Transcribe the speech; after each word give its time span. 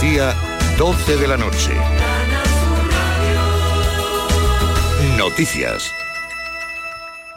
Andalucía, 0.00 0.32
12 0.78 1.16
de 1.16 1.26
la 1.26 1.36
noche. 1.36 1.72
Noticias. 5.16 5.92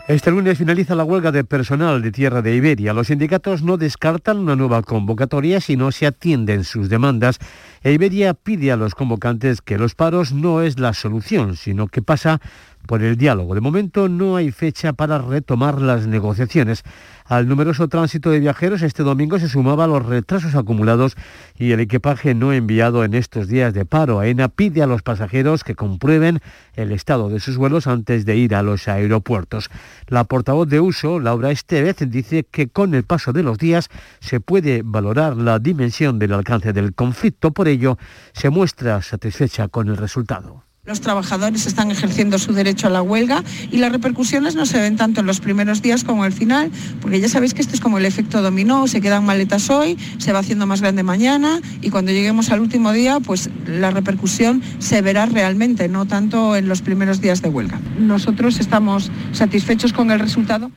Este 0.07 0.29
lunes 0.29 0.59
finaliza 0.59 0.93
la 0.93 1.03
huelga 1.03 1.31
de 1.31 1.43
personal 1.43 2.03
de 2.03 2.11
tierra 2.11 2.43
de 2.43 2.55
Iberia. 2.55 2.93
Los 2.93 3.07
sindicatos 3.07 3.63
no 3.63 3.77
descartan 3.77 4.37
una 4.37 4.55
nueva 4.55 4.83
convocatoria 4.83 5.59
si 5.59 5.75
no 5.75 5.91
se 5.91 6.05
atienden 6.05 6.63
sus 6.63 6.87
demandas. 6.87 7.39
E 7.81 7.93
Iberia 7.93 8.35
pide 8.35 8.71
a 8.71 8.77
los 8.77 8.93
convocantes 8.93 9.61
que 9.61 9.79
los 9.79 9.95
paros 9.95 10.31
no 10.31 10.61
es 10.61 10.77
la 10.77 10.93
solución, 10.93 11.55
sino 11.55 11.87
que 11.87 12.03
pasa 12.03 12.41
por 12.87 13.03
el 13.03 13.17
diálogo. 13.17 13.55
De 13.55 13.61
momento 13.61 14.09
no 14.09 14.35
hay 14.35 14.51
fecha 14.51 14.93
para 14.93 15.17
retomar 15.19 15.81
las 15.81 16.07
negociaciones. 16.07 16.83
Al 17.25 17.47
numeroso 17.47 17.87
tránsito 17.87 18.29
de 18.29 18.39
viajeros 18.39 18.81
este 18.81 19.03
domingo 19.03 19.39
se 19.39 19.47
sumaba 19.47 19.87
los 19.87 20.05
retrasos 20.05 20.55
acumulados 20.55 21.15
y 21.57 21.71
el 21.71 21.79
equipaje 21.79 22.33
no 22.33 22.51
enviado 22.51 23.05
en 23.05 23.13
estos 23.13 23.47
días 23.47 23.73
de 23.73 23.85
paro. 23.85 24.19
AENA 24.19 24.49
pide 24.49 24.83
a 24.83 24.87
los 24.87 25.01
pasajeros 25.01 25.63
que 25.63 25.75
comprueben 25.75 26.39
el 26.75 26.91
estado 26.91 27.29
de 27.29 27.39
sus 27.39 27.57
vuelos 27.57 27.87
antes 27.87 28.25
de 28.25 28.35
ir 28.35 28.53
a 28.53 28.63
los 28.63 28.87
aeropuertos. 28.87 29.69
La 30.07 30.25
portavoz 30.25 30.67
de 30.67 30.81
uso, 30.81 31.19
Laura 31.19 31.51
Estevez, 31.51 31.97
dice 31.99 32.45
que 32.49 32.67
con 32.67 32.93
el 32.93 33.03
paso 33.03 33.31
de 33.31 33.43
los 33.43 33.57
días 33.57 33.87
se 34.19 34.41
puede 34.41 34.81
valorar 34.83 35.37
la 35.37 35.59
dimensión 35.59 36.19
del 36.19 36.33
alcance 36.33 36.73
del 36.73 36.93
conflicto. 36.93 37.51
Por 37.51 37.67
ello, 37.67 37.97
se 38.33 38.49
muestra 38.49 39.01
satisfecha 39.01 39.69
con 39.69 39.87
el 39.87 39.97
resultado. 39.97 40.70
Los 40.83 40.99
trabajadores 40.99 41.67
están 41.67 41.91
ejerciendo 41.91 42.39
su 42.39 42.53
derecho 42.53 42.87
a 42.87 42.89
la 42.89 43.03
huelga 43.03 43.43
y 43.71 43.77
las 43.77 43.91
repercusiones 43.91 44.55
no 44.55 44.65
se 44.65 44.79
ven 44.79 44.95
tanto 44.95 45.21
en 45.21 45.27
los 45.27 45.39
primeros 45.39 45.83
días 45.83 46.03
como 46.03 46.23
al 46.23 46.33
final, 46.33 46.71
porque 47.01 47.19
ya 47.19 47.29
sabéis 47.29 47.53
que 47.53 47.61
esto 47.61 47.75
es 47.75 47.79
como 47.79 47.99
el 47.99 48.05
efecto 48.07 48.41
dominó, 48.41 48.87
se 48.87 48.99
quedan 48.99 49.23
maletas 49.23 49.69
hoy, 49.69 49.95
se 50.17 50.33
va 50.33 50.39
haciendo 50.39 50.65
más 50.65 50.81
grande 50.81 51.03
mañana 51.03 51.61
y 51.81 51.91
cuando 51.91 52.11
lleguemos 52.11 52.49
al 52.49 52.61
último 52.61 52.93
día, 52.93 53.19
pues 53.19 53.51
la 53.67 53.91
repercusión 53.91 54.63
se 54.79 55.03
verá 55.03 55.27
realmente, 55.27 55.87
no 55.87 56.07
tanto 56.07 56.55
en 56.55 56.67
los 56.67 56.81
primeros 56.81 57.21
días 57.21 57.43
de 57.43 57.49
huelga. 57.49 57.79
Nosotros 57.99 58.59
estamos 58.59 59.11
satisfechos 59.33 59.93
con 59.93 60.09
el 60.09 60.19
resultado. 60.19 60.71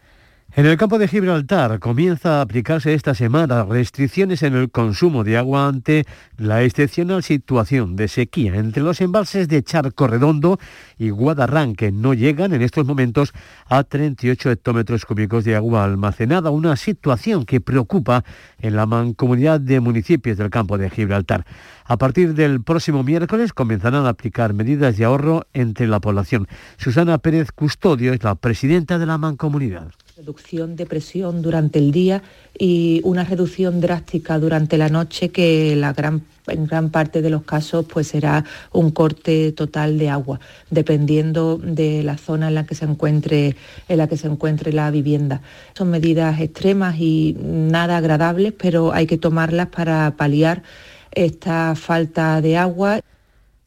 En 0.57 0.67
el 0.67 0.77
campo 0.77 1.01
de 1.01 1.09
Gibraltar 1.09 1.81
comienza 1.81 2.39
a 2.39 2.41
aplicarse 2.43 2.95
esta 2.95 3.13
semana 3.13 3.65
restricciones 3.65 4.45
en 4.45 4.55
el 4.55 4.71
consumo 4.71 5.25
de 5.25 5.37
agua 5.37 5.67
ante 5.67 6.07
la 6.37 6.63
excepcional 6.63 7.25
situación 7.25 7.97
de 7.97 8.07
sequía 8.07 8.55
entre 8.55 8.85
los 8.85 9.01
embalses 9.01 9.49
de 9.49 9.65
Charco 9.65 10.07
Redondo 10.07 10.61
y 10.97 11.11
Guadarrán, 11.11 11.75
que 11.75 11.91
no 11.91 12.15
llegan 12.15 12.55
en 12.55 12.63
estos 12.63 12.87
momentos 12.87 13.33
a 13.69 13.83
38 13.83 14.53
hectómetros 14.53 15.05
cúbicos 15.07 15.43
de 15.43 15.57
agua 15.57 15.83
almacenada, 15.83 16.51
una 16.51 16.77
situación 16.77 17.47
que 17.47 17.61
preocupa 17.61 18.23
en 18.61 18.77
la 18.77 18.87
mancomunidad 18.87 19.59
de 19.59 19.81
municipios 19.81 20.39
del 20.39 20.51
campo 20.51 20.79
de 20.79 20.89
Gibraltar. 20.89 21.45
A 21.85 21.97
partir 21.97 22.35
del 22.35 22.63
próximo 22.63 23.03
miércoles 23.03 23.53
comenzarán 23.53 24.07
a 24.07 24.11
aplicar 24.11 24.55
medidas 24.55 24.97
de 24.99 25.05
ahorro 25.05 25.49
entre 25.53 25.89
la 25.89 25.99
población. 25.99 26.47
Susana 26.77 27.19
Pérez 27.19 27.51
Custodio 27.51 28.13
es 28.13 28.23
la 28.23 28.37
presidenta 28.37 29.01
de 29.01 29.07
la 29.07 29.19
mancomunidad 29.19 29.91
reducción 30.17 30.77
de 30.77 30.87
presión 30.87 31.43
durante 31.43 31.81
el 31.81 31.91
día 31.91 32.23
y 32.57 33.01
una 33.03 33.25
reducción 33.25 33.81
drástica 33.81 34.39
durante 34.39 34.79
la 34.79 34.89
noche 34.89 35.31
que 35.31 35.73
en 35.73 36.67
gran 36.67 36.91
parte 36.91 37.21
de 37.21 37.31
los 37.31 37.43
casos 37.43 37.85
pues 37.93 38.07
será 38.07 38.45
un 38.71 38.93
corte 38.93 39.51
total 39.51 39.99
de 39.99 40.11
agua, 40.11 40.39
dependiendo 40.71 41.59
de 41.59 42.05
la 42.05 42.17
zona 42.17 42.47
en 42.47 42.55
la 42.55 42.65
que 42.65 42.77
se 42.77 42.85
encuentre, 42.85 43.57
en 43.89 43.99
la 43.99 44.07
que 44.07 44.17
se 44.17 44.29
encuentre 44.29 44.73
la 44.73 44.89
vivienda. 44.93 45.41
Son 45.77 45.91
medidas 45.91 46.41
extremas 46.41 46.95
y 47.01 47.37
nada 47.41 47.97
agradables, 47.97 48.53
pero 48.57 48.93
hay 48.93 49.09
que 49.09 49.19
tomarlas 49.19 49.67
para 49.67 50.15
paliar 50.17 50.63
esta 51.11 51.75
falta 51.75 52.41
de 52.41 52.57
agua. 52.57 53.01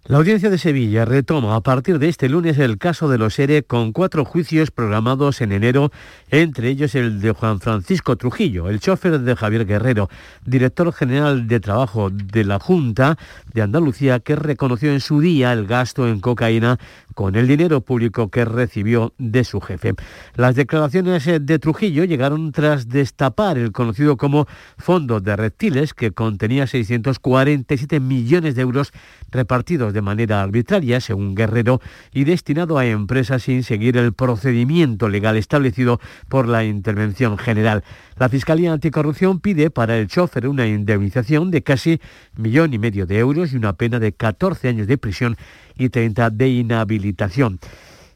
La 0.10 0.20
audiencia 0.20 0.50
de 0.50 0.58
Sevilla 0.58 1.04
retoma 1.04 1.58
a 1.58 1.60
partir 1.60 2.00
de 2.00 2.08
este 2.08 2.30
lunes 2.30 2.58
el 2.60 2.78
caso 2.78 3.10
de 3.10 3.18
los 3.18 3.38
ERE 3.40 3.64
con 3.64 3.92
cuatro 3.92 4.24
juicios 4.24 4.72
programados 4.72 5.42
en 5.42 5.52
enero, 5.52 5.92
entre 6.32 6.70
ellos 6.70 6.95
el 6.95 7.20
de 7.20 7.32
Juan 7.32 7.60
Francisco 7.60 8.16
Trujillo, 8.16 8.70
el 8.70 8.80
chofer 8.80 9.20
de 9.20 9.36
Javier 9.36 9.66
Guerrero, 9.66 10.10
director 10.46 10.94
general 10.94 11.50
de 11.50 11.60
trabajo 11.60 12.10
de 12.10 12.46
la 12.46 12.58
Junta 12.58 13.17
de 13.54 13.62
Andalucía, 13.62 14.22
que 14.22 14.38
reconoció 14.38 14.94
en 14.94 15.02
su 15.02 15.20
día 15.20 15.52
el 15.52 15.67
gasto 15.67 16.08
en 16.08 16.22
cocaína 16.22 16.80
con 17.14 17.36
el 17.36 17.46
dinero 17.46 17.82
público 17.82 18.30
que 18.30 18.46
recibió 18.46 19.12
de 19.17 19.44
su 19.44 19.60
jefe. 19.60 19.96
Las 20.36 20.56
declaraciones 20.56 21.26
de 21.26 21.60
Trujillo 21.60 22.06
llegaron 22.06 22.54
tras 22.54 22.88
destapar 22.88 23.58
el 23.58 23.73
conocido 23.73 24.16
como 24.16 24.48
Fondo 24.78 25.20
de 25.20 25.36
Reptiles, 25.36 25.94
que 25.94 26.12
contenía 26.12 26.66
647 26.66 28.00
millones 28.00 28.56
de 28.56 28.62
euros 28.62 28.94
repartidos 29.32 29.97
de 29.98 30.04
manera 30.04 30.44
arbitraria, 30.44 31.02
según 31.02 31.34
Guerrero, 31.34 31.82
y 32.14 32.24
destinado 32.24 32.78
a 32.78 32.86
empresas 32.86 33.42
sin 33.42 33.64
seguir 33.64 33.98
el 33.98 34.14
procedimiento 34.14 35.10
legal 35.10 35.36
establecido 35.38 36.00
por 36.30 36.48
la 36.48 36.64
Intervención 36.64 37.40
General. 37.40 37.84
La 38.20 38.30
Fiscalía 38.30 38.74
Anticorrupción 38.74 39.40
pide 39.40 39.72
para 39.72 39.98
el 39.98 40.08
chofer 40.08 40.48
una 40.48 40.68
indemnización 40.68 41.50
de 41.50 41.64
casi 41.64 42.00
millón 42.36 42.76
y 42.76 42.78
medio 42.78 43.08
de 43.08 43.18
euros 43.18 43.54
y 43.54 43.56
una 43.56 43.74
pena 43.74 44.00
de 44.00 44.14
14 44.14 44.68
años 44.68 44.86
de 44.86 45.00
prisión 45.00 45.36
y 45.76 45.90
30 45.90 46.30
de 46.30 46.48
inhabilitación. 46.48 47.60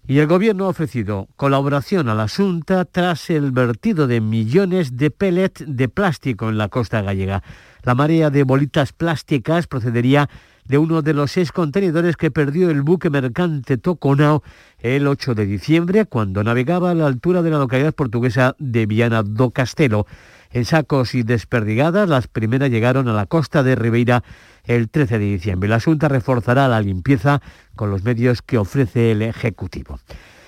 Y 0.08 0.19
el 0.19 0.28
Gobierno 0.28 0.66
ha 0.66 0.69
ofrecido 0.69 1.30
colaboración 1.36 2.09
a 2.09 2.16
la 2.16 2.28
Junta 2.28 2.86
tras 2.86 3.30
el 3.31 3.52
vertido 3.52 4.06
de 4.06 4.22
millones 4.22 4.98
de 4.98 5.09
pellets 5.09 5.63
de 5.66 5.90
plástico 5.90 6.50
en 6.50 6.58
la 6.58 6.69
costa 6.69 7.02
gallega. 7.02 7.42
La 7.84 7.96
marea 7.96 8.30
de 8.30 8.44
bolitas 8.44 8.94
plásticas 8.94 9.68
procedería 9.68 10.30
de 10.66 10.77
uno 10.77 11.01
de 11.01 11.13
los 11.13 11.31
seis 11.31 11.51
contenedores 11.51 12.17
que 12.17 12.31
perdió 12.31 12.69
el 12.69 12.81
buque 12.81 13.09
mercante 13.09 13.77
Toconao 13.77 14.44
el 14.79 15.07
8 15.07 15.35
de 15.35 15.45
diciembre 15.45 16.05
cuando 16.05 16.44
navegaba 16.44 16.91
a 16.91 16.95
la 16.95 17.07
altura 17.07 17.41
de 17.41 17.51
la 17.51 17.59
localidad 17.59 17.94
portuguesa 17.94 18.55
de 18.59 18.85
Viana 18.85 19.23
do 19.23 19.51
Castelo. 19.51 20.07
En 20.53 20.66
sacos 20.66 21.16
y 21.16 21.23
desperdigadas, 21.23 22.09
las 22.09 22.27
primeras 22.27 22.69
llegaron 22.69 23.07
a 23.07 23.13
la 23.13 23.25
costa 23.25 23.63
de 23.63 23.75
Ribeira 23.75 24.23
el 24.66 24.89
13 24.89 25.17
de 25.17 25.25
diciembre. 25.25 25.69
La 25.69 25.79
Junta 25.79 26.09
reforzará 26.09 26.67
la 26.67 26.81
limpieza 26.81 27.41
con 27.75 27.89
los 27.89 28.03
medios 28.03 28.41
que 28.41 28.57
ofrece 28.57 29.11
el 29.11 29.21
Ejecutivo. 29.21 30.00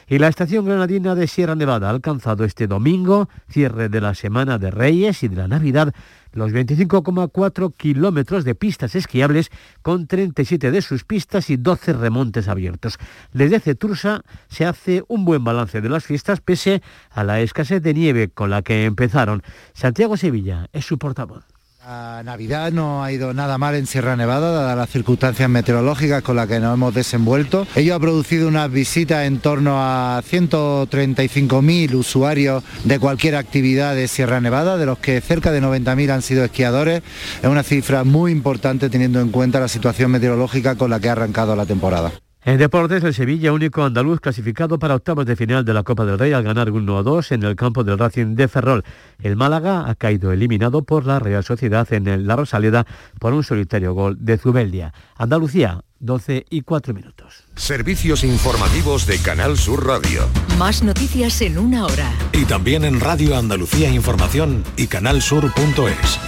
Y 0.08 0.20
la 0.20 0.28
estación 0.28 0.66
granadina 0.66 1.16
de 1.16 1.28
Sierra 1.28 1.56
Nevada 1.56 1.88
ha 1.88 1.92
alcanzado 1.92 2.44
este 2.44 2.68
domingo, 2.68 3.30
cierre 3.50 3.90
de 3.90 4.02
la 4.02 4.16
Semana 4.16 4.58
de 4.58 4.72
Reyes 4.72 5.24
y 5.24 5.28
de 5.28 5.36
la 5.36 5.48
Navidad, 5.48 5.94
los 6.34 6.52
25,4 6.52 7.74
kilómetros 7.76 8.44
de 8.44 8.56
pistas 8.56 8.96
esquiables 8.96 9.50
con 9.82 10.08
37 10.08 10.72
de 10.72 10.82
sus 10.82 11.04
pistas 11.04 11.50
y 11.50 11.58
12 11.58 11.94
remontes 11.94 12.48
abiertos. 12.48 12.98
Desde 13.32 13.60
Cetursa 13.60 14.24
se 14.48 14.66
hace 14.66 15.04
un 15.08 15.26
buen 15.26 15.44
balance 15.44 15.82
de 15.82 15.90
las 15.90 16.06
fiestas 16.06 16.42
pese 16.42 16.82
a 17.12 17.24
la 17.24 17.42
escasez 17.42 17.82
de 17.82 17.94
nieve 17.94 18.30
con 18.30 18.50
la 18.50 18.62
que 18.62 18.86
empezaron. 18.86 19.44
Santiago 19.74 20.18
Sevilla 20.18 20.68
es 20.74 20.86
su 20.86 20.98
portavoz. 20.98 21.53
La 21.86 22.24
Navidad 22.24 22.72
no 22.72 23.04
ha 23.04 23.12
ido 23.12 23.34
nada 23.34 23.58
mal 23.58 23.76
en 23.76 23.88
Sierra 23.88 24.16
Nevada, 24.16 24.52
dadas 24.54 24.78
las 24.78 24.90
circunstancias 24.90 25.50
meteorológicas 25.50 26.24
con 26.24 26.38
las 26.38 26.48
que 26.48 26.62
nos 26.62 26.76
hemos 26.76 26.94
desenvuelto. 26.94 27.68
Ello 27.76 27.96
ha 27.96 28.00
producido 28.00 28.48
unas 28.48 28.72
visitas 28.72 29.26
en 29.26 29.40
torno 29.40 29.74
a 29.76 30.24
135.000 30.24 31.94
usuarios 31.94 32.64
de 32.86 33.00
cualquier 33.00 33.36
actividad 33.36 33.96
de 33.96 34.08
Sierra 34.08 34.40
Nevada, 34.40 34.78
de 34.78 34.86
los 34.86 35.00
que 35.00 35.20
cerca 35.20 35.52
de 35.52 35.62
90.000 35.62 36.12
han 36.12 36.22
sido 36.22 36.46
esquiadores. 36.46 37.04
Es 37.42 37.50
una 37.50 37.64
cifra 37.64 38.06
muy 38.06 38.32
importante 38.32 38.90
teniendo 38.90 39.20
en 39.20 39.30
cuenta 39.30 39.60
la 39.60 39.68
situación 39.68 40.10
meteorológica 40.10 40.76
con 40.76 40.90
la 40.90 41.02
que 41.02 41.10
ha 41.10 41.14
arrancado 41.14 41.54
la 41.54 41.66
temporada. 41.66 42.14
En 42.46 42.58
deportes, 42.58 43.02
el 43.06 43.14
Sevilla, 43.14 43.54
único 43.54 43.84
andaluz 43.84 44.20
clasificado 44.20 44.78
para 44.78 44.96
octavos 44.96 45.26
de 45.26 45.38
final 45.38 45.64
de 45.64 45.74
la 45.74 45.84
Copa 45.84 46.04
del 46.04 46.20
Rey 46.20 46.34
al 46.34 46.44
ganar 46.44 46.70
1 46.70 46.98
a 46.98 47.02
2 47.02 47.32
en 47.32 47.44
el 47.44 47.56
campo 47.56 47.86
del 47.86 47.98
Racing 47.98 48.36
de 48.36 48.50
Ferrol. 48.50 48.84
El 49.22 49.38
Málaga 49.38 49.90
ha 49.90 49.96
caído 49.96 50.34
eliminado 50.34 50.84
por 50.84 51.06
la 51.06 51.20
Real 51.20 51.46
Sociedad 51.46 51.92
en 51.94 52.06
el 52.08 52.28
La 52.28 52.36
Rosaleda 52.36 52.86
por 53.18 53.34
un 53.34 53.46
solitario 53.46 53.94
gol 53.94 54.18
de 54.20 54.38
Zubeldia. 54.38 54.94
Andalucía, 55.16 55.86
12 56.00 56.46
y 56.50 56.64
4 56.64 56.94
minutos. 56.94 57.46
Servicios 57.56 58.26
informativos 58.26 59.08
de 59.08 59.20
Canal 59.20 59.58
Sur 59.58 59.88
Radio. 59.88 60.28
Más 60.60 60.84
noticias 60.84 61.42
en 61.42 61.58
una 61.58 61.86
hora. 61.86 62.12
Y 62.34 62.44
también 62.44 62.84
en 62.84 63.00
Radio 63.00 63.38
Andalucía 63.38 63.90
Información 63.90 64.66
y 64.76 64.88
canalsur.es. 64.88 66.20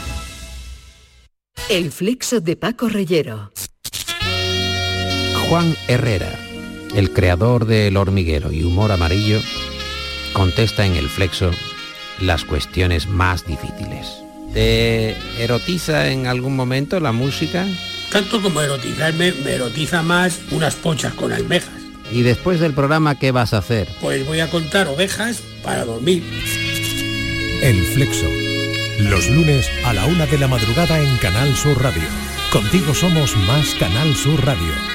El 1.69 1.92
flexo 1.92 2.39
de 2.39 2.56
Paco 2.56 2.88
Reyero. 2.88 3.51
Juan 5.50 5.75
Herrera, 5.88 6.31
el 6.95 7.12
creador 7.12 7.65
del 7.65 7.97
hormiguero 7.97 8.51
y 8.51 8.63
humor 8.63 8.92
amarillo, 8.92 9.39
contesta 10.33 10.86
en 10.86 10.95
el 10.95 11.09
flexo 11.09 11.51
las 12.19 12.45
cuestiones 12.45 13.07
más 13.07 13.45
difíciles. 13.45 14.07
¿Te 14.53 15.15
erotiza 15.38 16.09
en 16.09 16.27
algún 16.27 16.56
momento 16.56 17.00
la 17.00 17.12
música? 17.12 17.68
Tanto 18.12 18.42
como 18.42 18.62
erotizarme, 18.62 19.33
me 19.44 19.51
erotiza 19.51 20.01
más 20.01 20.39
unas 20.51 20.75
pochas 20.75 21.13
con 21.13 21.31
almejas. 21.31 21.81
¿Y 22.12 22.24
después 22.24 22.59
del 22.59 22.74
programa 22.74 23.19
qué 23.19 23.31
vas 23.31 23.53
a 23.53 23.59
hacer? 23.59 23.88
Pues 24.01 24.25
voy 24.25 24.39
a 24.39 24.50
contar 24.50 24.88
ovejas 24.88 25.41
para 25.63 25.86
dormir. 25.86 26.24
El 27.62 27.83
flexo. 27.94 28.27
Los 29.00 29.30
lunes 29.30 29.69
a 29.86 29.94
la 29.94 30.06
una 30.06 30.25
de 30.25 30.38
la 30.38 30.48
madrugada 30.48 31.00
en 31.00 31.18
Canal 31.18 31.56
Sur 31.56 31.81
Radio 31.81 32.03
Contigo 32.56 32.94
somos 32.94 33.36
más 33.36 33.75
Canal 33.75 34.15
Sur 34.15 34.45
Radio. 34.45 34.94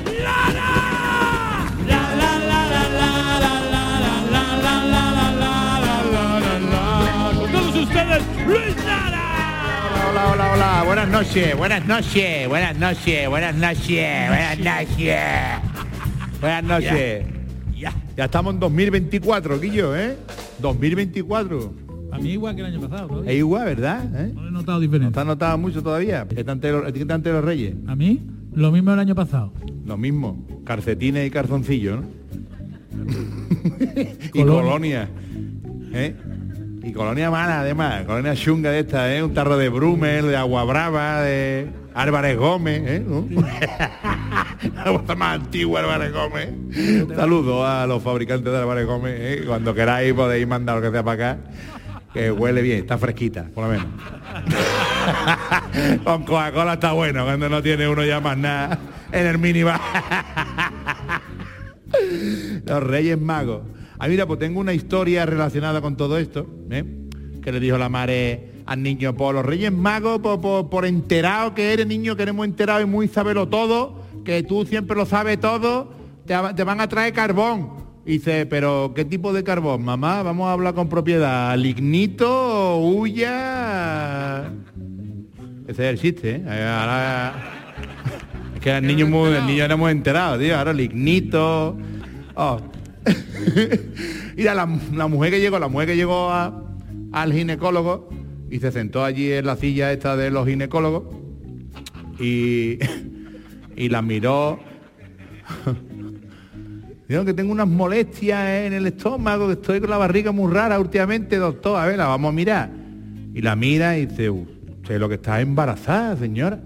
Buenas 11.01 11.27
noches, 11.27 11.57
buenas 11.57 11.87
noches, 11.87 12.47
buenas 12.47 12.77
noches, 12.77 13.29
buenas 13.29 13.55
noches, 13.55 14.27
buenas 14.27 14.59
noches. 14.59 15.19
Buenas 16.39 16.63
noches. 16.63 17.25
Ya, 17.75 17.93
ya. 18.15 18.25
estamos 18.25 18.53
en 18.53 18.59
2024, 18.59 19.59
Guillo, 19.59 19.95
¿eh? 19.95 20.17
2024. 20.59 21.73
A 22.11 22.17
mí 22.19 22.31
igual 22.31 22.55
que 22.55 22.61
el 22.61 22.67
año 22.67 22.81
pasado. 22.81 23.23
Es 23.23 23.35
igual, 23.35 23.65
¿verdad? 23.65 24.03
No 24.33 24.47
he 24.47 24.51
notado 24.51 24.79
diferente. 24.79 25.05
No 25.05 25.09
está 25.09 25.23
notado 25.23 25.57
mucho 25.57 25.81
todavía. 25.81 26.27
¿Qué 26.27 26.43
tanto 26.43 27.31
los 27.31 27.43
reyes? 27.45 27.75
¿A 27.87 27.95
mí? 27.95 28.21
Lo 28.53 28.71
mismo 28.71 28.93
el 28.93 28.99
año 28.99 29.15
pasado. 29.15 29.53
Lo 29.85 29.97
mismo, 29.97 30.45
calcetines 30.65 31.27
y 31.27 31.31
calzoncillos, 31.31 32.01
¿no? 32.01 32.21
y 34.33 34.43
Colonia. 34.43 35.09
¿eh? 35.93 36.15
Y 36.83 36.93
colonia 36.93 37.29
mala, 37.29 37.59
además, 37.61 38.05
colonia 38.05 38.33
chunga 38.33 38.71
de 38.71 38.79
esta, 38.79 39.13
¿eh? 39.13 39.23
Un 39.23 39.35
tarro 39.35 39.55
de 39.57 39.69
Brumel, 39.69 40.27
de 40.27 40.35
Agua 40.35 40.63
Brava, 40.63 41.21
de 41.21 41.67
Álvarez 41.93 42.37
Gómez, 42.37 42.81
¿eh? 42.85 43.05
¿No? 43.07 43.27
La 45.05 45.15
más 45.15 45.41
antigua, 45.41 45.81
Álvarez 45.81 46.11
Gómez. 46.11 46.49
Saludos 47.15 47.67
a 47.67 47.85
los 47.85 48.01
fabricantes 48.01 48.51
de 48.51 48.57
Álvarez 48.57 48.87
Gómez, 48.87 49.13
¿eh? 49.15 49.43
Cuando 49.45 49.75
queráis 49.75 50.13
podéis 50.13 50.47
mandar 50.47 50.77
lo 50.77 50.81
que 50.81 50.91
sea 50.91 51.03
para 51.03 51.33
acá. 51.33 51.41
Que 52.13 52.29
huele 52.31 52.61
bien, 52.61 52.79
está 52.79 52.97
fresquita, 52.97 53.47
por 53.55 53.63
lo 53.65 53.69
menos. 53.71 53.85
Con 56.03 56.23
Coca-Cola 56.25 56.73
está 56.73 56.91
bueno, 56.91 57.23
cuando 57.23 57.47
no 57.47 57.61
tiene 57.63 57.87
uno 57.87 58.03
ya 58.03 58.19
más 58.19 58.37
nada 58.37 58.77
en 59.11 59.27
el 59.27 59.37
minibar. 59.37 59.79
Los 62.65 62.83
Reyes 62.83 63.19
Magos. 63.19 63.61
Ah, 63.99 64.07
mira, 64.07 64.25
pues 64.25 64.39
tengo 64.39 64.59
una 64.59 64.73
historia 64.73 65.25
relacionada 65.25 65.81
con 65.81 65.95
todo 65.95 66.17
esto, 66.17 66.47
¿eh? 66.69 66.83
que 67.41 67.51
le 67.51 67.59
dijo 67.59 67.77
la 67.77 67.89
madre 67.89 68.51
al 68.65 68.81
niño, 68.83 69.15
por 69.15 69.35
los 69.35 69.45
Reyes 69.45 69.71
Magos, 69.71 70.19
por, 70.19 70.39
por- 70.41 70.69
por 70.69 70.85
enterado 70.85 71.53
que 71.53 71.73
eres 71.73 71.87
niño, 71.87 72.15
que 72.15 72.23
eres 72.23 72.33
muy 72.35 72.47
enterado 72.47 72.81
y 72.81 72.85
muy 72.85 73.07
sabelo 73.07 73.47
todo, 73.47 74.01
que 74.25 74.43
tú 74.43 74.65
siempre 74.65 74.95
lo 74.95 75.05
sabes 75.05 75.39
todo, 75.39 75.93
te, 76.25 76.35
te 76.55 76.63
van 76.63 76.81
a 76.81 76.87
traer 76.87 77.13
carbón. 77.13 77.90
Y 78.05 78.13
dice, 78.13 78.45
pero 78.47 78.93
¿qué 78.95 79.05
tipo 79.05 79.31
de 79.31 79.43
carbón, 79.43 79.83
mamá? 79.83 80.23
Vamos 80.23 80.47
a 80.47 80.53
hablar 80.53 80.73
con 80.73 80.89
propiedad. 80.89 81.55
¿Lignito, 81.57 82.77
huya? 82.79 84.47
Ese 85.67 85.83
es 85.83 85.89
el 85.93 85.99
chiste, 85.99 86.35
¿eh? 86.37 86.43
Ahora... 86.67 87.33
Es 88.55 88.61
que 88.61 88.75
el 88.75 88.85
niño, 88.87 89.07
muy, 89.07 89.29
el 89.31 89.49
era 89.59 89.75
muy 89.75 89.91
enterado, 89.91 90.39
tío. 90.39 90.57
Ahora 90.57 90.73
lignito. 90.73 91.77
Oh. 92.35 92.59
Mira, 94.35 94.53
la, 94.55 94.79
la 94.93 95.07
mujer 95.07 95.31
que 95.31 95.39
llegó, 95.39 95.59
la 95.59 95.67
mujer 95.67 95.87
que 95.89 95.95
llegó 95.95 96.29
a- 96.31 96.63
al 97.11 97.33
ginecólogo 97.33 98.09
y 98.49 98.59
se 98.59 98.71
sentó 98.71 99.03
allí 99.03 99.31
en 99.31 99.45
la 99.45 99.55
silla 99.57 99.91
esta 99.91 100.15
de 100.15 100.31
los 100.31 100.47
ginecólogos 100.47 101.03
y, 102.19 102.77
y 103.75 103.89
la 103.89 104.01
miró. 104.01 104.59
Que 107.11 107.33
tengo 107.33 107.51
unas 107.51 107.67
molestias 107.67 108.47
en 108.65 108.71
el 108.71 108.87
estómago, 108.87 109.47
que 109.47 109.53
estoy 109.53 109.81
con 109.81 109.89
la 109.89 109.97
barriga 109.97 110.31
muy 110.31 110.49
rara 110.49 110.79
últimamente, 110.79 111.35
doctor. 111.35 111.77
A 111.77 111.85
ver, 111.85 111.97
la 111.97 112.07
vamos 112.07 112.29
a 112.29 112.31
mirar. 112.31 112.69
Y 113.33 113.41
la 113.41 113.53
mira 113.57 113.97
y 113.97 114.05
dice, 114.05 114.29
usted 114.29 114.97
lo 114.97 115.09
que 115.09 115.15
está 115.15 115.41
embarazada, 115.41 116.15
señora. 116.15 116.61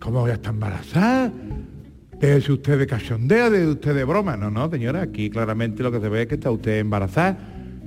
¿Cómo 0.00 0.20
voy 0.20 0.30
a 0.30 0.34
estar 0.34 0.54
embarazada? 0.54 1.30
¿Es 2.22 2.48
usted 2.48 2.78
de 2.78 2.86
cachondeo, 2.86 3.50
de 3.50 3.68
usted 3.68 3.94
de 3.94 4.04
broma? 4.04 4.34
No, 4.34 4.50
no, 4.50 4.70
señora, 4.70 5.02
aquí 5.02 5.28
claramente 5.28 5.82
lo 5.82 5.92
que 5.92 6.00
se 6.00 6.08
ve 6.08 6.22
es 6.22 6.28
que 6.28 6.36
está 6.36 6.50
usted 6.50 6.78
embarazada. 6.78 7.36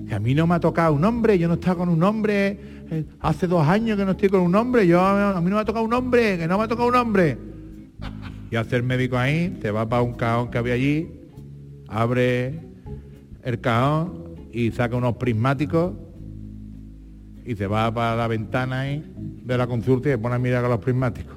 Y 0.08 0.14
a 0.14 0.20
mí 0.20 0.36
no 0.36 0.46
me 0.46 0.56
ha 0.56 0.60
tocado 0.60 0.94
un 0.94 1.04
hombre, 1.04 1.40
yo 1.40 1.48
no 1.48 1.56
estaba 1.56 1.78
con 1.78 1.90
un 1.90 2.04
hombre, 2.04 2.60
eh, 2.92 3.06
hace 3.20 3.48
dos 3.48 3.68
años 3.68 3.98
que 3.98 4.06
no 4.06 4.12
estoy 4.12 4.30
con 4.30 4.42
un 4.42 4.54
hombre, 4.54 4.86
yo 4.86 5.02
a 5.02 5.42
mí 5.42 5.50
no 5.50 5.56
me 5.56 5.62
ha 5.62 5.66
tocado 5.66 5.84
un 5.84 5.94
hombre, 5.94 6.38
que 6.38 6.48
no 6.48 6.60
me 6.60 6.66
ha 6.66 6.68
tocado 6.68 6.88
un 6.88 6.96
hombre. 6.96 7.36
Y 8.52 8.56
hace 8.56 8.76
el 8.76 8.84
médico 8.84 9.18
ahí, 9.18 9.58
te 9.60 9.72
va 9.72 9.90
para 9.90 10.04
un 10.04 10.14
cajón 10.14 10.52
que 10.52 10.60
había 10.60 10.76
allí, 10.76 11.19
abre 11.90 12.60
el 13.44 13.60
cajón 13.62 14.36
y 14.52 14.72
saca 14.72 14.96
unos 14.96 15.16
prismáticos 15.18 15.94
y 17.46 17.56
se 17.56 17.68
va 17.68 17.94
para 17.94 18.16
la 18.16 18.28
ventana 18.28 18.80
ahí 18.82 19.04
de 19.16 19.58
la 19.58 19.68
consulta 19.68 20.10
y 20.10 20.14
se 20.14 20.18
pone 20.18 20.36
a 20.36 20.40
mirar 20.40 20.62
con 20.62 20.72
los 20.72 20.80
prismáticos. 20.80 21.36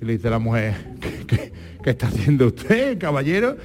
Y 0.00 0.04
le 0.04 0.12
dice 0.12 0.30
la 0.30 0.38
mujer, 0.38 0.74
¿qué, 1.00 1.24
qué- 1.26 1.52
está 1.90 2.08
haciendo 2.08 2.46
usted, 2.48 2.98
caballero? 2.98 3.56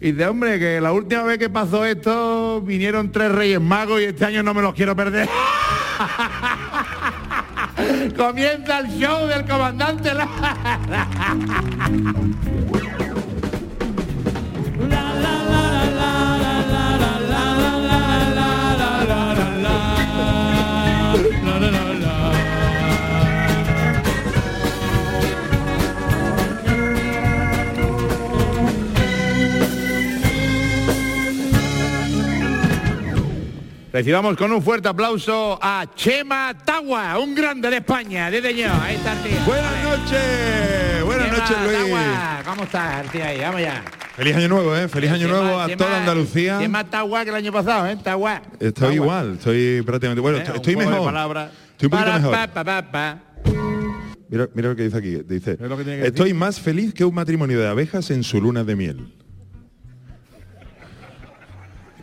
Y 0.00 0.12
dice, 0.12 0.26
hombre, 0.26 0.58
que 0.58 0.78
la 0.80 0.92
última 0.92 1.22
vez 1.22 1.38
que 1.38 1.48
pasó 1.48 1.86
esto 1.86 2.60
vinieron 2.60 3.10
tres 3.12 3.30
reyes 3.32 3.60
magos 3.60 4.00
y 4.00 4.04
este 4.04 4.24
año 4.26 4.42
no 4.42 4.52
me 4.52 4.60
los 4.62 4.74
quiero 4.74 4.94
perder. 4.96 5.28
Comienza 8.16 8.80
el 8.80 8.88
show 8.98 9.26
del 9.26 9.44
comandante. 9.46 10.10
Recibamos 33.92 34.36
con 34.38 34.50
un 34.52 34.62
fuerte 34.62 34.88
aplauso 34.88 35.58
a 35.60 35.84
Chema 35.94 36.54
Tagua, 36.64 37.18
un 37.18 37.34
grande 37.34 37.68
de 37.68 37.76
España, 37.76 38.30
desde 38.30 38.56
yo. 38.56 38.72
Ahí 38.80 38.94
está 38.96 39.14
tío. 39.22 39.38
Buenas 39.44 39.84
noches, 39.84 41.04
buenas 41.04 41.26
Chema 41.26 41.38
noches 41.38 41.56
Luis. 41.66 41.78
Tagua, 41.78 42.42
¿Cómo 42.46 42.62
estás, 42.64 43.12
tío 43.12 43.22
ahí? 43.24 43.38
Vamos 43.40 43.60
ya. 43.60 43.84
Feliz 44.16 44.36
año 44.36 44.48
nuevo, 44.48 44.74
¿eh? 44.76 44.88
Feliz 44.88 45.10
año 45.10 45.28
Chema- 45.28 45.40
nuevo 45.42 45.60
a 45.60 45.66
Chema- 45.68 45.76
toda 45.76 45.98
Andalucía. 45.98 46.58
Chema 46.58 46.84
Tagua 46.88 47.24
que 47.24 47.30
el 47.30 47.36
año 47.36 47.52
pasado, 47.52 47.86
¿eh? 47.86 47.98
Tagua. 48.02 48.42
Estoy 48.54 48.72
Tagua. 48.72 48.94
igual, 48.94 49.32
estoy 49.34 49.82
prácticamente 49.82 50.20
bueno, 50.22 50.38
¿Eh? 50.38 50.42
estoy, 50.54 50.76
mejor. 50.76 51.14
Estoy 51.72 51.86
un 51.86 51.90
poquito 51.90 52.12
mejor. 52.12 52.32
pa, 52.32 52.46
pa, 52.48 52.64
pa, 52.64 52.90
pa. 52.90 53.18
Mira, 54.30 54.48
mira 54.54 54.68
lo 54.70 54.76
que 54.76 54.84
dice 54.84 54.96
aquí. 54.96 55.16
Dice, 55.28 55.58
que 55.58 56.06
estoy 56.06 56.28
decir? 56.28 56.34
más 56.34 56.58
feliz 56.58 56.94
que 56.94 57.04
un 57.04 57.14
matrimonio 57.14 57.60
de 57.60 57.68
abejas 57.68 58.10
en 58.10 58.24
su 58.24 58.40
luna 58.40 58.64
de 58.64 58.74
miel. 58.74 59.12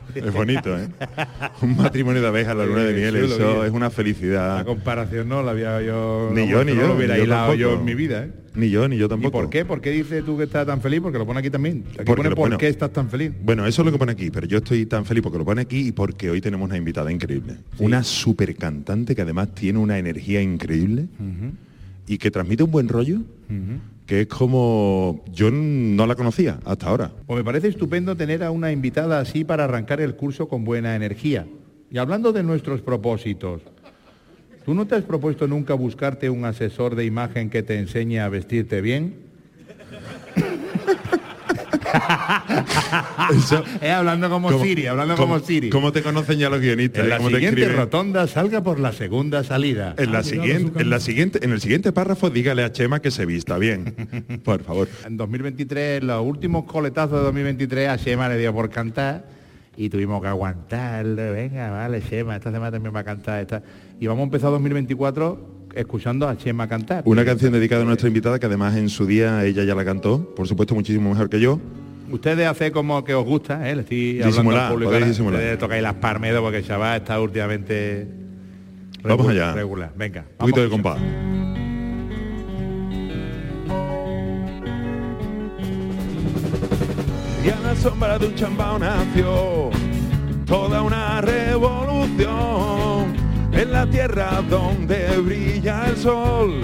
Es 0.15 0.33
bonito, 0.33 0.77
¿eh? 0.77 0.87
Un 1.61 1.75
matrimonio 1.77 2.21
de 2.21 2.27
abejas 2.27 2.53
en 2.53 2.57
la 2.59 2.65
luna 2.65 2.83
de 2.83 2.93
miel, 2.93 3.13
sí, 3.15 3.19
lo 3.21 3.25
eso 3.27 3.65
es 3.65 3.71
una 3.71 3.89
felicidad. 3.89 4.57
La 4.57 4.65
comparación 4.65 5.27
no 5.29 5.43
la 5.43 5.51
había 5.51 5.81
yo. 5.81 6.31
Ni 6.33 6.45
no, 6.45 6.51
yo, 6.51 6.63
ni 6.63 6.73
no 6.73 6.81
yo. 6.81 6.87
lo 6.89 6.95
hubiera 6.95 7.17
yo 7.17 7.23
hilado 7.23 7.53
yo 7.55 7.67
tampoco. 7.69 7.79
en 7.79 7.85
mi 7.85 7.95
vida, 7.95 8.23
¿eh? 8.25 8.31
Ni 8.55 8.69
yo, 8.71 8.87
ni 8.87 8.97
yo 8.97 9.05
¿Y 9.05 9.09
tampoco. 9.09 9.31
por 9.41 9.49
qué? 9.49 9.63
¿Por 9.63 9.79
qué 9.79 9.91
dices 9.91 10.25
tú 10.25 10.35
que 10.37 10.43
estás 10.45 10.65
tan 10.65 10.81
feliz? 10.81 10.99
Porque 11.01 11.17
lo 11.19 11.25
pone 11.25 11.39
aquí 11.39 11.49
también. 11.49 11.83
Aquí 11.89 11.97
Porque 11.97 12.15
pone 12.15 12.29
lo- 12.31 12.35
por 12.35 12.43
bueno, 12.43 12.57
qué 12.57 12.67
estás 12.67 12.91
tan 12.91 13.09
feliz. 13.09 13.31
Bueno, 13.43 13.65
eso 13.67 13.81
es 13.83 13.85
lo 13.85 13.91
que 13.91 13.97
pone 13.99 14.11
aquí, 14.11 14.31
pero 14.31 14.47
yo 14.47 14.57
estoy 14.57 14.85
tan 14.87 15.05
feliz 15.05 15.21
porque 15.23 15.37
lo 15.37 15.45
pone 15.45 15.61
aquí 15.61 15.87
y 15.87 15.91
porque 15.91 16.29
hoy 16.31 16.41
tenemos 16.41 16.67
una 16.67 16.75
invitada 16.77 17.11
increíble. 17.11 17.57
Una 17.77 18.03
super 18.03 18.55
cantante 18.55 19.15
que 19.15 19.21
además 19.21 19.53
tiene 19.53 19.79
una 19.79 19.97
energía 19.99 20.41
increíble 20.41 21.07
y 22.07 22.17
que 22.17 22.31
transmite 22.31 22.63
un 22.63 22.71
buen 22.71 22.87
rollo, 22.89 23.19
que 24.09 24.21
es 24.21 24.27
como 24.27 25.23
yo 25.31 25.51
no 25.51 26.07
la 26.07 26.15
conocía 26.15 26.59
hasta 26.65 26.87
ahora. 26.87 27.11
Pues 27.27 27.37
me 27.37 27.43
parece 27.43 27.67
estupendo 27.67 28.17
tener 28.17 28.43
a 28.43 28.49
una 28.49 28.71
invitada 28.71 29.19
así 29.19 29.43
para 29.43 29.65
arrancar 29.65 30.01
el 30.01 30.15
curso 30.15 30.47
con 30.47 30.65
buena 30.65 30.95
energía. 30.95 31.45
Y 31.91 31.99
hablando 31.99 32.33
de 32.33 32.41
nuestros 32.41 32.81
propósitos, 32.81 33.61
¿tú 34.65 34.73
no 34.73 34.87
te 34.87 34.95
has 34.95 35.03
propuesto 35.03 35.47
nunca 35.47 35.75
buscarte 35.75 36.27
un 36.31 36.43
asesor 36.43 36.95
de 36.95 37.05
imagen 37.05 37.51
que 37.51 37.61
te 37.61 37.77
enseñe 37.77 38.17
a 38.17 38.29
vestirte 38.29 38.81
bien? 38.81 39.13
Eh, 43.81 43.91
hablando 43.91 44.29
como 44.29 44.49
¿Cómo- 44.51 44.63
Siri, 44.63 44.87
hablando 44.87 45.15
cómo- 45.15 45.35
como 45.35 45.45
Siri. 45.45 45.69
¿Cómo 45.69 45.91
te 45.91 46.01
conocen 46.01 46.39
ya 46.39 46.49
los 46.49 46.59
guionistas? 46.61 47.03
En 47.03 47.09
la 47.09 47.17
¿Cómo 47.17 47.29
te 47.29 47.35
siguiente 47.35 47.67
rotonda 47.69 48.27
salga 48.27 48.61
por 48.63 48.79
la 48.79 48.91
segunda 48.93 49.43
salida. 49.43 49.93
En 49.97 50.11
la 50.11 50.23
siguiente, 50.23 50.81
en 50.81 50.89
la 50.89 50.99
siguiente, 50.99 51.39
en 51.43 51.51
el 51.51 51.61
siguiente 51.61 51.91
párrafo 51.91 52.29
dígale 52.29 52.63
a 52.63 52.71
Chema 52.71 53.01
que 53.01 53.11
se 53.11 53.25
vista 53.25 53.57
bien. 53.57 53.95
Por 54.43 54.63
favor. 54.63 54.87
En 55.05 55.17
2023, 55.17 56.03
los 56.03 56.25
últimos 56.25 56.65
coletazos 56.65 57.13
de 57.19 57.23
2023 57.25 57.89
a 57.89 57.95
Shema 57.97 58.29
le 58.29 58.37
dio 58.37 58.53
por 58.53 58.69
cantar 58.69 59.25
y 59.77 59.89
tuvimos 59.89 60.21
que 60.21 60.27
aguantarle. 60.27 61.31
Venga, 61.31 61.69
vale, 61.71 62.01
Shema, 62.01 62.35
esta 62.35 62.51
semana 62.51 62.71
también 62.71 62.93
va 62.95 62.99
a 63.01 63.03
cantar. 63.05 63.41
Esta. 63.41 63.61
Y 63.99 64.07
vamos 64.07 64.21
a 64.21 64.25
empezar 64.25 64.49
2024 64.51 65.58
escuchando 65.75 66.27
a 66.27 66.33
Shema 66.35 66.67
cantar. 66.67 67.03
Una 67.05 67.23
canción 67.25 67.51
dedicada 67.53 67.81
a 67.83 67.85
nuestra 67.85 68.07
invitada 68.07 68.39
que 68.39 68.45
además 68.45 68.75
en 68.75 68.89
su 68.89 69.05
día 69.05 69.43
ella 69.45 69.63
ya 69.63 69.75
la 69.75 69.85
cantó, 69.85 70.33
por 70.35 70.47
supuesto 70.47 70.75
muchísimo 70.75 71.09
mejor 71.09 71.29
que 71.29 71.39
yo. 71.39 71.59
Ustedes 72.11 72.47
hacen 72.47 72.71
como 72.73 73.03
que 73.03 73.13
os 73.13 73.23
gusta, 73.23 73.69
¿eh? 73.69 73.75
Le 73.75 73.81
estoy 73.81 74.09
hablando 74.21 74.27
Disimular, 74.27 74.63
al 74.65 74.71
público. 74.73 74.91
Ustedes 74.91 75.57
tocáis 75.59 75.83
las 75.83 75.93
parmedos 75.95 76.41
porque 76.41 76.57
el 76.57 76.65
chaval 76.65 77.01
está 77.01 77.21
últimamente 77.21 78.07
Vamos 79.03 79.27
regu- 79.27 79.29
allá. 79.29 79.53
regular. 79.53 79.91
Venga. 79.95 80.21
Un 80.31 80.37
poquito 80.37 80.61
de 80.63 80.69
compás. 80.69 80.97
Y 87.45 87.49
a 87.49 87.59
la 87.61 87.75
sombra 87.75 88.17
de 88.19 88.27
un 88.27 88.35
chambao 88.35 88.77
nació 88.79 89.69
toda 90.45 90.81
una 90.81 91.21
revolución 91.21 93.13
en 93.51 93.71
la 93.71 93.85
tierra 93.89 94.41
donde 94.49 95.17
brilla 95.17 95.87
el 95.87 95.97
sol. 95.97 96.61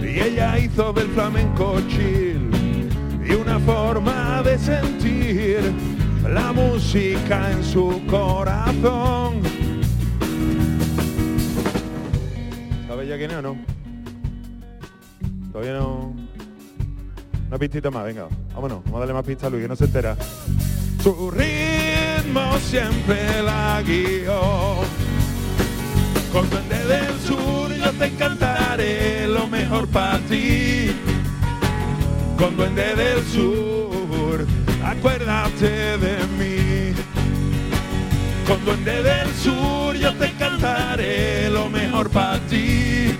Y 0.00 0.20
ella 0.20 0.58
hizo 0.58 0.92
del 0.92 1.08
flamenco 1.08 1.80
chill 1.88 2.50
y 3.28 3.32
una 3.32 3.58
forma 3.60 4.42
de 4.42 4.58
sentir 4.58 5.72
la 6.28 6.52
música 6.52 7.50
en 7.52 7.64
su 7.64 8.02
corazón. 8.06 9.42
¿Sabes 12.86 13.08
ya 13.08 13.16
quién 13.16 13.30
es 13.30 13.36
o 13.36 13.42
no? 13.42 13.56
Todavía 15.52 15.74
no. 15.74 16.14
Una 17.48 17.58
pistita 17.58 17.90
más, 17.90 18.04
venga, 18.04 18.28
vámonos, 18.54 18.82
vamos 18.84 18.96
a 18.96 18.98
darle 19.00 19.14
más 19.14 19.24
pista 19.24 19.46
a 19.46 19.50
Luis, 19.50 19.62
que 19.62 19.68
no 19.68 19.76
se 19.76 19.84
entera. 19.84 20.16
Su 21.06 21.30
ritmo 21.30 22.58
siempre 22.68 23.40
la 23.40 23.80
guió. 23.86 24.80
Con 26.32 26.50
Duende 26.50 26.84
del 26.84 27.20
Sur 27.20 27.72
yo 27.72 27.92
te 27.92 28.10
cantaré 28.16 29.28
lo 29.28 29.46
mejor 29.46 29.86
para 29.86 30.18
ti. 30.28 30.90
Con 32.36 32.56
Duende 32.56 32.96
del 32.96 33.24
Sur, 33.24 34.44
acuérdate 34.84 35.96
de 35.96 36.16
mí. 36.40 36.92
Con 38.48 38.64
Duende 38.64 39.04
del 39.04 39.32
Sur 39.36 39.94
yo 39.94 40.12
te 40.14 40.32
cantaré 40.32 41.48
lo 41.50 41.68
mejor 41.68 42.10
para 42.10 42.40
ti. 42.48 43.16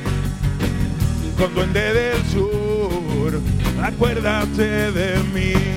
Con 1.38 1.54
Duende 1.54 1.94
del 1.94 2.24
Sur, 2.32 3.40
acuérdate 3.80 4.90
de 4.90 5.22
mí. 5.32 5.76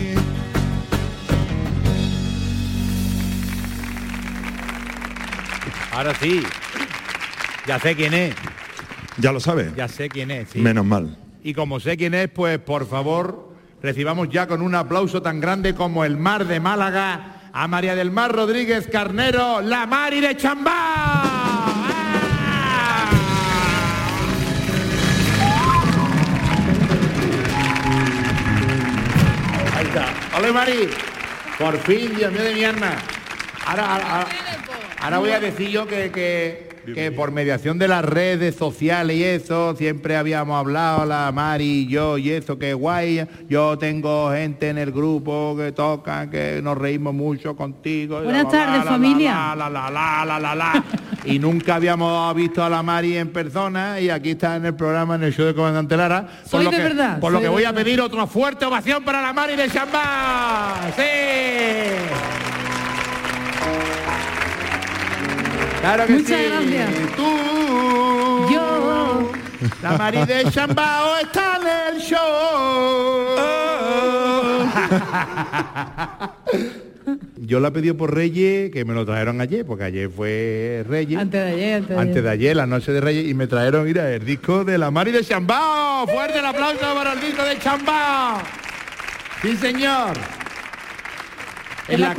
Ahora 5.91 6.13
sí. 6.15 6.43
Ya 7.67 7.79
sé 7.79 7.95
quién 7.95 8.13
es. 8.13 8.35
Ya 9.17 9.31
lo 9.31 9.39
sabe. 9.39 9.71
Ya 9.75 9.87
sé 9.87 10.09
quién 10.09 10.31
es. 10.31 10.49
sí. 10.49 10.59
Menos 10.59 10.85
mal. 10.85 11.17
Y 11.43 11.53
como 11.53 11.79
sé 11.79 11.97
quién 11.97 12.13
es, 12.13 12.29
pues 12.29 12.59
por 12.59 12.87
favor, 12.87 13.53
recibamos 13.81 14.29
ya 14.29 14.47
con 14.47 14.61
un 14.61 14.75
aplauso 14.75 15.21
tan 15.21 15.39
grande 15.39 15.73
como 15.75 16.03
el 16.05 16.17
Mar 16.17 16.45
de 16.45 16.59
Málaga 16.59 17.35
a 17.53 17.67
María 17.67 17.95
del 17.95 18.11
Mar 18.11 18.31
Rodríguez 18.33 18.87
Carnero, 18.91 19.61
la 19.61 19.85
Mari 19.87 20.19
de 20.21 20.37
Chambá. 20.37 21.23
Ahí 29.75 29.85
está. 29.85 30.05
¡Ole, 30.37 30.51
Mari! 30.51 30.89
Por 31.57 31.77
fin, 31.79 32.15
Dios 32.15 32.31
mío 32.31 32.43
de 32.43 32.53
mi 32.53 32.63
alma. 32.63 32.91
Ahora, 33.65 33.93
ahora, 33.93 34.15
ahora- 34.15 34.29
ahora 35.01 35.19
voy 35.19 35.31
a 35.31 35.39
decir 35.39 35.69
yo 35.69 35.87
que, 35.87 36.11
que, 36.11 36.93
que 36.93 37.11
por 37.11 37.31
mediación 37.31 37.77
de 37.77 37.87
las 37.87 38.03
redes 38.03 38.55
sociales 38.55 39.15
y 39.17 39.23
eso, 39.23 39.75
siempre 39.75 40.15
habíamos 40.15 40.57
hablado, 40.57 41.05
la 41.05 41.31
Mari 41.31 41.81
y 41.81 41.87
yo, 41.87 42.17
y 42.17 42.31
eso, 42.31 42.57
que 42.57 42.73
guay. 42.73 43.27
Yo 43.47 43.77
tengo 43.77 44.31
gente 44.31 44.69
en 44.69 44.77
el 44.77 44.91
grupo 44.91 45.55
que 45.57 45.71
tocan, 45.71 46.29
que 46.29 46.61
nos 46.61 46.77
reímos 46.77 47.13
mucho 47.13 47.55
contigo. 47.55 48.21
Buenas 48.21 48.49
tardes, 48.49 48.83
familia. 48.85 49.55
La, 49.55 49.69
la, 49.69 49.89
la, 49.89 50.25
la, 50.25 50.25
la, 50.25 50.39
la, 50.39 50.55
la. 50.55 50.83
Y 51.25 51.37
nunca 51.37 51.75
habíamos 51.75 52.33
visto 52.33 52.63
a 52.63 52.69
la 52.69 52.81
Mari 52.81 53.17
en 53.17 53.29
persona 53.29 53.99
y 53.99 54.09
aquí 54.09 54.31
está 54.31 54.55
en 54.55 54.65
el 54.65 54.75
programa, 54.75 55.15
en 55.15 55.23
el 55.23 55.33
show 55.33 55.45
de 55.45 55.53
Comandante 55.53 55.97
Lara. 55.97 56.25
Por 56.25 56.49
Soy 56.49 56.63
lo 56.63 56.71
de 56.71 56.77
que, 56.77 56.83
verdad, 56.83 57.19
Por 57.19 57.31
lo 57.31 57.41
que 57.41 57.49
voy 57.49 57.65
a 57.65 57.73
pedir 57.73 57.99
otra 58.01 58.25
fuerte 58.25 58.65
ovación 58.65 59.03
para 59.03 59.21
la 59.21 59.33
Mari 59.33 59.55
de 59.55 59.69
Chambá. 59.69 60.75
¡Sí! 60.95 62.48
Claro 65.81 66.05
que 66.05 66.13
Muchas 66.13 66.39
sí. 66.39 66.45
gracias. 66.49 66.89
Tú. 67.15 68.49
Yo. 68.53 69.31
La 69.81 69.97
Mari 69.97 70.25
de 70.25 70.45
Chambao 70.51 71.17
está 71.21 71.59
en 71.61 71.95
el 71.95 72.01
show. 72.01 72.19
Yo 77.37 77.59
la 77.59 77.71
pedí 77.71 77.91
por 77.93 78.13
Reyes, 78.13 78.69
que 78.71 78.85
me 78.85 78.93
lo 78.93 79.03
trajeron 79.05 79.41
ayer, 79.41 79.65
porque 79.65 79.85
ayer 79.85 80.09
fue 80.09 80.85
Reyes. 80.87 81.19
Antes 81.19 81.43
de 81.43 81.51
ayer, 81.51 81.73
antes 81.77 81.89
de 81.89 81.95
Antes 81.95 82.11
ayer. 82.17 82.23
de 82.23 82.29
ayer, 82.29 82.55
la 82.55 82.67
noche 82.67 82.91
de 82.91 83.01
Reyes, 83.01 83.27
y 83.27 83.33
me 83.33 83.47
trajeron, 83.47 83.85
mira, 83.85 84.11
el 84.13 84.23
disco 84.23 84.63
de 84.63 84.77
la 84.77 84.91
Mari 84.91 85.11
de 85.11 85.23
Chambao. 85.23 86.05
Fuerte 86.07 86.37
el 86.39 86.45
aplauso 86.45 86.93
para 86.93 87.13
el 87.13 87.21
disco 87.21 87.43
de 87.43 87.57
Chambao. 87.57 88.41
Sí, 89.41 89.55
señor. 89.57 90.13
¿Te 91.87 91.95
En 91.95 92.01
la, 92.01 92.11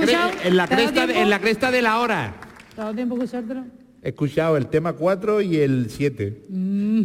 en, 0.42 0.56
la 0.56 0.66
¿Te 0.66 0.74
ha 0.74 0.76
dado 0.78 0.88
cresta, 0.90 1.06
de- 1.06 1.20
en 1.20 1.30
la 1.30 1.38
cresta 1.38 1.70
de 1.70 1.82
la 1.82 1.98
hora. 2.00 2.32
¿Te 2.74 2.80
ha 2.80 2.84
dado 2.84 2.94
tiempo 2.94 3.14
escuchártelo? 3.16 3.64
He 4.02 4.08
escuchado 4.08 4.56
el 4.56 4.66
tema 4.68 4.92
4 4.94 5.40
y 5.42 5.56
el 5.58 5.90
7. 5.90 6.42
Mm. 6.48 7.02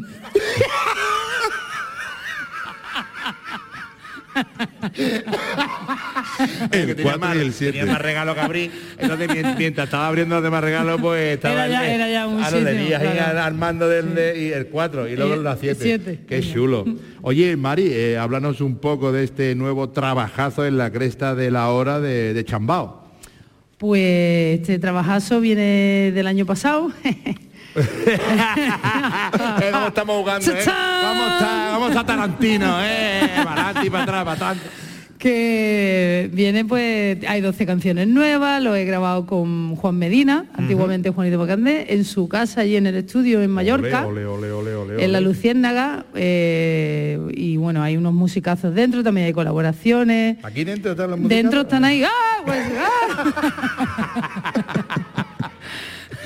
El 6.72 6.96
Tenía 6.96 7.04
4 7.04 7.20
más- 7.20 7.36
y 7.36 7.40
el 7.40 7.54
7. 7.54 7.78
Tenía 7.80 7.94
más 7.94 8.02
regalo 8.02 8.34
que 8.34 8.40
abrir. 8.42 8.72
Entonces, 8.98 9.30
mien- 9.30 9.56
mientras 9.58 9.86
estaba 9.88 10.08
abriendo 10.08 10.36
los 10.36 10.44
demás 10.44 10.64
regalos, 10.64 11.00
pues 11.02 11.36
estaba 11.36 11.54
Era 11.66 11.68
ya- 11.68 11.88
el- 11.88 11.96
era 12.02 12.10
ya 12.10 12.24
ahí 12.24 13.08
claro. 13.16 13.32
al- 13.32 13.38
al 13.40 13.54
mando 13.54 13.88
del 13.90 14.16
de- 14.16 14.40
y 14.42 14.52
el 14.52 14.68
4 14.68 15.08
y 15.08 15.16
luego 15.16 15.36
Y- 15.36 15.44
la 15.44 15.56
7. 15.58 15.80
siete. 15.82 16.20
Qué 16.28 16.42
chulo. 16.42 16.86
Oye, 17.22 17.56
Mari, 17.56 17.88
eh, 17.92 18.18
háblanos 18.18 18.62
un 18.62 18.78
poco 18.78 19.12
de 19.12 19.24
este 19.24 19.56
nuevo 19.56 19.90
trabajazo 19.90 20.66
en 20.66 20.78
la 20.78 20.92
cresta 20.92 21.36
de 21.36 21.52
la 21.52 21.70
hora 21.70 22.00
de, 22.00 22.34
de 22.34 22.46
Chambao. 22.46 23.05
Pues 23.78 24.60
este 24.60 24.80
trabajazo 24.80 25.40
viene 25.42 26.12
del 26.14 26.28
año 26.28 26.46
pasado. 26.46 26.92
Eh, 27.78 29.70
¿Cómo 29.70 29.88
estamos 29.88 30.16
jugando, 30.16 30.50
eh? 30.50 30.64
Vamos 30.66 31.42
a, 31.42 31.70
vamos 31.74 31.94
a 31.94 32.06
Tarantino, 32.06 32.78
¿eh? 32.82 33.30
Para 33.44 33.68
adelante 33.68 33.92
para 33.92 34.04
atrás, 34.04 34.24
para 34.24 34.52
atrás. 34.52 34.58
Que 35.26 36.30
viene 36.32 36.66
pues 36.66 37.18
hay 37.28 37.42
12 37.42 37.66
canciones 37.66 38.08
nuevas, 38.08 38.62
lo 38.62 38.76
he 38.76 38.86
grabado 38.86 39.26
con 39.26 39.76
Juan 39.76 39.98
Medina, 39.98 40.46
antiguamente 40.54 41.10
Juanito 41.10 41.40
Bacandé, 41.40 41.88
en 41.96 42.06
su 42.06 42.30
casa 42.30 42.62
allí 42.62 42.76
en 42.76 42.86
el 42.86 42.94
estudio 42.94 43.42
en 43.42 43.50
Mallorca. 43.50 44.08
En 45.00 45.12
la. 45.12 45.22
Luciérnaga 45.22 46.06
eh, 46.14 47.18
y 47.34 47.58
bueno 47.58 47.82
hay 47.82 47.98
unos 47.98 48.14
musicazos 48.14 48.76
dentro 48.76 49.02
también 49.02 49.26
hay 49.26 49.34
colaboraciones 49.34 50.38
Aquí 50.44 50.64
dentro 50.64 50.92
están 50.92 51.10
los 51.10 51.28
dentro 51.28 51.62
están 51.62 51.84
ahí 51.84 52.04
¡ah! 52.04 52.44
Pues, 52.46 52.62
¡ah! 52.78 53.96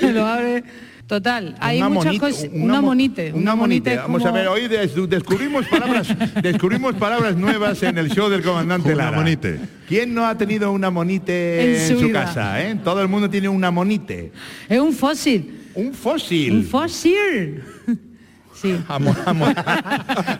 Lo 0.12 0.26
abre. 0.26 0.64
Total 1.10 1.56
hay 1.58 1.78
Una 1.78 1.88
muchas 1.88 2.04
monite, 2.06 2.20
cosas 2.20 2.48
una 2.52 2.64
una 2.64 2.80
mo- 2.80 2.86
monite 2.86 3.32
Una 3.34 3.54
monite. 3.56 3.96
Vamos 3.96 4.24
a 4.24 4.30
ver, 4.30 4.46
hoy 4.46 4.68
des- 4.68 4.94
descubrimos 5.08 5.66
palabras, 5.66 6.06
descubrimos 6.42 6.94
palabras 6.94 7.34
nuevas 7.36 7.82
en 7.82 7.98
el 7.98 8.10
show 8.10 8.28
del 8.30 8.42
comandante 8.42 8.94
Una 8.94 9.04
Lara. 9.06 9.16
monite. 9.16 9.58
¿Quién 9.88 10.14
no 10.14 10.24
ha 10.24 10.38
tenido 10.38 10.70
una 10.70 10.88
monite 10.90 11.62
En 11.74 11.90
en, 11.92 11.98
su 12.00 12.12
casa? 12.12 12.62
eh? 12.62 12.76
Todo 12.84 13.02
el 13.02 13.08
mundo 13.08 13.28
tiene 13.28 13.48
una 13.48 13.72
monite. 13.72 14.30
es 14.68 14.78
un 14.78 14.92
fósil 14.92 15.52
Un 15.74 15.92
fósil. 15.94 16.52
un 16.52 16.64
fósil 16.64 17.62
sí 18.54 18.76
Amo- 18.88 19.16
amo- 19.26 19.52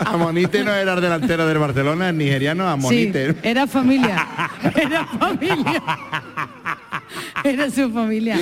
Amonite 0.06 0.62
no 0.62 0.72
era 0.72 0.94
el 0.94 1.00
delantero 1.00 1.46
del 1.48 1.58
Barcelona, 1.58 2.10
el 2.10 2.16
nigeriano 2.16 2.68
Amonite. 2.68 3.32
Sí, 3.32 3.38
era 3.42 3.66
familia. 3.66 4.24
Era 4.76 5.04
familia. 5.06 5.82
Era 7.44 7.70
su 7.70 7.90
familia. 7.90 8.38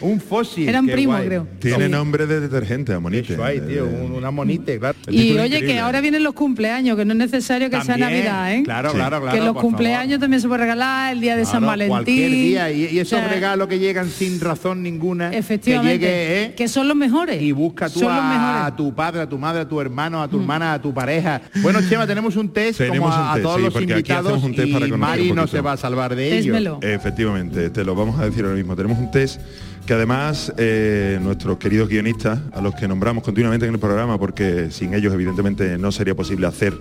Un 0.00 0.20
fósil. 0.20 0.68
Eran 0.68 0.86
primos, 0.86 1.16
guay. 1.16 1.26
creo. 1.26 1.46
Tiene 1.58 1.88
nombre 1.88 2.26
de 2.26 2.40
detergente, 2.40 2.92
amonite. 2.92 3.34
Eso 3.34 3.44
hay, 3.44 3.60
tío, 3.60 3.86
un- 3.86 4.12
una 4.12 4.30
monite, 4.30 4.78
claro. 4.78 4.96
Y 5.08 5.36
oye, 5.38 5.60
que 5.60 5.78
ahora 5.78 6.00
vienen 6.00 6.22
los 6.22 6.34
cumpleaños, 6.34 6.96
que 6.96 7.04
no 7.04 7.12
es 7.12 7.18
necesario 7.18 7.68
que 7.70 7.76
sea 7.82 7.96
También, 7.96 8.24
Navidad, 8.26 8.54
¿eh? 8.54 8.62
claro, 8.64 8.90
Sí. 8.90 8.96
claro, 8.96 9.20
claro, 9.20 9.36
Que 9.38 9.44
los 9.44 9.56
cumpleaños 9.56 10.20
también 10.20 10.40
se 10.40 10.48
puede 10.48 10.60
regalar, 10.62 11.12
el 11.12 11.20
día 11.20 11.36
de 11.36 11.44
San 11.44 11.64
Valentín. 11.64 11.88
Cualquier 11.90 12.30
día. 12.30 12.70
Y, 12.70 12.82
y 12.86 12.98
esos 12.98 13.18
O 13.18 13.22
sea, 13.22 13.28
regalos 13.28 13.68
que 13.68 13.78
llegan 13.78 14.08
sin 14.08 14.40
razón 14.40 14.82
ninguna. 14.82 15.32
Efectivamente. 15.32 15.98
Que 15.98 16.06
llegue, 16.06 16.42
¿eh? 16.44 16.54
Que 16.54 16.68
son 16.68 16.88
los 16.88 16.96
mejores. 16.96 17.40
Y 17.40 17.52
busca 17.52 17.88
tú 17.88 18.00
a, 18.08 18.72
tu 18.76 18.94
padre, 18.94 19.22
a 19.22 19.28
tu 19.28 19.38
madre, 19.38 19.62
a 19.62 19.68
tu 19.68 19.80
hermano, 19.80 20.22
a 20.22 20.28
tu 20.28 20.38
hermana, 20.40 20.74
a 20.74 20.82
tu 20.82 20.92
pareja. 20.92 21.40
Bueno, 21.62 21.80
Chema, 21.88 22.06
tenemos 22.06 22.36
un 22.36 22.48
test 22.52 22.78
Tenemos 22.78 23.10
como 23.10 23.12
a, 23.12 23.22
un 23.22 23.28
a 23.30 23.32
test, 23.34 23.42
todos 23.44 23.56
sí, 23.58 23.62
los 23.64 23.82
invitados 23.82 24.42
un 24.42 24.54
test 24.54 24.68
y 24.68 24.72
para 24.72 24.86
Mari 24.96 25.32
no 25.32 25.46
se 25.46 25.60
va 25.60 25.72
a 25.72 25.76
salvar 25.76 26.14
de 26.14 26.38
ello. 26.38 26.78
Efectivamente, 26.82 27.70
te 27.70 27.84
lo 27.84 27.94
vamos 27.94 28.11
a 28.18 28.24
decir 28.24 28.44
ahora 28.44 28.56
mismo. 28.56 28.74
Tenemos 28.76 28.98
un 28.98 29.10
test 29.10 29.40
que 29.86 29.94
además 29.94 30.52
eh, 30.56 31.18
nuestros 31.22 31.58
queridos 31.58 31.88
guionistas, 31.88 32.38
a 32.52 32.60
los 32.60 32.74
que 32.74 32.86
nombramos 32.86 33.24
continuamente 33.24 33.66
en 33.66 33.74
el 33.74 33.80
programa, 33.80 34.18
porque 34.18 34.70
sin 34.70 34.94
ellos 34.94 35.12
evidentemente 35.12 35.76
no 35.78 35.90
sería 35.90 36.14
posible 36.14 36.46
hacer 36.46 36.74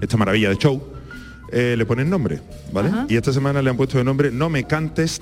esta 0.00 0.16
maravilla 0.16 0.48
de 0.48 0.56
show, 0.56 0.82
eh, 1.52 1.74
le 1.76 1.86
ponen 1.86 2.10
nombre, 2.10 2.40
¿vale? 2.72 2.88
Ajá. 2.88 3.06
Y 3.08 3.16
esta 3.16 3.32
semana 3.32 3.62
le 3.62 3.70
han 3.70 3.76
puesto 3.76 3.98
de 3.98 4.04
nombre 4.04 4.30
No 4.30 4.48
me 4.48 4.64
cantes, 4.64 5.20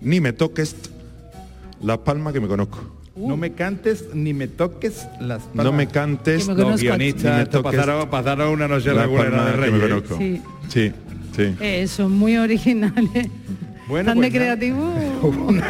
ni 0.00 0.20
me 0.20 0.32
toques 0.32 0.76
las 1.82 1.98
palmas 1.98 2.32
que 2.32 2.40
me 2.40 2.48
conozco. 2.48 2.98
No 3.14 3.36
me 3.36 3.52
cantes 3.52 4.06
ni 4.14 4.32
me 4.32 4.48
toques 4.48 5.06
las 5.20 5.42
palmas. 5.42 5.64
No 5.66 5.72
me 5.72 5.86
cantes, 5.86 6.48
me 6.48 6.54
guionistas 6.76 7.42
esto 7.42 7.62
toques 7.62 7.78
pasaron, 7.78 8.08
pasaron 8.08 8.48
una 8.48 8.66
noche 8.68 8.92
regular 8.92 9.30
de 9.30 9.64
que 9.66 9.70
me 9.70 9.78
Reyes. 9.78 9.88
conozco. 9.90 10.16
Sí. 10.18 10.42
Sí, 10.68 10.92
sí. 11.36 11.54
Eh, 11.60 11.86
son 11.86 12.12
muy 12.12 12.38
originales. 12.38 13.28
Bueno, 13.92 14.06
Tan 14.06 14.16
pues 14.16 14.32
de 14.32 14.38
nada. 14.38 14.56
creativo. 14.56 14.94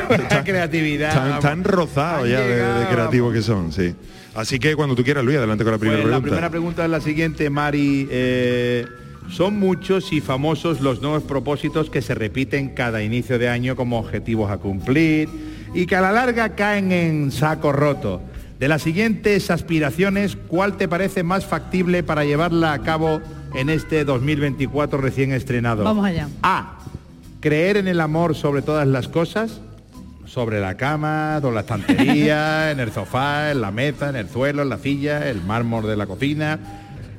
Esta 0.11 0.45
creatividad. 0.45 1.12
Tan, 1.12 1.41
tan 1.41 1.64
rozados 1.64 2.29
ya 2.29 2.41
de, 2.41 2.55
de 2.55 2.87
creativos 2.87 3.33
que 3.35 3.43
son, 3.43 3.73
sí. 3.73 3.97
Así 4.37 4.61
que 4.61 4.76
cuando 4.76 4.95
tú 4.95 5.02
quieras, 5.02 5.25
Luis, 5.25 5.38
adelante 5.38 5.64
con 5.64 5.73
la 5.73 5.79
primera 5.79 6.02
Pues 6.02 6.11
la 6.12 6.19
pregunta. 6.19 6.31
primera 6.31 6.50
pregunta 6.50 6.85
es 6.85 6.91
la 6.93 7.00
siguiente, 7.00 7.50
Mari. 7.50 8.07
Eh, 8.12 8.87
son 9.29 9.59
muchos 9.59 10.12
y 10.12 10.21
famosos 10.21 10.81
los 10.81 11.02
nuevos 11.02 11.25
propósitos 11.25 11.91
que 11.91 12.00
se 12.00 12.14
repiten 12.14 12.69
cada 12.69 13.02
inicio 13.02 13.41
de 13.41 13.49
año 13.49 13.75
como 13.75 13.99
objetivos 13.99 14.52
a 14.52 14.59
cumplir 14.59 15.29
y 15.75 15.87
que 15.87 15.97
a 15.97 16.00
la 16.00 16.12
larga 16.12 16.50
caen 16.55 16.93
en 16.93 17.33
saco 17.33 17.73
roto. 17.73 18.23
De 18.61 18.69
las 18.69 18.83
siguientes 18.83 19.50
aspiraciones, 19.50 20.37
¿cuál 20.47 20.76
te 20.76 20.87
parece 20.87 21.25
más 21.25 21.45
factible 21.45 22.05
para 22.05 22.25
llevarla 22.25 22.73
a 22.73 22.79
cabo 22.83 23.21
en 23.57 23.69
este 23.69 24.05
2024 24.05 25.00
recién 25.00 25.33
estrenado? 25.33 25.83
Vamos 25.83 26.07
allá. 26.07 26.29
A. 26.45 26.79
Creer 27.42 27.76
en 27.76 27.88
el 27.88 28.00
amor 28.00 28.37
sobre 28.37 28.62
todas 28.62 28.87
las 28.87 29.08
cosas. 29.08 29.61
Sobre 30.26 30.61
la 30.61 30.76
cama, 30.76 31.40
sobre 31.40 31.56
la 31.56 31.61
estantería, 31.62 32.70
en 32.70 32.78
el 32.78 32.92
sofá, 32.92 33.50
en 33.50 33.61
la 33.61 33.72
mesa, 33.72 34.11
en 34.11 34.14
el 34.14 34.28
suelo, 34.28 34.62
en 34.62 34.68
la 34.68 34.78
silla, 34.78 35.28
el 35.28 35.42
mármol 35.42 35.88
de 35.88 35.96
la 35.96 36.06
cocina. 36.06 36.61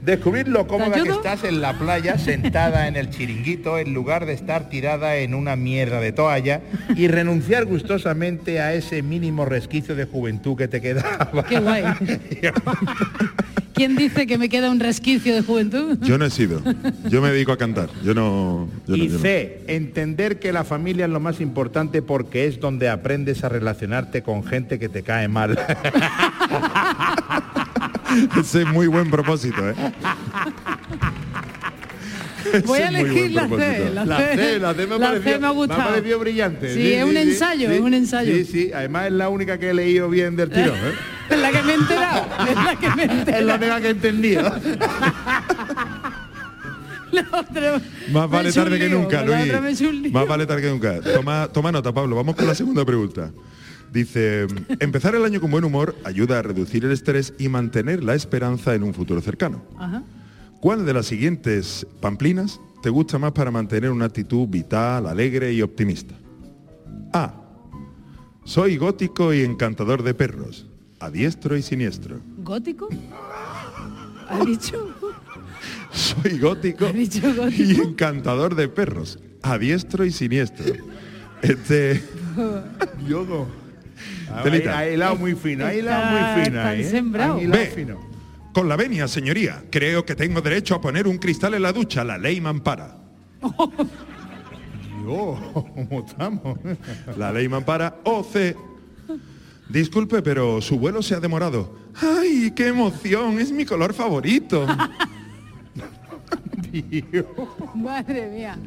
Descubrir 0.03 0.47
lo 0.49 0.67
cómoda 0.67 1.01
que 1.01 1.09
estás 1.09 1.43
en 1.45 1.61
la 1.61 1.77
playa, 1.79 2.17
sentada 2.17 2.87
en 2.87 2.95
el 2.97 3.09
chiringuito, 3.09 3.77
en 3.79 3.93
lugar 3.93 4.25
de 4.25 4.33
estar 4.33 4.67
tirada 4.69 5.15
en 5.15 5.33
una 5.33 5.55
mierda 5.55 5.99
de 6.01 6.11
toalla 6.11 6.61
y 6.95 7.07
renunciar 7.07 7.65
gustosamente 7.65 8.59
a 8.59 8.73
ese 8.73 9.01
mínimo 9.01 9.45
resquicio 9.45 9.95
de 9.95 10.05
juventud 10.05 10.57
que 10.57 10.67
te 10.67 10.81
quedaba. 10.81 11.31
Qué 11.47 11.59
guay. 11.59 11.83
¿Quién 13.73 13.95
dice 13.95 14.27
que 14.27 14.37
me 14.37 14.49
queda 14.49 14.69
un 14.69 14.79
resquicio 14.79 15.33
de 15.33 15.41
juventud? 15.41 15.97
Yo 16.01 16.17
no 16.17 16.25
he 16.25 16.29
sido. 16.29 16.61
Yo 17.09 17.21
me 17.21 17.31
dedico 17.31 17.51
a 17.53 17.57
cantar. 17.57 17.89
Yo 18.03 18.13
no. 18.13 18.67
yo 18.85 18.95
no- 18.97 19.03
Y 19.03 19.07
no. 19.07 19.19
C, 19.19 19.61
entender 19.67 20.37
que 20.39 20.51
la 20.51 20.63
familia 20.63 21.05
es 21.05 21.11
lo 21.11 21.19
más 21.19 21.39
importante 21.41 22.01
porque 22.01 22.45
es 22.45 22.59
donde 22.59 22.89
aprendes 22.89 23.43
a 23.43 23.49
relacionarte 23.49 24.21
con 24.21 24.43
gente 24.43 24.77
que 24.79 24.89
te 24.89 25.01
cae 25.01 25.27
mal. 25.27 25.57
Ese 28.39 28.61
es 28.61 28.67
muy 28.67 28.87
buen 28.87 29.09
propósito, 29.09 29.69
¿eh? 29.69 29.73
Voy 32.65 32.79
a 32.79 32.89
elegir 32.89 33.31
la 33.31 33.47
C. 33.47 33.89
La, 33.93 34.05
La 34.05 34.17
C, 34.17 34.35
C, 34.35 34.59
la 34.59 34.73
C 34.73 34.85
me 34.85 34.95
ha 34.95 34.97
La 34.97 35.07
parecido- 35.11 35.23
C 35.33 35.39
me 35.39 35.47
ha 35.47 35.49
gustado. 35.51 35.79
Me 35.79 35.85
ha 35.85 35.89
parecido 35.89 36.19
brillante. 36.19 36.73
Sí, 36.73 36.93
es 36.93 37.03
un 37.05 37.15
ensayo, 37.17 37.71
es 37.71 37.79
un 37.79 37.93
ensayo. 37.93 38.35
Sí, 38.35 38.43
sí, 38.45 38.71
además 38.73 39.05
es 39.07 39.13
la 39.13 39.29
única 39.29 39.57
que 39.57 39.69
he 39.69 39.73
leído 39.73 40.09
bien 40.09 40.35
del 40.35 40.49
tirón. 40.49 40.75
¿eh? 40.83 40.93
Es 41.29 41.39
la 41.39 41.51
que 41.51 41.63
me 41.63 41.71
he 41.71 41.75
enterado. 41.75 42.27
Es 42.49 42.55
la 42.55 42.75
que 42.79 42.89
me 42.95 43.03
he 43.03 43.05
enterado. 43.05 43.39
es 43.39 43.45
la 43.45 43.55
única 43.55 43.81
que 43.81 43.87
he 43.87 43.91
entendido. 43.91 44.41
La 47.11 47.21
otra- 47.31 47.81
Más 48.11 48.29
vale 48.29 48.51
tarde 48.51 48.77
que 48.79 48.89
nunca, 48.89 49.23
Luis. 49.23 50.11
Más 50.11 50.27
vale 50.27 50.45
tarde 50.45 50.61
que 50.63 50.69
nunca. 50.69 50.99
Toma, 51.01 51.47
toma 51.47 51.71
nota, 51.71 51.93
Pablo. 51.93 52.15
Vamos 52.17 52.35
con 52.35 52.45
la 52.45 52.55
segunda 52.55 52.83
pregunta. 52.83 53.31
Dice, 53.93 54.47
empezar 54.79 55.13
el 55.13 55.23
año 55.23 55.39
con 55.39 55.51
buen 55.51 55.63
humor 55.63 55.95
ayuda 56.03 56.39
a 56.39 56.41
reducir 56.41 56.83
el 56.83 56.91
estrés 56.91 57.31
y 57.37 57.47
mantener 57.47 58.03
la 58.03 58.15
esperanza 58.15 58.73
en 58.73 58.81
un 58.81 58.91
futuro 58.91 59.21
cercano. 59.21 59.63
Ajá. 59.77 60.01
¿Cuál 60.59 60.83
de 60.83 60.93
las 60.93 61.05
siguientes 61.05 61.85
pamplinas 62.01 62.59
te 62.81 62.89
gusta 62.89 63.19
más 63.19 63.33
para 63.33 63.51
mantener 63.51 63.91
una 63.91 64.05
actitud 64.05 64.47
vital, 64.47 65.05
alegre 65.05 65.53
y 65.53 65.61
optimista? 65.61 66.15
A. 67.13 67.35
Soy 68.45 68.77
gótico 68.77 69.31
y 69.31 69.41
encantador 69.41 70.01
de 70.01 70.15
perros, 70.15 70.65
a 70.99 71.11
diestro 71.11 71.55
y 71.55 71.61
siniestro. 71.61 72.19
¿Gótico? 72.37 72.89
¿Ha 74.27 74.43
dicho? 74.43 74.89
Soy 75.91 76.39
gótico, 76.39 76.87
dicho 76.87 77.31
gótico? 77.35 77.63
y 77.63 77.75
encantador 77.75 78.55
de 78.55 78.69
perros, 78.69 79.19
a 79.43 79.59
diestro 79.59 80.03
y 80.03 80.11
siniestro. 80.11 80.73
Este, 81.43 82.01
Yogo. 83.07 83.62
Ahí, 84.37 84.43
Telita. 84.43 84.77
ahí 84.77 84.93
hilado 84.93 85.15
muy 85.15 85.35
fino, 85.35 85.65
ahí 85.65 85.79
hilado 85.79 86.03
Está- 86.03 86.11
muy 86.35 86.43
fino. 86.45 86.57
está 86.57 86.69
ahí, 86.69 86.81
¿eh? 86.81 86.83
sembrado. 86.89 87.39
Fino. 87.75 87.99
con 88.53 88.69
la 88.69 88.75
venia, 88.75 89.07
señoría, 89.07 89.63
creo 89.71 90.05
que 90.05 90.15
tengo 90.15 90.41
derecho 90.41 90.75
a 90.75 90.81
poner 90.81 91.07
un 91.07 91.17
cristal 91.17 91.53
en 91.55 91.61
la 91.63 91.71
ducha, 91.73 92.03
la 92.03 92.17
ley 92.17 92.39
me 92.41 92.49
ampara. 92.49 92.97
Yo, 95.03 95.37
¿cómo 95.53 96.05
estamos? 96.07 96.57
La 97.17 97.31
ley 97.33 97.49
me 97.49 97.57
ampara. 97.57 97.97
O 98.05 98.23
C. 98.23 98.55
Disculpe, 99.69 100.21
pero 100.21 100.61
su 100.61 100.77
vuelo 100.79 101.01
se 101.01 101.15
ha 101.15 101.19
demorado. 101.19 101.75
¡Ay, 102.01 102.51
qué 102.55 102.67
emoción! 102.67 103.39
Es 103.39 103.51
mi 103.51 103.65
color 103.65 103.93
favorito. 103.93 104.65
Madre 107.75 108.29
mía. 108.29 108.57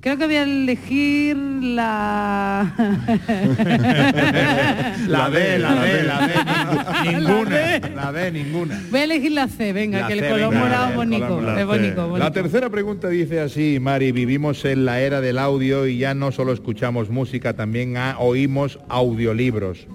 Creo 0.00 0.16
que 0.16 0.26
voy 0.26 0.36
a 0.36 0.42
elegir 0.42 1.36
la... 1.36 2.74
La 5.08 5.30
D, 5.30 5.58
la 5.58 5.74
D, 5.74 6.02
la 6.04 6.26
D, 6.26 6.34
La 6.34 7.12
ninguna. 7.12 7.78
La 7.94 8.12
D, 8.12 8.32
ninguna. 8.32 8.80
Voy 8.90 9.00
a 9.00 9.04
elegir 9.04 9.32
la 9.32 9.48
C, 9.48 9.72
venga, 9.72 10.00
La 10.00 10.06
que 10.06 10.12
el 10.14 10.28
color 10.28 10.50
venga, 10.50 10.64
morado 10.64 10.90
es 10.90 10.96
bonito. 10.96 11.58
Es 11.58 11.66
bonito, 11.66 12.18
La 12.18 12.30
tercera 12.30 12.70
pregunta 12.70 13.08
dice 13.08 13.40
así, 13.40 13.78
Mari, 13.80 14.12
vivimos 14.12 14.64
en 14.64 14.84
la 14.84 15.00
era 15.00 15.20
del 15.20 15.38
audio 15.38 15.86
y 15.86 15.98
ya 15.98 16.14
no 16.14 16.32
solo 16.32 16.52
escuchamos 16.52 17.10
música, 17.10 17.54
también 17.54 17.96
oímos 18.18 18.78
audiolibros. 18.88 19.86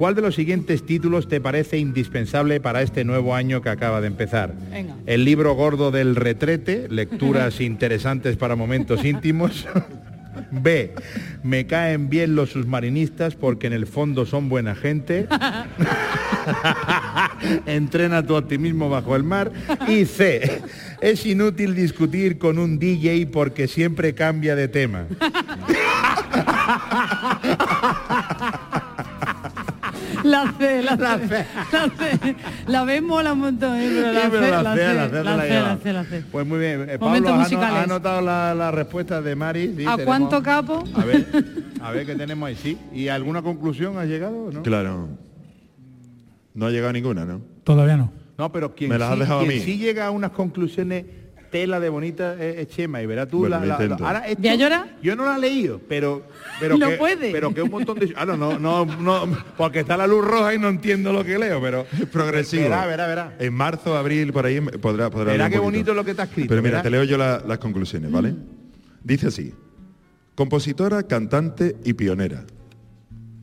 ¿Cuál 0.00 0.14
de 0.14 0.22
los 0.22 0.34
siguientes 0.34 0.86
títulos 0.86 1.28
te 1.28 1.42
parece 1.42 1.76
indispensable 1.76 2.58
para 2.58 2.80
este 2.80 3.04
nuevo 3.04 3.34
año 3.34 3.60
que 3.60 3.68
acaba 3.68 4.00
de 4.00 4.06
empezar? 4.06 4.54
Venga. 4.70 4.96
El 5.04 5.26
libro 5.26 5.52
gordo 5.52 5.90
del 5.90 6.16
retrete, 6.16 6.88
lecturas 6.88 7.60
interesantes 7.60 8.38
para 8.38 8.56
momentos 8.56 9.04
íntimos. 9.04 9.68
B. 10.52 10.94
Me 11.42 11.66
caen 11.66 12.08
bien 12.08 12.34
los 12.34 12.52
submarinistas 12.52 13.34
porque 13.34 13.66
en 13.66 13.74
el 13.74 13.86
fondo 13.86 14.24
son 14.24 14.48
buena 14.48 14.74
gente. 14.74 15.28
Entrena 17.66 18.26
tu 18.26 18.36
optimismo 18.36 18.88
bajo 18.88 19.16
el 19.16 19.22
mar. 19.22 19.52
Y 19.86 20.06
C. 20.06 20.62
Es 21.02 21.26
inútil 21.26 21.74
discutir 21.74 22.38
con 22.38 22.58
un 22.58 22.78
DJ 22.78 23.26
porque 23.26 23.68
siempre 23.68 24.14
cambia 24.14 24.56
de 24.56 24.68
tema. 24.68 25.04
La 30.30 30.54
C, 30.58 30.82
la 30.82 30.96
C. 30.96 31.02
La 31.02 31.18
C. 31.18 32.36
La 32.68 32.84
B 32.84 33.00
mola 33.00 33.32
un 33.32 33.40
montón, 33.40 33.76
¿eh? 33.76 33.88
pero 33.90 34.12
la 34.12 34.20
Sí, 34.22 34.28
pero 34.30 34.44
C, 34.44 34.50
la 34.50 34.74
C, 34.74 34.80
C, 34.80 34.94
la 34.94 35.08
C 35.08 35.12
la 35.14 35.22
te 35.22 35.24
la 35.24 35.42
C, 35.42 35.48
lleva. 35.48 35.68
la 35.68 35.76
C, 35.78 35.92
la 35.92 36.04
C. 36.04 36.24
Pues 36.30 36.46
muy 36.46 36.58
bien. 36.58 36.86
Eh, 36.88 36.98
Pablo, 36.98 37.14
¿has, 37.16 37.24
ano- 37.34 37.36
musicales. 37.42 37.76
has 37.78 37.84
anotado 37.84 38.20
la, 38.20 38.54
la 38.54 38.70
respuesta 38.70 39.20
de 39.20 39.34
Mari? 39.36 39.74
Sí, 39.76 39.84
¿A 39.86 39.96
tenemos- 39.96 40.04
cuánto 40.04 40.42
capo? 40.42 40.84
A 40.94 41.04
ver, 41.04 41.26
a 41.82 41.90
ver 41.90 42.06
qué 42.06 42.14
tenemos 42.14 42.46
ahí. 42.48 42.54
Sí. 42.56 42.78
¿Y 42.92 43.08
alguna 43.08 43.42
conclusión 43.42 43.98
ha 43.98 44.04
llegado 44.04 44.44
o 44.44 44.52
no? 44.52 44.62
Claro. 44.62 45.08
No 46.54 46.66
ha 46.66 46.70
llegado 46.70 46.92
ninguna, 46.92 47.24
¿no? 47.24 47.40
Todavía 47.64 47.96
no. 47.96 48.12
No, 48.38 48.50
pero 48.52 48.74
quien, 48.74 48.90
Me 48.90 48.98
las 48.98 49.08
has 49.08 49.14
sí, 49.14 49.20
dejado 49.20 49.40
a 49.40 49.44
mí. 49.44 49.58
sí 49.60 49.78
llega 49.78 50.06
a 50.06 50.10
unas 50.10 50.30
conclusiones 50.30 51.04
tela 51.50 51.80
de 51.80 51.88
bonita 51.88 52.34
es, 52.34 52.58
es 52.58 52.68
Chema 52.68 53.02
y 53.02 53.06
verás 53.06 53.28
tú 53.28 53.40
Bueno, 53.40 53.60
la, 53.60 53.66
la- 53.78 53.94
ahora 53.96 54.20
esto- 54.28 54.42
¿Ya 54.42 54.54
llora? 54.54 54.86
yo 55.02 55.16
no 55.16 55.24
la 55.24 55.36
he 55.36 55.40
leído 55.40 55.80
pero 55.88 56.22
pero 56.60 56.78
No 56.78 56.88
que, 56.88 56.96
puede. 56.96 57.32
pero 57.32 57.52
que 57.52 57.62
un 57.62 57.70
montón 57.70 57.98
de 57.98 58.12
ah 58.16 58.24
no 58.24 58.36
no 58.36 58.58
no 58.58 58.84
no 58.86 59.26
porque 59.56 59.80
está 59.80 59.96
la 59.96 60.06
luz 60.06 60.24
roja 60.24 60.54
y 60.54 60.58
no 60.58 60.68
entiendo 60.68 61.12
lo 61.12 61.24
que 61.24 61.38
leo 61.38 61.60
pero 61.60 61.86
Es 61.92 62.06
progresivo. 62.06 62.62
verá 62.64 62.86
verá 62.86 63.06
verá 63.06 63.36
En 63.38 63.52
marzo, 63.54 63.96
abril, 63.96 64.32
por 64.32 64.46
ahí 64.46 64.60
podrá, 64.60 65.10
podrá 65.10 65.32
verá 65.32 65.50
qué 65.50 65.58
bonito 65.58 65.92
lo 65.94 66.04
que 66.04 66.12
está 66.12 66.22
escrito 66.24 66.48
Pero 66.48 66.62
mira, 66.62 66.78
verá. 66.78 66.82
te 66.82 66.90
leo 66.90 67.04
yo 67.04 67.18
la- 67.18 67.42
las 67.46 67.58
conclusiones, 67.58 68.10
¿vale? 68.10 68.34
Dice 69.02 69.26
así. 69.28 69.52
Compositora, 70.34 71.02
cantante 71.02 71.76
y 71.84 71.92
pionera. 71.94 72.44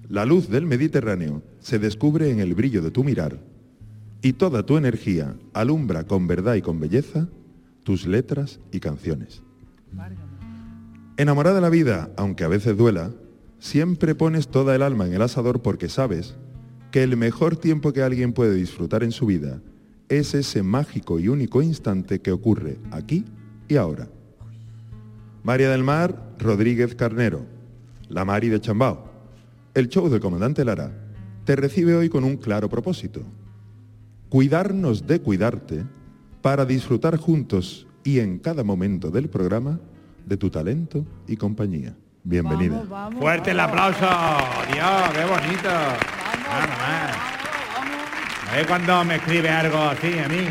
La 0.10 0.26
luz 0.26 0.50
del 0.50 0.66
Mediterráneo 0.66 1.44
se 1.60 1.80
descubre 1.80 2.32
en 2.32 2.40
el 2.40 2.56
brillo 2.56 2.82
de 2.82 2.92
tu 2.92 3.04
mirar 3.04 3.40
y 4.22 4.34
toda 4.34 4.64
tu 4.66 4.78
energía 4.78 5.36
alumbra 5.54 6.06
con 6.06 6.28
verdad 6.28 6.56
y 6.56 6.62
con 6.62 6.80
belleza 6.80 7.28
tus 7.88 8.06
letras 8.06 8.60
y 8.74 8.82
canciones. 8.82 9.42
Enamorada 11.16 11.56
de 11.56 11.62
la 11.62 11.70
vida, 11.70 12.12
aunque 12.18 12.44
a 12.44 12.50
veces 12.50 12.76
duela, 12.76 13.14
siempre 13.60 14.14
pones 14.14 14.50
toda 14.50 14.76
el 14.76 14.82
alma 14.82 15.08
en 15.08 15.14
el 15.14 15.22
asador 15.22 15.62
porque 15.62 15.88
sabes 15.88 16.36
que 16.92 17.02
el 17.02 17.16
mejor 17.16 17.56
tiempo 17.56 17.94
que 17.94 18.04
alguien 18.04 18.34
puede 18.34 18.56
disfrutar 18.56 19.04
en 19.04 19.14
su 19.14 19.26
vida 19.26 19.62
es 20.10 20.34
ese 20.34 20.64
mágico 20.64 21.18
y 21.18 21.30
único 21.30 21.62
instante 21.62 22.20
que 22.20 22.34
ocurre 22.34 22.78
aquí 22.92 23.24
y 23.70 23.78
ahora. 23.78 24.10
María 25.44 25.70
del 25.70 25.86
Mar 25.86 26.34
Rodríguez 26.40 26.94
Carnero, 26.94 27.46
la 28.10 28.26
Mari 28.26 28.50
de 28.50 28.60
Chambao. 28.60 29.10
El 29.74 29.88
show 29.88 30.10
del 30.10 30.20
comandante 30.20 30.66
Lara 30.66 30.92
te 31.46 31.56
recibe 31.56 31.96
hoy 31.96 32.10
con 32.10 32.26
un 32.26 32.36
claro 32.36 32.68
propósito. 32.68 33.22
Cuidarnos 34.28 35.08
de 35.08 35.22
cuidarte 35.22 35.86
para 36.42 36.66
disfrutar 36.66 37.18
juntos 37.18 37.88
y 38.04 38.20
en 38.20 38.40
cada 38.40 38.64
momento 38.64 39.10
del 39.10 39.30
programa 39.30 39.80
de 40.26 40.38
tu 40.38 40.50
talento 40.50 41.06
y 41.28 41.36
compañía. 41.38 41.94
Bienvenida. 42.24 42.84
Fuerte 43.20 43.52
el 43.52 43.60
aplauso. 43.60 44.00
Dios, 44.72 45.10
qué 45.14 45.24
bonito. 45.26 45.70
Nada 45.70 46.68
más. 46.68 47.18
A 48.52 48.56
ver 48.56 48.68
cuando 48.68 49.04
me 49.06 49.16
escribe 49.16 49.50
algo 49.50 49.78
así 49.78 50.18
a 50.20 50.28
mí. 50.28 50.48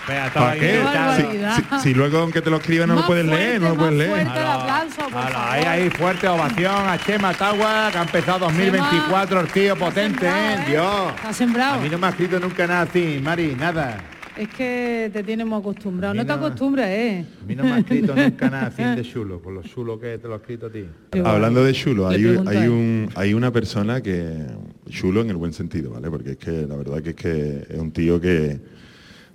Espera, 0.00 0.30
todo 0.32 0.44
¿Para 0.44 0.58
qué? 0.58 0.82
Si, 1.16 1.62
si- 1.76 1.80
si 1.82 1.94
luego 1.94 2.18
aunque 2.20 2.40
te 2.40 2.48
lo 2.48 2.56
escriba 2.56 2.86
no 2.86 2.94
lo 2.94 3.06
puedes 3.06 3.26
leer, 3.26 3.60
no 3.60 3.70
lo 3.70 3.74
puedes 3.76 3.94
leer. 3.94 4.26
Hala, 4.26 5.52
ahí, 5.52 5.64
ahí, 5.64 5.90
fuerte 5.90 6.26
ovación 6.28 6.88
a 6.88 6.98
Chema 6.98 7.34
Tagua, 7.34 7.90
que 7.92 7.98
ha 7.98 8.02
empezado 8.02 8.38
2024, 8.46 9.40
el 9.40 9.48
tío 9.48 9.76
potente, 9.76 10.26
¿eh? 10.26 10.64
Dios. 10.66 11.12
Está 11.14 11.32
sembrado. 11.34 11.74
A 11.74 11.78
mí 11.82 11.90
no 11.90 11.98
me 11.98 12.06
ha 12.06 12.10
escrito 12.10 12.40
nunca 12.40 12.66
nada 12.66 12.82
así, 12.82 13.20
Mari, 13.22 13.54
nada. 13.58 13.98
Es 14.38 14.48
que 14.50 15.10
te 15.12 15.22
tienes 15.24 15.46
muy 15.46 15.58
acostumbrado. 15.58 16.12
A 16.12 16.14
mí 16.14 16.18
No 16.20 16.26
te 16.26 16.38
no. 16.40 16.46
acostumbras, 16.46 16.88
¿eh? 16.88 17.24
A 17.42 17.44
mí 17.44 17.56
no 17.56 17.64
me 17.64 17.72
ha 17.72 17.78
escrito 17.78 18.14
nunca 18.16 18.48
nada 18.48 18.66
así 18.68 18.82
de 18.82 19.02
chulo, 19.02 19.40
por 19.42 19.52
lo 19.52 19.62
chulo 19.62 19.98
que 19.98 20.16
te 20.18 20.28
lo 20.28 20.34
he 20.34 20.36
escrito 20.36 20.66
a 20.66 20.70
ti. 20.70 20.84
Hablando 21.24 21.64
de 21.64 21.72
chulo, 21.72 22.06
hay, 22.06 22.24
a 22.24 22.48
hay, 22.50 22.68
un, 22.68 23.08
hay 23.16 23.34
una 23.34 23.50
persona 23.52 24.00
que 24.00 24.46
chulo 24.88 25.22
en 25.22 25.30
el 25.30 25.36
buen 25.36 25.52
sentido, 25.52 25.90
¿vale? 25.90 26.08
Porque 26.08 26.30
es 26.32 26.36
que 26.36 26.66
la 26.68 26.76
verdad 26.76 27.02
que 27.02 27.10
es 27.10 27.16
que 27.16 27.66
es 27.68 27.78
un 27.80 27.90
tío 27.90 28.20
que, 28.20 28.60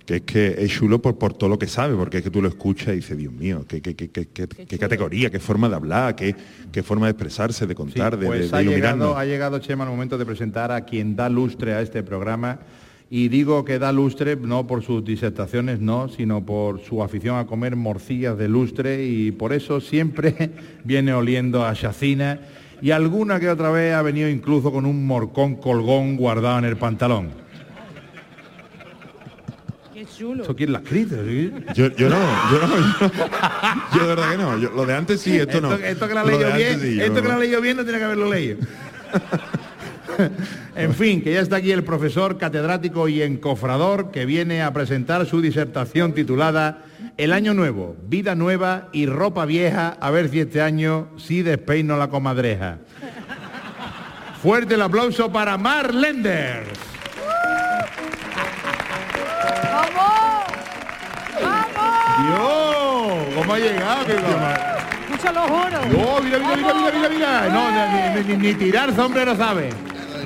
que 0.06 0.16
es 0.16 0.22
que 0.22 0.54
es 0.58 0.70
chulo 0.70 1.02
por, 1.02 1.18
por 1.18 1.34
todo 1.34 1.50
lo 1.50 1.58
que 1.58 1.66
sabe, 1.66 1.94
porque 1.96 2.18
es 2.18 2.24
que 2.24 2.30
tú 2.30 2.40
lo 2.40 2.48
escuchas 2.48 2.88
y 2.88 2.96
dices, 2.96 3.16
Dios 3.18 3.32
mío, 3.32 3.64
qué, 3.68 3.82
qué, 3.82 3.94
qué, 3.94 4.08
qué- 4.10 4.26
qué- 4.28 4.46
qué 4.48 4.78
categoría, 4.78 5.30
qué 5.30 5.38
forma 5.38 5.68
de 5.68 5.74
hablar, 5.76 6.16
qué, 6.16 6.34
qué 6.72 6.82
forma 6.82 7.06
de 7.06 7.10
expresarse, 7.12 7.66
de 7.66 7.74
contar, 7.74 8.16
de- 8.16 8.26
Pues 8.26 8.50
de, 8.50 8.56
ha, 8.56 8.60
de 8.60 8.64
llegado, 8.64 8.78
iluminarnos. 8.96 9.16
ha 9.18 9.24
llegado 9.26 9.58
Chema 9.58 9.84
el 9.84 9.90
momento 9.90 10.16
de 10.16 10.24
presentar 10.24 10.72
a 10.72 10.80
quien 10.86 11.14
da 11.14 11.28
lustre 11.28 11.74
a 11.74 11.82
este 11.82 12.02
programa. 12.02 12.60
Y 13.16 13.28
digo 13.28 13.64
que 13.64 13.78
da 13.78 13.92
lustre 13.92 14.34
no 14.34 14.66
por 14.66 14.82
sus 14.82 15.04
disertaciones, 15.04 15.78
no, 15.78 16.08
sino 16.08 16.44
por 16.44 16.80
su 16.80 17.00
afición 17.00 17.38
a 17.38 17.46
comer 17.46 17.76
morcillas 17.76 18.36
de 18.36 18.48
lustre 18.48 19.04
y 19.04 19.30
por 19.30 19.52
eso 19.52 19.80
siempre 19.80 20.50
viene 20.82 21.14
oliendo 21.14 21.64
a 21.64 21.74
chacina 21.74 22.40
y 22.82 22.90
alguna 22.90 23.38
que 23.38 23.48
otra 23.48 23.70
vez 23.70 23.94
ha 23.94 24.02
venido 24.02 24.28
incluso 24.28 24.72
con 24.72 24.84
un 24.84 25.06
morcón 25.06 25.54
colgón 25.54 26.16
guardado 26.16 26.58
en 26.58 26.64
el 26.64 26.76
pantalón. 26.76 27.28
Qué 29.94 30.04
chulo. 30.06 30.42
¿Eso 30.42 30.56
quién 30.56 30.72
la 30.72 30.80
ha 30.80 30.82
escrito? 30.82 31.14
sí? 31.24 31.52
Yo, 31.72 31.94
yo 31.94 32.08
no, 32.08 32.16
yo 32.50 32.66
no, 32.66 32.76
yo, 32.76 33.12
yo 33.94 34.00
de 34.00 34.06
verdad 34.08 34.30
que 34.32 34.38
no. 34.38 34.58
Yo- 34.58 34.70
lo 34.70 34.86
de 34.86 34.94
antes 34.96 35.20
sí, 35.20 35.36
esto, 35.36 35.60
no. 35.60 35.72
Esto, 35.72 35.86
esto 35.86 36.08
que 36.08 36.14
la 36.14 36.24
Lo 36.24 36.30
leído 36.30 36.52
bien, 36.52 36.80
sí, 36.80 37.00
esto 37.00 37.22
que 37.22 37.28
la 37.28 37.38
leído 37.38 37.60
bien 37.60 37.76
no 37.76 37.84
tiene 37.84 38.00
que 38.00 38.04
haberlo 38.06 38.28
leído. 38.28 38.58
en 40.76 40.94
fin, 40.94 41.22
que 41.22 41.32
ya 41.32 41.40
está 41.40 41.56
aquí 41.56 41.72
el 41.72 41.84
profesor 41.84 42.38
catedrático 42.38 43.08
y 43.08 43.22
encofrador 43.22 44.10
que 44.10 44.26
viene 44.26 44.62
a 44.62 44.72
presentar 44.72 45.26
su 45.26 45.40
disertación 45.40 46.12
titulada 46.12 46.78
El 47.16 47.32
año 47.32 47.54
nuevo, 47.54 47.96
vida 48.06 48.34
nueva 48.34 48.88
y 48.92 49.06
ropa 49.06 49.44
vieja, 49.44 49.96
a 50.00 50.10
ver 50.10 50.28
si 50.28 50.40
este 50.40 50.60
año 50.62 51.08
sí 51.16 51.42
despeino 51.42 51.96
la 51.96 52.08
comadreja. 52.08 52.78
Fuerte 54.42 54.74
el 54.74 54.82
aplauso 54.82 55.32
para 55.32 55.56
Mar 55.56 55.94
Lenders. 55.94 56.68
Dios, 62.22 63.34
¿cómo 63.36 63.54
ha 63.54 63.58
llegado? 63.58 64.06
qué 64.06 64.14
los 64.14 65.50
oros. 65.50 65.86
No, 65.88 66.20
mira, 66.22 66.38
mira, 66.38 66.56
mira, 66.56 66.74
mira, 66.74 66.92
mira, 66.92 67.08
mira. 67.08 67.48
No, 67.48 68.22
ni- 68.22 68.24
ni- 68.24 68.36
ni 68.36 68.54
tirar 68.54 68.94
sombrero 68.94 69.34
sabe. 69.36 69.70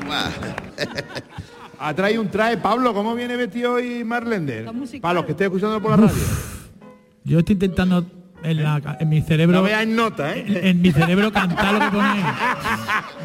Ah, 1.80 1.94
trae 1.94 2.18
un 2.18 2.28
traje, 2.28 2.56
Pablo, 2.56 2.92
¿cómo 2.92 3.14
viene 3.14 3.36
vestido 3.36 3.74
hoy 3.74 4.02
Marlender? 4.02 4.66
Para 5.00 5.14
los 5.14 5.24
que 5.24 5.30
estén 5.30 5.44
escuchando 5.46 5.80
por 5.80 5.92
la 5.92 5.96
radio. 6.08 6.22
Yo 7.22 7.38
estoy 7.38 7.52
intentando 7.52 8.04
en, 8.42 8.62
la- 8.64 8.96
en 8.98 9.08
mi 9.08 9.20
cerebro. 9.22 9.58
No 9.58 9.62
veas 9.62 9.86
nota, 9.86 10.34
¿eh? 10.36 10.44
En, 10.48 10.66
en 10.66 10.82
mi 10.82 10.90
cerebro 10.90 11.32
cantar 11.32 11.74
lo 11.74 11.78
que 11.80 11.86
pone. 11.96 12.20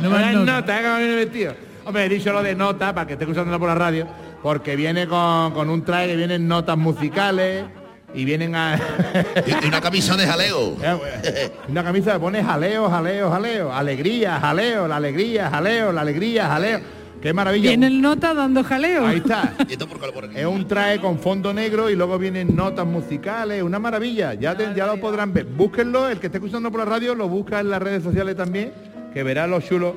No 0.03 0.09
veas 0.11 0.21
veas 0.21 0.33
nota. 0.35 0.51
nota, 0.61 0.79
¿eh? 0.79 0.83
¿Cómo 0.83 0.97
viene 0.97 1.15
vestido? 1.15 1.55
Hombre, 1.85 2.05
he 2.05 2.09
dicho 2.09 2.31
lo 2.31 2.43
de 2.43 2.53
nota 2.53 2.93
para 2.93 3.07
que 3.07 3.13
esté 3.13 3.25
escuchándola 3.25 3.57
por 3.57 3.69
la 3.69 3.75
radio, 3.75 4.07
porque 4.43 4.75
viene 4.75 5.07
con, 5.07 5.51
con 5.53 5.69
un 5.71 5.83
traje 5.83 6.09
que 6.09 6.15
vienen 6.15 6.47
notas 6.47 6.77
musicales 6.77 7.65
y 8.13 8.25
vienen 8.25 8.55
a... 8.55 8.79
Y 9.63 9.67
una 9.67 9.81
camisa 9.81 10.15
de 10.15 10.25
jaleo. 10.27 10.75
Una 11.69 11.83
camisa 11.83 12.13
que 12.13 12.19
pone 12.19 12.43
jaleo, 12.43 12.89
jaleo, 12.89 13.29
jaleo, 13.31 13.73
alegría, 13.73 14.39
jaleo, 14.39 14.87
la 14.87 14.97
alegría, 14.97 15.49
jaleo, 15.49 15.91
la 15.91 16.01
alegría, 16.01 16.47
jaleo. 16.47 16.79
Qué 17.21 17.31
maravilla. 17.33 17.69
Viene 17.69 17.87
el 17.87 18.01
nota 18.01 18.33
dando 18.33 18.63
jaleo. 18.65 19.07
Ahí 19.07 19.17
está. 19.17 19.53
Es 20.35 20.45
un 20.45 20.67
traje 20.67 20.99
con 20.99 21.19
fondo 21.19 21.53
negro 21.53 21.89
y 21.89 21.95
luego 21.95 22.17
vienen 22.19 22.53
notas 22.55 22.85
musicales, 22.85 23.63
una 23.63 23.79
maravilla. 23.79 24.33
Ya, 24.33 24.55
te- 24.57 24.73
ya 24.75 24.85
lo 24.85 24.99
podrán 24.99 25.31
ver. 25.31 25.45
Búsquenlo, 25.45 26.09
el 26.09 26.19
que 26.19 26.27
esté 26.27 26.39
escuchando 26.39 26.69
por 26.69 26.79
la 26.81 26.85
radio 26.85 27.15
lo 27.15 27.29
busca 27.29 27.59
en 27.61 27.69
las 27.69 27.81
redes 27.81 28.03
sociales 28.03 28.35
también, 28.35 28.73
que 29.13 29.23
verá 29.23 29.47
los 29.47 29.63
chulos 29.65 29.93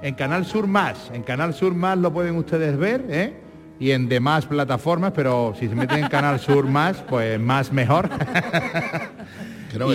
en 0.00 0.14
Canal 0.14 0.46
Sur 0.46 0.66
Más. 0.66 1.10
En 1.12 1.22
Canal 1.22 1.52
Sur 1.52 1.74
Más 1.74 1.98
lo 1.98 2.10
pueden 2.12 2.36
ustedes 2.36 2.76
ver, 2.78 3.04
¿eh? 3.10 3.41
Y 3.82 3.90
en 3.90 4.08
demás 4.08 4.46
plataformas, 4.46 5.12
pero 5.12 5.56
si 5.58 5.66
se 5.68 5.74
meten 5.74 6.04
en 6.04 6.08
Canal 6.08 6.38
Sur 6.38 6.66
Más, 6.68 6.98
pues 7.08 7.40
más 7.40 7.72
mejor. 7.72 8.08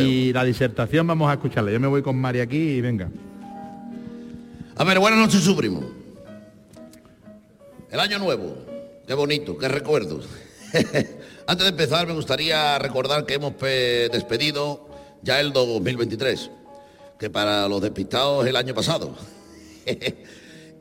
y 0.01 0.33
la 0.33 0.43
disertación 0.43 1.07
vamos 1.07 1.29
a 1.29 1.35
escucharla. 1.35 1.71
Yo 1.71 1.79
me 1.79 1.87
voy 1.87 2.01
con 2.01 2.17
Mari 2.17 2.41
aquí 2.41 2.57
y 2.57 2.81
venga. 2.81 3.07
A 4.75 4.83
ver, 4.83 4.99
buenas 4.99 5.17
noches, 5.17 5.39
su 5.41 5.55
primo. 5.55 5.81
El 7.89 8.01
año 8.01 8.19
nuevo. 8.19 8.57
Qué 9.07 9.13
bonito, 9.13 9.57
qué 9.57 9.69
recuerdos. 9.69 10.27
Antes 11.47 11.63
de 11.63 11.69
empezar, 11.69 12.05
me 12.07 12.13
gustaría 12.13 12.77
recordar 12.79 13.25
que 13.25 13.35
hemos 13.35 13.53
pe- 13.53 14.09
despedido 14.09 14.89
ya 15.21 15.39
el 15.39 15.53
2023, 15.53 16.51
que 17.17 17.29
para 17.29 17.69
los 17.69 17.81
despistados 17.81 18.43
es 18.43 18.49
el 18.49 18.57
año 18.57 18.73
pasado. 18.75 19.15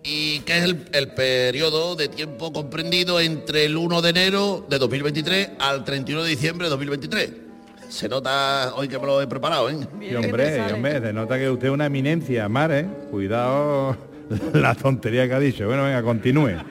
y 0.06 0.40
que 0.40 0.58
es 0.58 0.64
el, 0.64 0.88
el 0.92 1.08
periodo 1.08 1.96
de 1.96 2.08
tiempo 2.08 2.52
comprendido 2.52 3.20
entre 3.20 3.64
el 3.64 3.76
1 3.76 4.02
de 4.02 4.10
enero 4.10 4.64
de 4.68 4.78
2023 4.78 5.50
al 5.58 5.84
31 5.84 6.22
de 6.22 6.30
diciembre 6.30 6.66
de 6.66 6.70
2023. 6.70 7.30
Se 7.88 8.08
nota 8.08 8.72
hoy 8.76 8.88
que 8.88 8.98
me 8.98 9.06
lo 9.06 9.20
he 9.20 9.26
preparado, 9.26 9.68
¿eh? 9.68 9.76
Y 10.00 10.14
hombre, 10.14 10.66
y 10.68 10.72
hombre, 10.72 11.00
se 11.00 11.12
nota 11.12 11.38
que 11.38 11.50
usted 11.50 11.68
es 11.68 11.72
una 11.72 11.86
eminencia, 11.86 12.48
Mar, 12.48 12.70
¿eh? 12.72 12.86
Cuidado 13.10 13.96
la 14.52 14.74
tontería 14.74 15.26
que 15.28 15.34
ha 15.34 15.40
dicho. 15.40 15.66
Bueno, 15.66 15.84
venga, 15.84 16.02
continúe. 16.02 16.52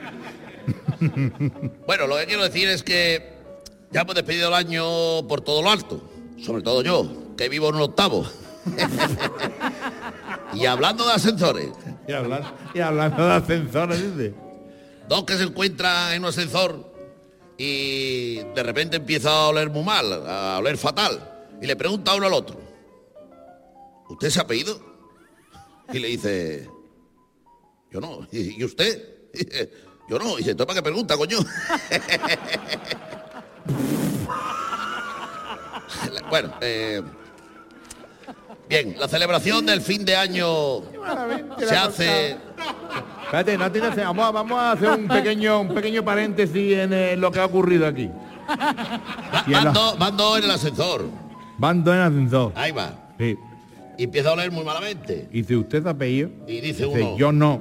Bueno, 1.86 2.08
lo 2.08 2.16
que 2.16 2.26
quiero 2.26 2.42
decir 2.42 2.68
es 2.68 2.82
que 2.82 3.36
ya 3.92 4.00
hemos 4.00 4.16
despedido 4.16 4.48
el 4.48 4.54
año 4.54 5.26
por 5.28 5.40
todo 5.40 5.62
lo 5.62 5.70
alto, 5.70 6.10
sobre 6.42 6.62
todo 6.62 6.82
yo, 6.82 7.34
que 7.36 7.48
vivo 7.48 7.68
en 7.68 7.76
un 7.76 7.82
octavo. 7.82 8.26
y 10.54 10.66
hablando 10.66 11.06
de 11.06 11.12
ascensores, 11.12 11.68
Y 12.08 12.12
hablando, 12.12 12.52
y 12.74 12.80
hablando 12.80 13.26
de 13.26 13.32
ascensores, 13.34 14.16
dice. 14.16 14.34
dos 15.08 15.24
que 15.24 15.36
se 15.36 15.44
encuentran 15.44 16.12
en 16.12 16.22
un 16.22 16.28
ascensor 16.28 16.92
y 17.58 18.36
de 18.36 18.62
repente 18.62 18.96
empieza 18.98 19.30
a 19.30 19.48
oler 19.48 19.70
muy 19.70 19.82
mal, 19.82 20.12
a 20.26 20.58
oler 20.58 20.76
fatal, 20.76 21.46
y 21.60 21.66
le 21.66 21.74
pregunta 21.76 22.14
uno 22.14 22.26
al 22.26 22.34
otro, 22.34 22.60
¿usted 24.08 24.30
se 24.30 24.40
ha 24.40 24.46
pedido? 24.46 24.78
Y 25.92 25.98
le 25.98 26.08
dice, 26.08 26.70
yo 27.90 28.00
no, 28.00 28.26
¿y 28.32 28.62
usted? 28.62 29.14
Yo 30.08 30.20
no, 30.20 30.34
y 30.34 30.42
dice, 30.42 30.54
¿tú 30.54 30.64
para 30.64 30.78
qué 30.78 30.82
pregunta, 30.84 31.16
coño? 31.16 31.38
Bueno, 36.28 36.52
eh, 36.60 37.02
bien, 38.68 38.96
la 38.98 39.08
celebración 39.08 39.66
del 39.66 39.80
fin 39.80 40.04
de 40.04 40.16
año 40.16 40.82
se 41.58 41.76
hace... 41.76 42.36
Espérate, 43.24 43.58
no 43.58 43.72
tiene, 43.72 43.88
vamos, 43.88 44.24
a, 44.26 44.30
vamos 44.30 44.58
a 44.58 44.72
hacer 44.72 44.90
un 44.90 45.08
pequeño, 45.08 45.62
un 45.62 45.74
pequeño 45.74 46.04
paréntesis 46.04 46.78
en 46.78 46.92
eh, 46.92 47.16
lo 47.16 47.30
que 47.32 47.40
ha 47.40 47.44
ocurrido 47.46 47.86
aquí. 47.86 48.08
Van 49.98 50.16
dos 50.16 50.38
en 50.38 50.44
el 50.44 50.50
ascensor. 50.50 51.04
Van 51.58 51.82
dos 51.82 51.94
en 51.94 52.00
ascensor. 52.00 52.52
Ahí 52.54 52.70
va. 52.72 53.12
Sí. 53.18 53.36
y 53.98 54.04
empieza 54.04 54.28
a 54.30 54.32
oler 54.34 54.50
muy 54.52 54.64
malamente. 54.64 55.26
Y 55.32 55.38
dice, 55.42 55.56
¿usted 55.56 55.86
ha 55.86 55.90
apellido? 55.90 56.30
Y 56.46 56.60
dice 56.60 56.84
Dice, 56.84 57.02
uno, 57.02 57.16
yo 57.18 57.32
no. 57.32 57.60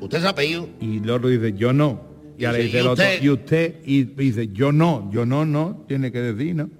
¿usted 0.00 0.20
se 0.20 0.26
apellido? 0.28 0.68
Y 0.80 0.98
el 0.98 1.10
otro 1.10 1.28
dice, 1.28 1.52
yo 1.52 1.72
no. 1.72 2.00
Y 2.38 2.44
ahora 2.44 2.58
Dice, 2.58 2.66
dice 2.66 2.78
"¿Y 2.78 2.80
el 2.80 2.86
otro, 2.88 3.04
usted?". 3.04 3.22
y 3.22 3.28
usted, 3.30 3.74
y 3.84 4.04
dice, 4.04 4.48
yo 4.48 4.72
no, 4.72 5.08
yo 5.12 5.24
no, 5.24 5.44
no, 5.44 5.84
tiene 5.86 6.10
que 6.10 6.20
decir, 6.20 6.56
¿no? 6.56 6.70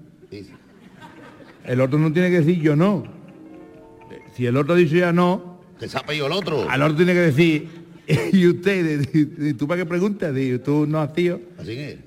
El 1.65 1.81
otro 1.81 1.97
no 1.99 2.11
tiene 2.11 2.29
que 2.29 2.41
decir 2.41 2.59
yo 2.61 2.75
no. 2.75 3.03
Si 4.35 4.45
el 4.45 4.57
otro 4.57 4.75
dice 4.75 4.97
ya 4.97 5.13
no, 5.13 5.61
que 5.79 5.87
se 5.87 5.97
ha 5.97 6.01
apellido 6.01 6.27
el 6.27 6.33
otro. 6.33 6.69
al 6.69 6.81
otro 6.81 6.97
tiene 6.97 7.13
que 7.13 7.19
decir, 7.19 7.69
y 8.33 8.47
usted, 8.47 9.07
y- 9.13 9.53
tú 9.53 9.67
para 9.67 9.81
qué 9.81 9.85
preguntas, 9.85 10.33
Digo, 10.33 10.59
tú 10.59 10.85
no 10.87 10.99
has 10.99 11.13
tío. 11.13 11.39
Así 11.59 11.75
que. 11.75 11.99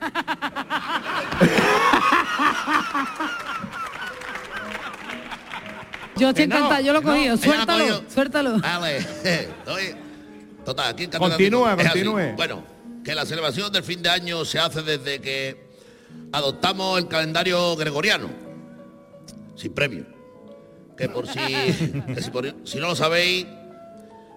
Yo 6.16 6.28
estoy 6.28 6.44
Que 6.44 6.48
no, 6.48 6.56
encantada, 6.56 6.80
yo 6.80 6.92
lo 6.92 7.00
he 7.00 7.02
no, 7.02 7.08
cogido. 7.10 7.36
Suéltalo, 7.36 7.84
cogido. 7.84 8.04
suéltalo. 8.08 8.58
Vale. 8.60 9.06
Total, 10.64 10.92
aquí 10.94 11.04
en 11.04 11.10
Continúa, 11.10 11.76
continúe. 11.76 12.32
Bueno, 12.36 12.64
que 13.04 13.14
la 13.14 13.26
celebración 13.26 13.70
del 13.72 13.82
fin 13.82 14.02
de 14.02 14.08
año 14.08 14.44
se 14.44 14.58
hace 14.58 14.82
desde 14.82 15.20
que 15.20 15.66
adoptamos 16.32 16.98
el 16.98 17.08
calendario 17.08 17.76
gregoriano, 17.76 18.28
sin 19.56 19.72
premio. 19.74 20.04
Que 20.96 21.08
por 21.08 21.26
si, 21.26 21.38
que 21.38 22.20
si, 22.22 22.30
por- 22.30 22.54
si 22.64 22.78
no 22.78 22.88
lo 22.88 22.94
sabéis, 22.96 23.46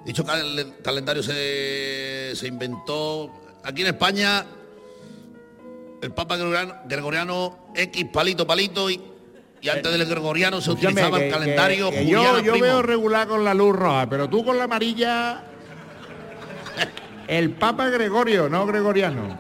dicho 0.06 0.26
cal- 0.26 0.76
calendario 0.84 1.22
se, 1.22 2.32
se 2.36 2.48
inventó 2.48 3.32
aquí 3.64 3.82
en 3.82 3.88
España. 3.88 4.46
El 6.02 6.12
Papa 6.12 6.38
Gregoriano, 6.38 6.76
Gregoriano 6.88 7.68
X 7.76 8.06
palito 8.14 8.46
palito 8.46 8.90
y, 8.90 9.02
y 9.62 9.70
antes 9.70 9.92
del 9.92 10.06
Gregoriano 10.06 10.62
se 10.62 10.70
Escúchame, 10.72 10.94
utilizaba 10.94 11.24
el 11.24 11.32
calendario 11.32 11.90
que 11.90 12.06
yo, 12.06 12.20
Juliana 12.20 12.42
yo 12.46 12.52
Primo. 12.54 12.66
veo 12.66 12.82
regular 12.84 13.28
con 13.28 13.44
la 13.44 13.54
luz 13.56 13.76
roja, 13.76 14.08
pero 14.10 14.30
tú 14.30 14.44
con 14.46 14.58
la 14.58 14.66
amarilla. 14.66 15.44
El 17.28 17.52
Papa 17.52 17.90
Gregorio, 17.90 18.48
no 18.48 18.66
Gregoriano. 18.66 19.38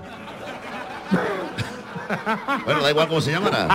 Bueno, 2.65 2.81
da 2.81 2.89
igual 2.89 3.07
cómo 3.07 3.21
se 3.21 3.31
llamará. 3.31 3.67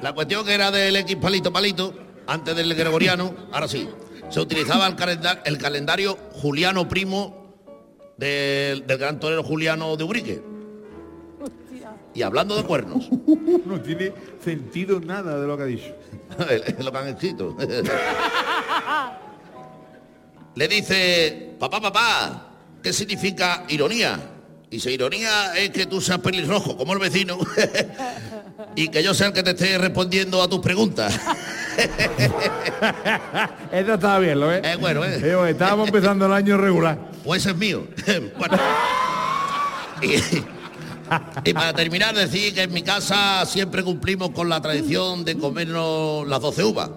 La 0.00 0.12
cuestión 0.12 0.44
que 0.44 0.54
era 0.54 0.70
del 0.70 0.96
X 0.96 1.16
palito 1.16 1.52
palito, 1.52 1.92
antes 2.26 2.54
del 2.54 2.74
gregoriano, 2.74 3.34
ahora 3.52 3.66
sí, 3.68 3.88
se 4.28 4.40
utilizaba 4.40 4.86
el 4.86 5.58
calendario 5.58 6.16
Juliano 6.34 6.88
Primo 6.88 7.54
del, 8.16 8.86
del 8.86 8.98
gran 8.98 9.18
torero 9.18 9.42
Juliano 9.42 9.96
de 9.96 10.04
Ubrique. 10.04 10.42
Y 12.14 12.22
hablando 12.22 12.56
de 12.56 12.64
cuernos, 12.64 13.08
No 13.64 13.80
tiene 13.80 14.12
sentido 14.42 15.00
nada 15.00 15.40
de 15.40 15.46
lo 15.46 15.56
que 15.56 15.62
ha 15.62 15.66
dicho. 15.66 15.94
es 16.50 16.84
lo 16.84 16.90
que 16.90 16.98
han 16.98 17.08
escrito. 17.08 17.56
Le 20.54 20.66
dice, 20.66 21.54
papá, 21.58 21.80
papá, 21.80 22.47
¿qué 22.82 22.92
significa 22.92 23.64
ironía? 23.68 24.18
Dice, 24.70 24.92
ironía 24.92 25.56
es 25.56 25.70
que 25.70 25.86
tú 25.86 25.98
seas 26.00 26.18
pelirrojo, 26.18 26.76
como 26.76 26.92
el 26.92 26.98
vecino, 26.98 27.38
y 28.76 28.88
que 28.88 29.02
yo 29.02 29.14
sea 29.14 29.28
el 29.28 29.32
que 29.32 29.42
te 29.42 29.52
esté 29.52 29.78
respondiendo 29.78 30.42
a 30.42 30.48
tus 30.48 30.60
preguntas. 30.60 31.18
Eso 33.72 33.94
estaba 33.94 34.18
bien, 34.18 34.38
¿lo 34.40 34.48
ves? 34.48 34.60
Es 34.64 34.78
bueno, 34.78 35.02
¿eh? 35.04 35.20
Eh, 35.22 35.50
estábamos 35.50 35.86
empezando 35.86 36.26
el 36.26 36.32
año 36.32 36.58
regular. 36.58 36.98
Pues 37.24 37.46
es 37.46 37.56
mío. 37.56 37.86
Bueno. 38.38 38.58
Y, 40.02 40.14
y 41.48 41.54
para 41.54 41.72
terminar, 41.72 42.14
decir 42.14 42.54
que 42.54 42.62
en 42.62 42.72
mi 42.72 42.82
casa 42.82 43.44
siempre 43.46 43.82
cumplimos 43.82 44.30
con 44.30 44.48
la 44.48 44.60
tradición 44.60 45.24
de 45.24 45.36
comernos 45.36 46.28
las 46.28 46.40
12 46.40 46.64
uvas. 46.64 46.90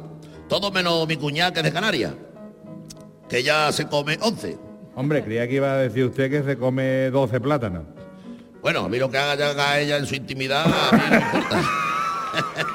Todo 0.49 0.71
menos 0.71 1.07
mi 1.07 1.15
cuñada 1.15 1.53
que 1.53 1.61
es 1.61 1.63
de 1.63 1.71
Canarias, 1.71 2.13
que 3.29 3.41
ya 3.41 3.71
se 3.71 3.87
come 3.87 4.19
11. 4.21 4.70
Hombre, 4.95 5.23
creía 5.25 5.47
que 5.47 5.55
iba 5.55 5.73
a 5.73 5.77
decir 5.77 6.05
usted 6.05 6.29
que 6.29 6.43
se 6.43 6.57
come 6.57 7.09
12 7.09 7.39
plátanos. 7.39 7.83
Bueno, 8.61 8.81
a 8.81 8.89
mí 8.89 8.99
lo 8.99 9.09
que 9.09 9.17
haga, 9.17 9.79
ella 9.79 9.97
en 9.97 10.05
su 10.05 10.15
intimidad, 10.15 10.65
a 10.65 10.95
mí 10.95 11.01
no 11.03 11.09
me 11.09 11.17
importa. 11.17 11.63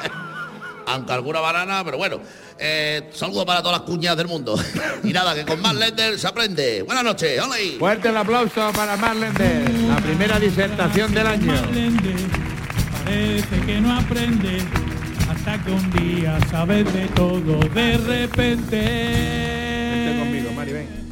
Aunque 0.88 1.12
alguna 1.12 1.40
banana, 1.40 1.83
pero 1.85 1.96
bueno. 1.98 2.20
Eh, 2.59 3.11
saludo 3.12 3.44
para 3.44 3.61
todas 3.61 3.81
las 3.81 3.88
cuñadas 3.88 4.16
del 4.18 4.29
mundo. 4.29 4.59
Y 5.05 5.12
nada, 5.12 5.35
que 5.35 5.44
con 5.44 5.61
más 5.61 5.74
Lender 5.74 6.18
se 6.18 6.26
aprende. 6.26 6.83
Buenas 6.83 7.05
noches, 7.05 7.40
hola. 7.42 7.57
Fuerte 7.79 8.09
el 8.09 8.16
aplauso 8.16 8.72
para 8.72 8.96
Marlender, 8.96 9.68
la 9.88 9.96
primera 9.96 10.38
disertación 10.38 11.12
del 11.12 11.26
año. 11.26 11.52
Parece 13.05 13.61
que 13.66 13.81
no 13.81 13.96
aprende 13.96 14.59
hasta 15.29 15.62
que 15.62 15.70
un 15.70 15.90
día 15.92 16.38
sabes 16.50 16.92
de 16.92 17.07
todo 17.09 17.61
de 17.74 17.98
repente. 17.98 18.76
Vente 19.90 20.18
conmigo, 20.18 20.52
Mari, 20.52 20.72
ven. 20.72 21.06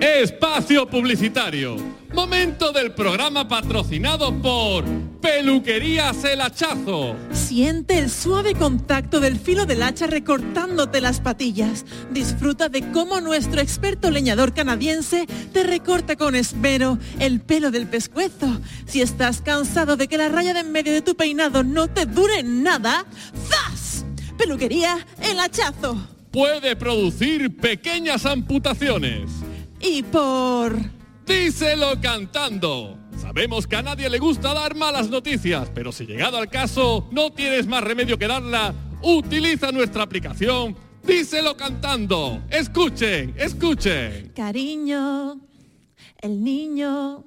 Espacio 0.00 0.86
publicitario. 0.86 1.76
Momento 2.12 2.70
del 2.70 2.92
programa 2.92 3.48
patrocinado 3.48 4.30
por 4.42 4.84
Peluquerías 5.22 6.22
El 6.24 6.42
Hachazo. 6.42 7.16
Siente 7.32 7.98
el 7.98 8.10
suave 8.10 8.54
contacto 8.54 9.20
del 9.20 9.38
filo 9.38 9.64
del 9.64 9.82
hacha 9.82 10.06
recortándote 10.06 11.00
las 11.00 11.20
patillas. 11.20 11.86
Disfruta 12.10 12.68
de 12.68 12.82
cómo 12.92 13.22
nuestro 13.22 13.62
experto 13.62 14.10
leñador 14.10 14.52
canadiense 14.52 15.26
te 15.54 15.62
recorta 15.62 16.16
con 16.16 16.34
esmero 16.34 16.98
el 17.18 17.40
pelo 17.40 17.70
del 17.70 17.86
pescuezo. 17.86 18.60
Si 18.84 19.00
estás 19.00 19.40
cansado 19.40 19.96
de 19.96 20.08
que 20.08 20.18
la 20.18 20.28
raya 20.28 20.52
de 20.52 20.60
en 20.60 20.72
medio 20.72 20.92
de 20.92 21.00
tu 21.00 21.16
peinado 21.16 21.64
no 21.64 21.88
te 21.88 22.04
dure 22.04 22.42
nada, 22.42 23.06
¡zas! 23.48 24.04
Peluquería 24.36 25.06
El 25.22 25.40
Hachazo. 25.40 25.96
Puede 26.30 26.76
producir 26.76 27.56
pequeñas 27.56 28.26
amputaciones. 28.26 29.45
Y 29.86 30.02
por... 30.02 30.76
Díselo 31.26 32.00
cantando. 32.00 32.98
Sabemos 33.16 33.66
que 33.66 33.76
a 33.76 33.82
nadie 33.82 34.08
le 34.08 34.18
gusta 34.18 34.54
dar 34.54 34.74
malas 34.74 35.08
noticias, 35.08 35.70
pero 35.74 35.92
si 35.92 36.06
llegado 36.06 36.38
al 36.38 36.48
caso 36.48 37.08
no 37.10 37.32
tienes 37.32 37.66
más 37.66 37.82
remedio 37.82 38.18
que 38.18 38.28
darla, 38.28 38.74
utiliza 39.02 39.72
nuestra 39.72 40.02
aplicación 40.02 40.76
Díselo 41.06 41.56
cantando. 41.56 42.42
Escuchen, 42.50 43.32
escuchen. 43.38 44.32
Cariño, 44.34 45.40
el 46.20 46.42
niño, 46.42 47.24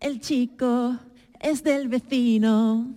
el 0.00 0.20
chico 0.20 0.98
es 1.38 1.62
del 1.62 1.86
vecino. 1.86 2.92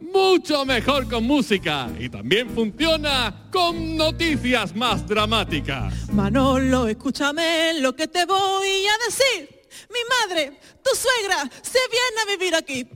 Mucho 0.00 0.64
mejor 0.64 1.08
con 1.08 1.24
música 1.24 1.88
y 1.98 2.08
también 2.08 2.48
funciona 2.50 3.48
con 3.50 3.96
noticias 3.96 4.74
más 4.74 5.06
dramáticas. 5.06 6.08
Manolo, 6.12 6.86
escúchame 6.86 7.74
lo 7.80 7.94
que 7.94 8.06
te 8.06 8.24
voy 8.24 8.86
a 8.86 9.04
decir. 9.04 9.48
Mi 9.90 10.00
madre, 10.08 10.60
tu 10.82 10.90
suegra, 10.96 11.50
se 11.62 11.78
viene 11.90 12.20
a 12.22 12.36
vivir 12.36 12.54
aquí. 12.54 12.88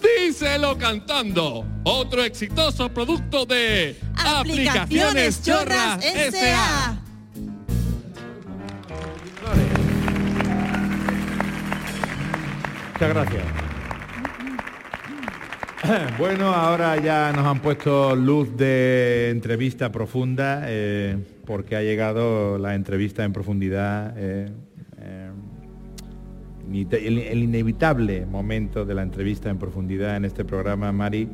Díselo 0.00 0.76
cantando. 0.78 1.64
Otro 1.84 2.22
exitoso 2.22 2.88
producto 2.88 3.44
de 3.46 3.98
Aplicaciones 4.16 5.42
Chorras 5.42 6.04
S.A. 6.04 7.00
Muchas 12.92 13.08
gracias. 13.08 13.63
Bueno, 16.18 16.46
ahora 16.46 16.96
ya 17.02 17.32
nos 17.32 17.44
han 17.44 17.60
puesto 17.60 18.16
luz 18.16 18.56
de 18.56 19.30
entrevista 19.30 19.92
profunda, 19.92 20.62
eh, 20.66 21.16
porque 21.44 21.76
ha 21.76 21.82
llegado 21.82 22.58
la 22.58 22.74
entrevista 22.74 23.24
en 23.24 23.32
profundidad, 23.32 24.14
eh, 24.16 24.48
eh, 24.98 25.30
el, 26.92 27.18
el 27.18 27.42
inevitable 27.42 28.26
momento 28.26 28.84
de 28.84 28.94
la 28.94 29.02
entrevista 29.02 29.50
en 29.50 29.58
profundidad 29.58 30.16
en 30.16 30.24
este 30.24 30.44
programa, 30.44 30.90
Mari. 30.92 31.28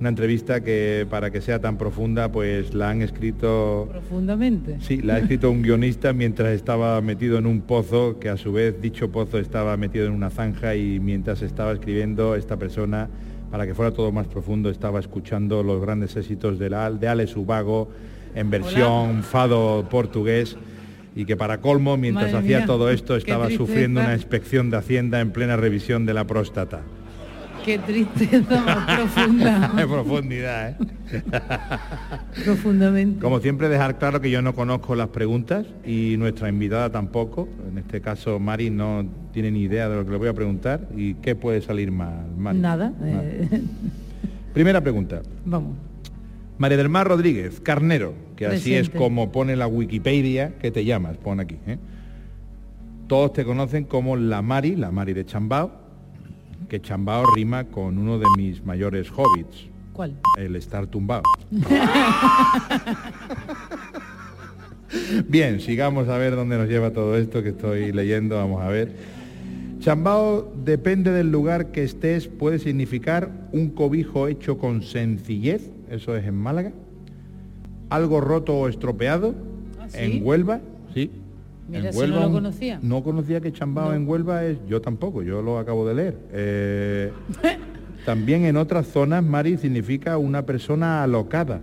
Una 0.00 0.08
entrevista 0.08 0.62
que 0.62 1.06
para 1.08 1.30
que 1.30 1.40
sea 1.40 1.60
tan 1.60 1.78
profunda, 1.78 2.30
pues 2.30 2.74
la 2.74 2.90
han 2.90 3.00
escrito 3.00 3.88
Profundamente. 3.90 4.76
Sí, 4.80 5.00
la 5.00 5.14
ha 5.14 5.18
escrito 5.18 5.50
un 5.50 5.62
guionista 5.62 6.12
mientras 6.12 6.52
estaba 6.52 7.00
metido 7.00 7.38
en 7.38 7.46
un 7.46 7.60
pozo, 7.60 8.18
que 8.18 8.28
a 8.28 8.36
su 8.36 8.52
vez 8.52 8.80
dicho 8.82 9.12
pozo 9.12 9.38
estaba 9.38 9.76
metido 9.76 10.06
en 10.06 10.12
una 10.12 10.30
zanja 10.30 10.74
y 10.74 10.98
mientras 10.98 11.42
estaba 11.42 11.72
escribiendo 11.72 12.34
esta 12.34 12.58
persona, 12.58 13.08
para 13.54 13.68
que 13.68 13.74
fuera 13.74 13.92
todo 13.92 14.10
más 14.10 14.26
profundo, 14.26 14.68
estaba 14.68 14.98
escuchando 14.98 15.62
los 15.62 15.80
grandes 15.80 16.16
éxitos 16.16 16.58
de, 16.58 16.70
la, 16.70 16.90
de 16.90 17.06
Alex 17.06 17.36
Ubago 17.36 17.88
en 18.34 18.50
versión 18.50 19.22
fado 19.22 19.88
portugués 19.88 20.56
y 21.14 21.24
que 21.24 21.36
para 21.36 21.60
colmo, 21.60 21.96
mientras 21.96 22.32
Madre 22.32 22.38
hacía 22.46 22.58
mía, 22.58 22.66
todo 22.66 22.90
esto, 22.90 23.14
estaba 23.14 23.48
sufriendo 23.50 24.00
una 24.00 24.14
inspección 24.14 24.70
de 24.70 24.78
Hacienda 24.78 25.20
en 25.20 25.30
plena 25.30 25.54
revisión 25.54 26.04
de 26.04 26.14
la 26.14 26.26
próstata. 26.26 26.80
Qué 27.64 27.78
tristeza 27.78 28.60
más 28.64 28.96
profunda. 28.96 29.68
de 29.76 29.86
profundidad, 29.86 30.70
¿eh? 30.70 30.76
Profundamente. 32.44 33.20
Como 33.20 33.40
siempre, 33.40 33.68
dejar 33.68 33.98
claro 33.98 34.20
que 34.20 34.30
yo 34.30 34.42
no 34.42 34.54
conozco 34.54 34.94
las 34.94 35.08
preguntas 35.08 35.66
y 35.86 36.16
nuestra 36.18 36.48
invitada 36.48 36.90
tampoco. 36.90 37.48
En 37.70 37.78
este 37.78 38.00
caso, 38.00 38.38
Mari 38.38 38.70
no 38.70 39.06
tiene 39.32 39.50
ni 39.50 39.62
idea 39.62 39.88
de 39.88 39.96
lo 39.96 40.04
que 40.04 40.10
le 40.12 40.18
voy 40.18 40.28
a 40.28 40.34
preguntar. 40.34 40.88
¿Y 40.96 41.14
qué 41.14 41.34
puede 41.34 41.60
salir 41.62 41.90
mal, 41.90 42.26
Mari? 42.36 42.58
Nada. 42.58 42.92
eh, 43.02 43.62
Primera 44.52 44.80
pregunta. 44.80 45.22
vamos. 45.44 45.76
María 46.56 46.76
del 46.76 46.88
Mar 46.88 47.08
Rodríguez, 47.08 47.60
Carnero, 47.60 48.14
que 48.36 48.46
así 48.46 48.74
es 48.74 48.88
como 48.88 49.32
pone 49.32 49.56
la 49.56 49.66
Wikipedia 49.66 50.52
que 50.60 50.70
te 50.70 50.84
llamas, 50.84 51.16
pone 51.16 51.42
aquí. 51.42 51.56
¿eh? 51.66 51.78
Todos 53.08 53.32
te 53.32 53.44
conocen 53.44 53.84
como 53.84 54.16
la 54.16 54.40
Mari, 54.40 54.76
la 54.76 54.92
Mari 54.92 55.14
de 55.14 55.26
Chambao, 55.26 55.72
que 56.68 56.80
Chambao 56.80 57.24
rima 57.34 57.64
con 57.64 57.98
uno 57.98 58.18
de 58.18 58.26
mis 58.36 58.64
mayores 58.64 59.10
hobbits, 59.10 59.68
¿Cuál? 59.92 60.16
el 60.38 60.56
estar 60.56 60.86
tumbado. 60.86 61.22
Bien, 65.28 65.60
sigamos 65.60 66.08
a 66.08 66.18
ver 66.18 66.36
dónde 66.36 66.56
nos 66.56 66.68
lleva 66.68 66.90
todo 66.92 67.16
esto 67.16 67.42
que 67.42 67.48
estoy 67.50 67.92
leyendo, 67.92 68.36
vamos 68.36 68.62
a 68.62 68.68
ver. 68.68 68.92
Chambao, 69.80 70.52
depende 70.64 71.10
del 71.10 71.30
lugar 71.30 71.72
que 71.72 71.82
estés, 71.82 72.28
puede 72.28 72.58
significar 72.58 73.30
un 73.52 73.70
cobijo 73.70 74.28
hecho 74.28 74.56
con 74.56 74.82
sencillez, 74.82 75.70
eso 75.90 76.16
es 76.16 76.24
en 76.26 76.36
Málaga, 76.36 76.72
algo 77.90 78.20
roto 78.20 78.54
o 78.54 78.68
estropeado, 78.68 79.34
¿sí? 79.88 79.98
en 79.98 80.26
Huelva, 80.26 80.60
sí. 80.94 81.10
Mira, 81.68 81.88
en 81.88 81.92
si 81.92 82.06
no 82.06 82.20
lo 82.20 82.32
conocía. 82.32 82.78
No 82.82 83.02
conocía 83.02 83.40
que 83.40 83.52
Chambao 83.52 83.94
en 83.94 84.06
Huelva 84.06 84.44
es, 84.44 84.58
yo 84.68 84.80
tampoco, 84.80 85.22
yo 85.22 85.42
lo 85.42 85.58
acabo 85.58 85.86
de 85.86 85.94
leer. 85.94 86.18
Eh, 86.32 87.12
también 88.06 88.44
en 88.44 88.56
otras 88.56 88.86
zonas, 88.86 89.24
Mari 89.24 89.56
significa 89.56 90.18
una 90.18 90.44
persona 90.44 91.02
alocada. 91.02 91.60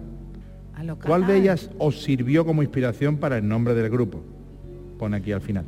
Alocada. 0.73 1.07
¿Cuál 1.07 1.27
de 1.27 1.37
ellas 1.37 1.69
os 1.77 2.01
sirvió 2.01 2.45
como 2.45 2.63
inspiración 2.63 3.17
para 3.17 3.37
el 3.37 3.47
nombre 3.47 3.75
del 3.75 3.89
grupo? 3.89 4.23
Pone 4.97 5.17
aquí 5.17 5.31
al 5.31 5.41
final. 5.41 5.65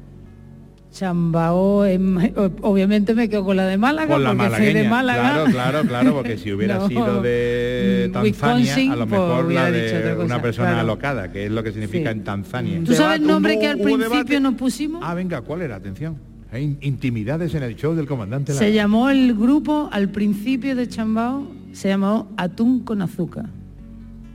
Chambao, 0.94 1.86
em, 1.86 2.18
obviamente 2.62 3.14
me 3.16 3.28
quedo 3.28 3.44
con 3.44 3.58
la 3.58 3.66
de 3.68 3.78
Málaga, 3.78 4.14
Con 4.14 4.24
la 4.24 4.36
porque 4.36 4.56
soy 4.58 4.74
de 4.74 4.88
Málaga. 4.88 5.22
Claro, 5.22 5.52
claro, 5.52 5.82
claro, 5.88 6.14
porque 6.14 6.38
si 6.38 6.52
hubiera 6.54 6.76
No. 6.78 6.88
sido 6.88 7.22
de 7.22 8.06
Mm, 8.10 8.12
Tanzania, 8.14 8.24
Wisconsin, 8.56 8.92
a 8.92 8.96
lo 8.96 9.08
pues 9.08 9.22
mejor 9.22 9.52
la 9.52 9.72
de 9.72 10.14
cosa, 10.16 10.26
una 10.26 10.42
persona 10.42 10.68
claro. 10.70 10.82
alocada, 10.82 11.32
que 11.32 11.46
es 11.48 11.52
lo 11.52 11.64
que 11.64 11.72
significa 11.72 12.12
Sí. 12.12 12.18
en 12.20 12.24
Tanzania. 12.24 12.82
¿Tú 12.86 12.94
sabes 12.94 13.20
el 13.20 13.28
nombre 13.28 13.58
que 13.60 13.68
al 13.68 13.78
principio 13.80 14.10
debate. 14.10 14.40
nos 14.40 14.54
pusimos? 14.56 15.02
Ah, 15.04 15.14
venga, 15.14 15.42
¿cuál 15.42 15.62
era? 15.64 15.76
Atención. 15.78 16.16
Hay 16.52 16.78
intimidades 16.82 17.56
en 17.56 17.64
el 17.64 17.76
show 17.76 17.96
del 17.96 18.06
comandante. 18.06 18.54
Se 18.54 18.66
Lara. 18.66 18.70
llamó 18.76 19.10
el 19.10 19.34
grupo 19.34 19.90
al 19.92 20.10
principio 20.10 20.76
de 20.76 20.88
Chambao, 20.88 21.48
se 21.72 21.88
llamó 21.88 22.32
Atún 22.38 22.82
con 22.82 23.02
azúcar, 23.02 23.46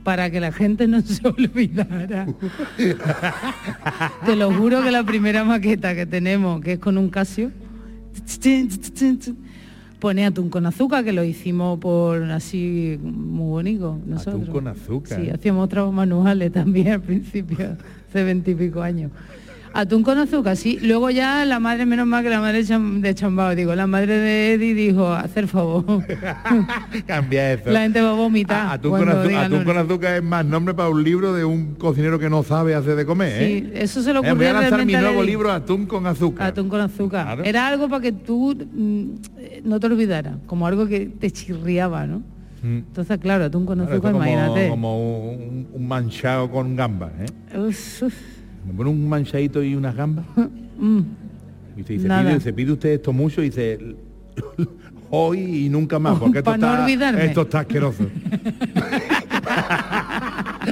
para 0.09 0.31
que 0.31 0.39
la 0.39 0.51
gente 0.51 0.87
no 0.87 1.01
se 1.01 1.21
olvidara. 1.27 2.25
Te 4.25 4.35
lo 4.35 4.51
juro 4.51 4.81
que 4.81 4.89
la 4.89 5.03
primera 5.03 5.43
maqueta 5.43 5.93
que 5.93 6.07
tenemos, 6.07 6.61
que 6.61 6.73
es 6.73 6.79
con 6.79 6.97
un 6.97 7.09
Casio, 7.11 7.51
pone 9.99 10.25
atún 10.25 10.49
con 10.49 10.65
azúcar, 10.65 11.03
que 11.03 11.11
lo 11.13 11.23
hicimos 11.23 11.77
por 11.77 12.23
así 12.31 12.97
muy 13.03 13.49
bonito 13.49 13.99
nosotros. 14.03 14.49
con 14.49 14.67
azúcar. 14.67 15.21
Sí, 15.21 15.29
hacíamos 15.29 15.65
otros 15.65 15.93
manuales 15.93 16.51
también 16.51 16.87
al 16.87 17.01
principio, 17.01 17.77
hace 18.09 18.23
veintipico 18.23 18.81
años. 18.81 19.11
Atún 19.73 20.03
con 20.03 20.17
azúcar, 20.17 20.57
sí. 20.57 20.79
Luego 20.81 21.09
ya 21.11 21.45
la 21.45 21.59
madre, 21.59 21.85
menos 21.85 22.07
mal 22.07 22.23
que 22.23 22.29
la 22.29 22.39
madre 22.39 22.59
de 22.59 22.63
Cham- 22.65 23.01
de 23.01 23.13
Chambao, 23.15 23.53
digo, 23.55 23.75
la 23.75 23.85
madre 23.87 24.17
de 24.17 24.53
Eddie 24.53 24.73
dijo, 24.73 25.11
hacer 25.13 25.47
favor. 25.47 25.83
Cambia 27.05 27.53
eso. 27.53 27.69
La 27.69 27.81
gente 27.81 28.01
va 28.01 28.09
a 28.09 28.13
vomitar. 28.13 28.57
Ah, 28.67 28.71
Atún, 28.73 28.91
con, 28.91 29.09
atún 29.09 29.77
azúcar 29.77 30.15
es 30.15 30.23
más 30.23 30.45
nombre 30.45 30.73
para 30.73 30.89
un 30.89 31.03
libro 31.03 31.33
de 31.33 31.45
un 31.45 31.75
cocinero 31.75 32.17
que 32.19 32.29
no 32.29 32.43
sabe 32.43 32.73
hacer 32.75 32.95
de 32.95 33.05
comer, 33.05 33.37
Sí, 33.39 33.43
¿eh? 33.67 33.71
eso 33.75 34.01
se 34.01 34.13
lo 34.13 34.23
Eh, 34.23 34.31
ocurrió 34.31 34.35
Voy 34.35 34.45
a 34.47 34.61
lanzar 34.61 34.85
mi 34.85 34.95
a 34.95 35.01
nuevo 35.01 35.23
libro 35.23 35.51
Atún 35.51 35.85
con 35.85 36.05
azúcar. 36.07 36.47
Atún 36.47 36.67
con 36.69 36.81
azúcar. 36.81 37.25
Claro. 37.25 37.43
Era 37.43 37.67
algo 37.67 37.87
para 37.89 38.01
que 38.01 38.11
tú 38.11 38.55
mm, 38.55 39.03
eh, 39.37 39.61
no 39.63 39.79
te 39.79 39.87
olvidaras, 39.87 40.35
como 40.47 40.65
algo 40.67 40.87
que 40.87 41.05
te 41.07 41.29
chirriaba, 41.31 42.05
¿no? 42.07 42.19
Mm. 42.61 42.77
Entonces, 42.89 43.17
claro, 43.19 43.45
atún 43.45 43.65
con 43.65 43.79
azúcar, 43.81 44.13
imagínate. 44.13 44.67
como 44.69 45.31
un, 45.31 45.67
un 45.73 45.87
manchado 45.87 46.49
con 46.51 46.75
gambas, 46.75 47.11
¿eh? 47.19 47.57
Uf, 47.57 48.03
uf, 48.03 48.13
Me 48.69 48.75
pone 48.75 48.89
un 48.91 49.09
manchadito 49.09 49.63
y 49.63 49.73
unas 49.75 49.95
gambas. 49.95 50.25
mm. 50.77 50.99
Y 51.77 51.83
se 51.83 51.93
pide, 51.97 52.39
se 52.39 52.53
pide 52.53 52.71
usted 52.73 52.89
esto 52.89 53.13
mucho 53.13 53.41
y 53.41 53.45
dice 53.45 53.79
hoy 55.09 55.65
y 55.65 55.69
nunca 55.69 55.97
más, 55.97 56.19
porque 56.19 56.39
esto 56.39 56.57
no 56.57 56.87
está, 56.87 57.23
esto 57.23 57.41
está 57.41 57.59
asqueroso. 57.59 58.05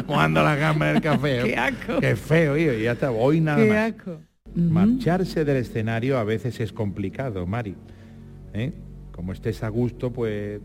Mojando 0.08 0.44
las 0.44 0.60
gambas 0.60 0.94
del 0.94 1.02
café. 1.02 1.42
Qué 1.44 1.56
asco. 1.56 2.00
Qué 2.00 2.16
feo, 2.16 2.58
hijo, 2.58 2.74
y 2.74 2.84
ya 2.84 2.92
está, 2.92 3.12
hoy 3.12 3.42
nada 3.42 3.64
Qué 3.64 3.70
más. 3.70 3.92
asco. 3.94 4.20
Marcharse 4.54 5.46
del 5.46 5.58
escenario 5.58 6.18
a 6.18 6.24
veces 6.24 6.60
es 6.60 6.72
complicado, 6.74 7.46
Mari. 7.48 7.76
¿Eh? 8.54 8.74
Como 9.12 9.32
estés 9.32 9.64
a 9.64 9.70
gusto, 9.70 10.12
pues... 10.12 10.60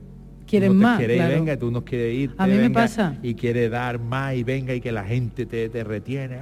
te 0.47 0.71
más, 0.71 0.99
quieres 0.99 1.17
claro. 1.17 1.35
venga, 1.35 1.57
tú 1.57 1.71
no 1.71 1.85
quieres 1.85 2.15
ir. 2.15 2.35
A 2.37 2.47
mí 2.47 2.57
me 2.57 2.71
pasa. 2.71 3.17
Y 3.23 3.35
quiere 3.35 3.69
dar 3.69 3.99
más 3.99 4.35
y 4.35 4.45
venga 4.45 4.75
y 4.75 4.81
que 4.81 4.93
la 4.93 5.05
gente 5.05 5.47
te, 5.47 5.69
te 5.69 5.85
retiene. 5.85 6.41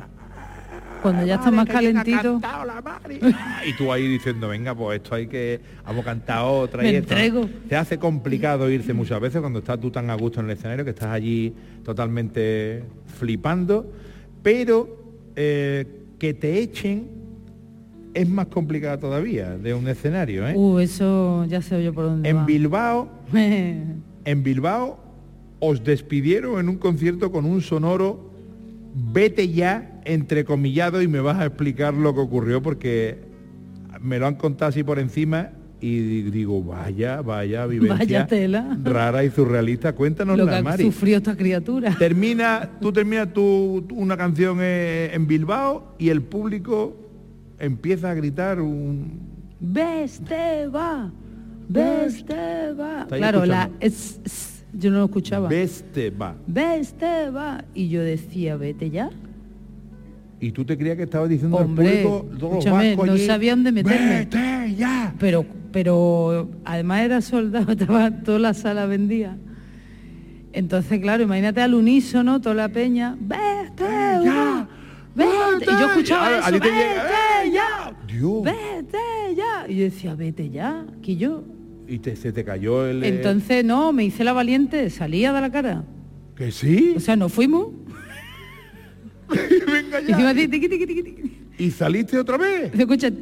Cuando 1.02 1.24
ya 1.24 1.36
está 1.36 1.50
más 1.50 1.66
calentito, 1.66 2.40
Y 3.66 3.72
tú 3.74 3.92
ahí 3.92 4.06
diciendo, 4.06 4.48
venga, 4.48 4.74
pues 4.74 5.00
esto 5.02 5.14
hay 5.14 5.26
que... 5.26 5.60
Vamos 5.84 6.02
a 6.02 6.04
cantar 6.04 6.44
otra 6.44 6.84
y 6.84 6.94
esto. 6.94 7.14
entrego. 7.14 7.48
Te 7.68 7.76
hace 7.76 7.98
complicado 7.98 8.70
irse 8.70 8.92
muchas 8.92 9.20
veces 9.20 9.40
cuando 9.40 9.60
estás 9.60 9.80
tú 9.80 9.90
tan 9.90 10.10
a 10.10 10.14
gusto 10.14 10.40
en 10.40 10.46
el 10.46 10.52
escenario, 10.52 10.84
que 10.84 10.90
estás 10.90 11.08
allí 11.08 11.54
totalmente 11.84 12.84
flipando, 13.18 13.90
pero 14.42 14.96
eh, 15.36 15.86
que 16.18 16.34
te 16.34 16.58
echen 16.58 17.08
es 18.12 18.28
más 18.28 18.46
complicado 18.46 18.98
todavía 18.98 19.56
de 19.56 19.72
un 19.72 19.86
escenario, 19.88 20.46
¿eh? 20.48 20.54
uh, 20.56 20.78
eso 20.80 21.44
ya 21.44 21.62
sé 21.62 21.82
yo 21.82 21.92
por 21.92 22.04
dónde 22.06 22.28
En 22.28 22.38
va. 22.38 22.44
Bilbao, 22.44 23.08
en 23.32 24.42
Bilbao 24.42 24.98
os 25.60 25.84
despidieron 25.84 26.58
en 26.58 26.68
un 26.68 26.76
concierto 26.76 27.30
con 27.30 27.44
un 27.44 27.60
sonoro 27.60 28.29
vete 28.94 29.48
ya 29.50 30.00
entrecomillado 30.04 31.02
y 31.02 31.08
me 31.08 31.20
vas 31.20 31.38
a 31.38 31.46
explicar 31.46 31.94
lo 31.94 32.14
que 32.14 32.20
ocurrió 32.20 32.62
porque 32.62 33.18
me 34.00 34.18
lo 34.18 34.26
han 34.26 34.34
contado 34.36 34.68
así 34.70 34.82
por 34.82 34.98
encima 34.98 35.50
y 35.82 35.98
di- 36.00 36.30
digo, 36.30 36.62
vaya, 36.62 37.22
vaya 37.22 37.66
vivencia 37.66 37.96
Vaya 37.98 38.26
tela. 38.26 38.78
rara 38.84 39.24
y 39.24 39.30
surrealista. 39.30 39.94
Cuéntanos 39.94 40.36
Lo 40.36 40.46
que 40.46 40.62
Mari. 40.62 40.84
sufrió 40.84 41.16
esta 41.16 41.36
criatura. 41.36 41.96
Termina, 41.98 42.68
tú 42.80 42.92
terminas 42.92 43.32
tu, 43.32 43.86
una 43.94 44.16
canción 44.16 44.58
en 44.60 45.26
Bilbao 45.26 45.94
y 45.98 46.10
el 46.10 46.22
público 46.22 46.96
empieza 47.58 48.10
a 48.10 48.14
gritar 48.14 48.60
un 48.60 49.30
Veste 49.62 50.66
va, 50.68 51.10
veste 51.68 52.72
va. 52.78 53.02
Está 53.02 53.14
ahí 53.14 53.20
Claro, 53.20 53.46
la 53.46 53.70
es- 53.80 54.20
yo 54.72 54.90
no 54.90 54.98
lo 54.98 55.04
escuchaba. 55.06 55.48
Veste 55.48 56.10
va. 56.10 56.36
Veste 56.46 57.30
va. 57.30 57.64
Y 57.74 57.88
yo 57.88 58.02
decía, 58.02 58.56
vete 58.56 58.90
ya. 58.90 59.10
Y 60.40 60.52
tú 60.52 60.64
te 60.64 60.78
creías 60.78 60.96
que 60.96 61.02
estabas 61.02 61.28
diciendo 61.28 61.58
Hombre, 61.58 61.98
al 62.00 62.02
público, 62.06 62.26
los 62.56 62.64
no 62.64 63.12
allí, 63.12 63.26
sabía 63.26 63.50
dónde 63.54 63.72
meterme. 63.72 64.20
"Vete 64.20 64.74
ya". 64.74 65.14
Pero, 65.18 65.44
pero 65.70 66.48
además 66.64 67.02
era 67.02 67.20
soldado, 67.20 67.72
estaba 67.78 68.10
toda 68.22 68.38
la 68.38 68.54
sala 68.54 68.86
vendida. 68.86 69.36
Entonces, 70.52 70.98
claro, 71.00 71.22
imagínate 71.22 71.60
al 71.60 71.74
unísono, 71.74 72.40
toda 72.40 72.54
la 72.54 72.68
peña, 72.70 73.16
vete 73.20 73.84
ya, 74.24 74.66
vete. 75.14 75.64
Y 75.64 75.66
yo 75.80 75.86
escuchaba 75.90 76.30
Ya, 76.30 76.38
eso, 76.38 76.52
vete 76.52 77.50
ya, 77.52 77.96
Dios. 78.08 78.42
vete 78.42 79.34
ya. 79.36 79.66
Y 79.68 79.76
yo 79.76 79.84
decía, 79.84 80.14
vete 80.14 80.50
ya, 80.50 80.86
que 81.02 81.16
yo. 81.16 81.44
Y 81.90 81.98
te, 81.98 82.14
se 82.16 82.32
te 82.32 82.44
cayó 82.44 82.86
el... 82.86 83.02
eh, 83.02 83.08
Entonces, 83.08 83.64
no, 83.64 83.92
me 83.92 84.04
hice 84.04 84.22
la 84.24 84.32
valiente, 84.32 84.88
salía 84.90 85.32
de 85.32 85.40
la 85.40 85.50
cara. 85.50 85.84
¿Que 86.36 86.52
sí? 86.52 86.94
O 86.96 87.00
sea, 87.00 87.16
nos 87.16 87.32
fuimos. 87.32 87.68
Venga 89.28 90.00
Y 90.00 90.10
encima, 90.12 90.34
tiqui, 90.34 90.68
tiqui, 90.68 90.86
tiqui. 90.86 91.32
¿Y 91.58 91.70
saliste 91.72 92.16
otra 92.18 92.36
vez? 92.38 92.70
Se 92.74 92.80
escucha. 92.82 93.10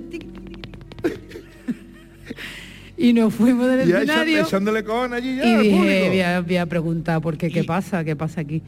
Y 3.00 3.12
nos 3.12 3.32
fuimos 3.32 3.68
del 3.68 3.88
Ya 3.88 3.98
escenario. 4.02 4.42
echándole 4.42 4.82
con 4.82 5.12
allí 5.12 5.36
ya 5.36 5.44
y 5.46 5.68
dije, 5.68 6.08
voy 6.08 6.20
a, 6.20 6.40
voy 6.40 6.56
a 6.56 6.66
preguntar, 6.66 7.20
¿por 7.20 7.36
qué? 7.38 7.48
¿Qué 7.48 7.62
pasa? 7.62 8.02
¿Qué 8.02 8.16
pasa 8.16 8.40
aquí? 8.40 8.60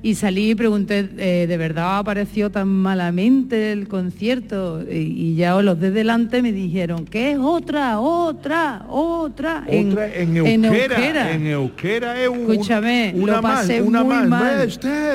Y 0.00 0.14
salí 0.14 0.50
y 0.50 0.54
pregunté, 0.54 1.08
eh, 1.18 1.46
¿de 1.48 1.56
verdad 1.56 1.98
apareció 1.98 2.50
tan 2.50 2.68
malamente 2.68 3.72
el 3.72 3.88
concierto? 3.88 4.82
Y, 4.88 4.94
y 4.96 5.34
ya 5.34 5.60
los 5.60 5.80
de 5.80 5.90
delante 5.90 6.40
me 6.40 6.52
dijeron, 6.52 7.04
que 7.04 7.32
es 7.32 7.38
otra, 7.38 7.98
otra, 7.98 8.82
otra. 8.88 9.64
Otra 9.66 9.66
en, 9.66 10.64
euskera, 10.64 11.32
en 11.32 11.46
euskera 11.48 12.22
es 12.22 12.28
un- 12.28 12.50
Escúchame, 12.52 13.12
una 13.16 13.36
lo 13.36 13.42
pasé 13.42 13.82
una 13.82 14.04
muy 14.04 14.14
mal. 14.28 14.68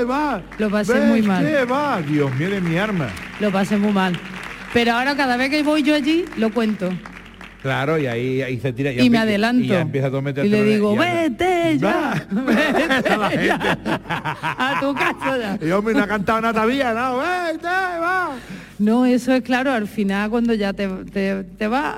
Va. 0.09 0.41
Lo 0.57 0.69
pasé 0.69 0.99
muy 1.07 1.21
mal. 1.21 1.45
Dios 2.07 2.35
mío 2.35 2.49
de 2.49 2.59
mi 2.59 2.77
arma. 2.77 3.07
Lo 3.39 3.51
pasé 3.51 3.77
muy 3.77 3.93
mal. 3.93 4.19
Pero 4.73 4.93
ahora 4.93 5.15
cada 5.15 5.37
vez 5.37 5.49
que 5.49 5.63
voy 5.63 5.83
yo 5.83 5.95
allí, 5.95 6.25
lo 6.35 6.51
cuento. 6.51 6.89
Claro, 7.63 7.97
y 7.97 8.07
ahí, 8.07 8.41
ahí 8.41 8.59
se 8.59 8.73
tira. 8.73 8.91
y 8.91 9.09
me 9.09 9.17
adelanto. 9.17 9.63
Y 9.63 9.67
ya 9.67 9.79
empieza 9.81 10.07
a 10.07 10.45
Y 10.45 10.49
le 10.49 10.63
digo, 10.65 10.93
y 10.93 10.97
ya- 10.97 11.01
vete 11.23 11.77
ya, 11.79 12.27
vete 12.31 13.47
ya, 13.47 13.79
a 14.03 14.77
tu 14.81 14.93
casa 14.93 15.37
ya. 15.59 15.65
Y 15.65 15.71
hombre, 15.71 15.93
no 15.93 16.01
ha 16.03 16.07
cantado 16.07 16.41
nada 16.41 16.53
todavía, 16.53 16.93
¿no? 16.93 17.17
Vete, 17.19 17.65
va. 17.65 18.35
No, 18.79 19.05
eso 19.05 19.33
es 19.33 19.41
claro, 19.43 19.71
al 19.71 19.87
final 19.87 20.29
cuando 20.29 20.53
ya 20.53 20.73
te, 20.73 20.89
te, 20.89 21.45
te 21.45 21.67
va, 21.69 21.95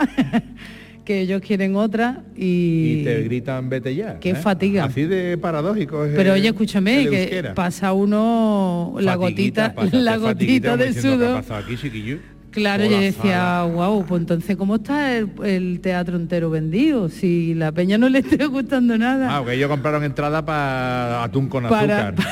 que 1.05 1.21
ellos 1.21 1.41
quieren 1.41 1.75
otra 1.75 2.21
y... 2.37 2.99
Y 2.99 3.03
te 3.03 3.21
gritan, 3.23 3.67
vete 3.67 3.95
ya. 3.95 4.19
Qué 4.19 4.31
¿eh? 4.31 4.35
fatiga. 4.35 4.83
Así 4.85 5.03
de 5.05 5.35
paradójico. 5.39 6.05
es 6.05 6.13
Pero 6.15 6.33
el- 6.35 6.41
oye, 6.41 6.49
escúchame, 6.49 7.01
el 7.03 7.09
que 7.09 7.21
euskera. 7.23 7.53
pasa 7.55 7.91
uno 7.93 8.95
la 8.99 9.17
Fatiguita, 9.17 9.69
gotita, 9.69 9.75
pásate 9.75 9.97
la 10.03 10.17
gotita 10.17 10.77
de 10.77 10.87
diciendo, 10.87 11.17
¿qué 11.25 11.25
ha 11.39 11.43
sudor. 11.43 11.63
aquí? 11.63 12.19
Claro, 12.55 12.85
yo 12.85 12.99
decía, 12.99 13.63
wow, 13.63 14.05
pues 14.05 14.21
entonces 14.21 14.55
¿cómo 14.57 14.75
está 14.77 15.15
el, 15.15 15.29
el 15.43 15.79
teatro 15.81 16.15
entero 16.15 16.49
vendido? 16.49 17.09
Si 17.09 17.53
la 17.53 17.71
peña 17.71 17.97
no 17.97 18.09
le 18.09 18.19
está 18.25 18.45
gustando 18.45 18.97
nada. 18.97 19.37
Ah, 19.37 19.43
que 19.45 19.53
ellos 19.53 19.69
compraron 19.69 20.03
entrada 20.03 20.43
para 20.45 21.23
atún 21.23 21.47
con 21.47 21.67
Para- 21.67 22.09
azúcar. 22.09 22.25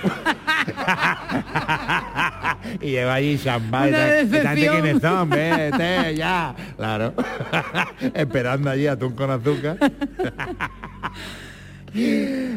y 2.80 2.90
lleva 2.90 3.14
allí 3.14 3.38
champán. 3.38 3.88
Una 3.88 4.18
¿Esta 4.18 4.18
gente 4.18 4.38
decepción. 4.38 4.80
quiénes 4.82 5.02
son? 5.02 5.30
Vete, 5.30 6.14
ya. 6.16 6.54
Claro. 6.76 7.14
Esperando 8.14 8.70
allí 8.70 8.86
atún 8.86 9.12
con 9.14 9.30
azúcar. 9.30 9.76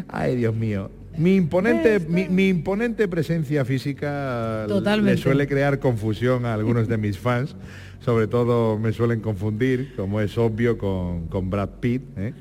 Ay, 0.07 0.35
Dios 0.37 0.55
mío. 0.55 0.89
Mi 1.17 1.35
imponente, 1.35 1.99
mi, 1.99 2.27
mi 2.27 2.49
imponente 2.49 3.07
presencia 3.07 3.63
física 3.65 4.65
Totalmente. 4.67 5.15
le 5.15 5.21
suele 5.21 5.47
crear 5.47 5.79
confusión 5.79 6.45
a 6.45 6.53
algunos 6.53 6.87
de 6.87 6.97
mis 6.97 7.17
fans. 7.19 7.55
Sobre 7.99 8.27
todo 8.27 8.77
me 8.77 8.91
suelen 8.91 9.21
confundir, 9.21 9.93
como 9.95 10.19
es 10.19 10.37
obvio, 10.37 10.77
con, 10.77 11.27
con 11.27 11.49
Brad 11.49 11.69
Pitt. 11.79 12.01
¿eh? 12.17 12.33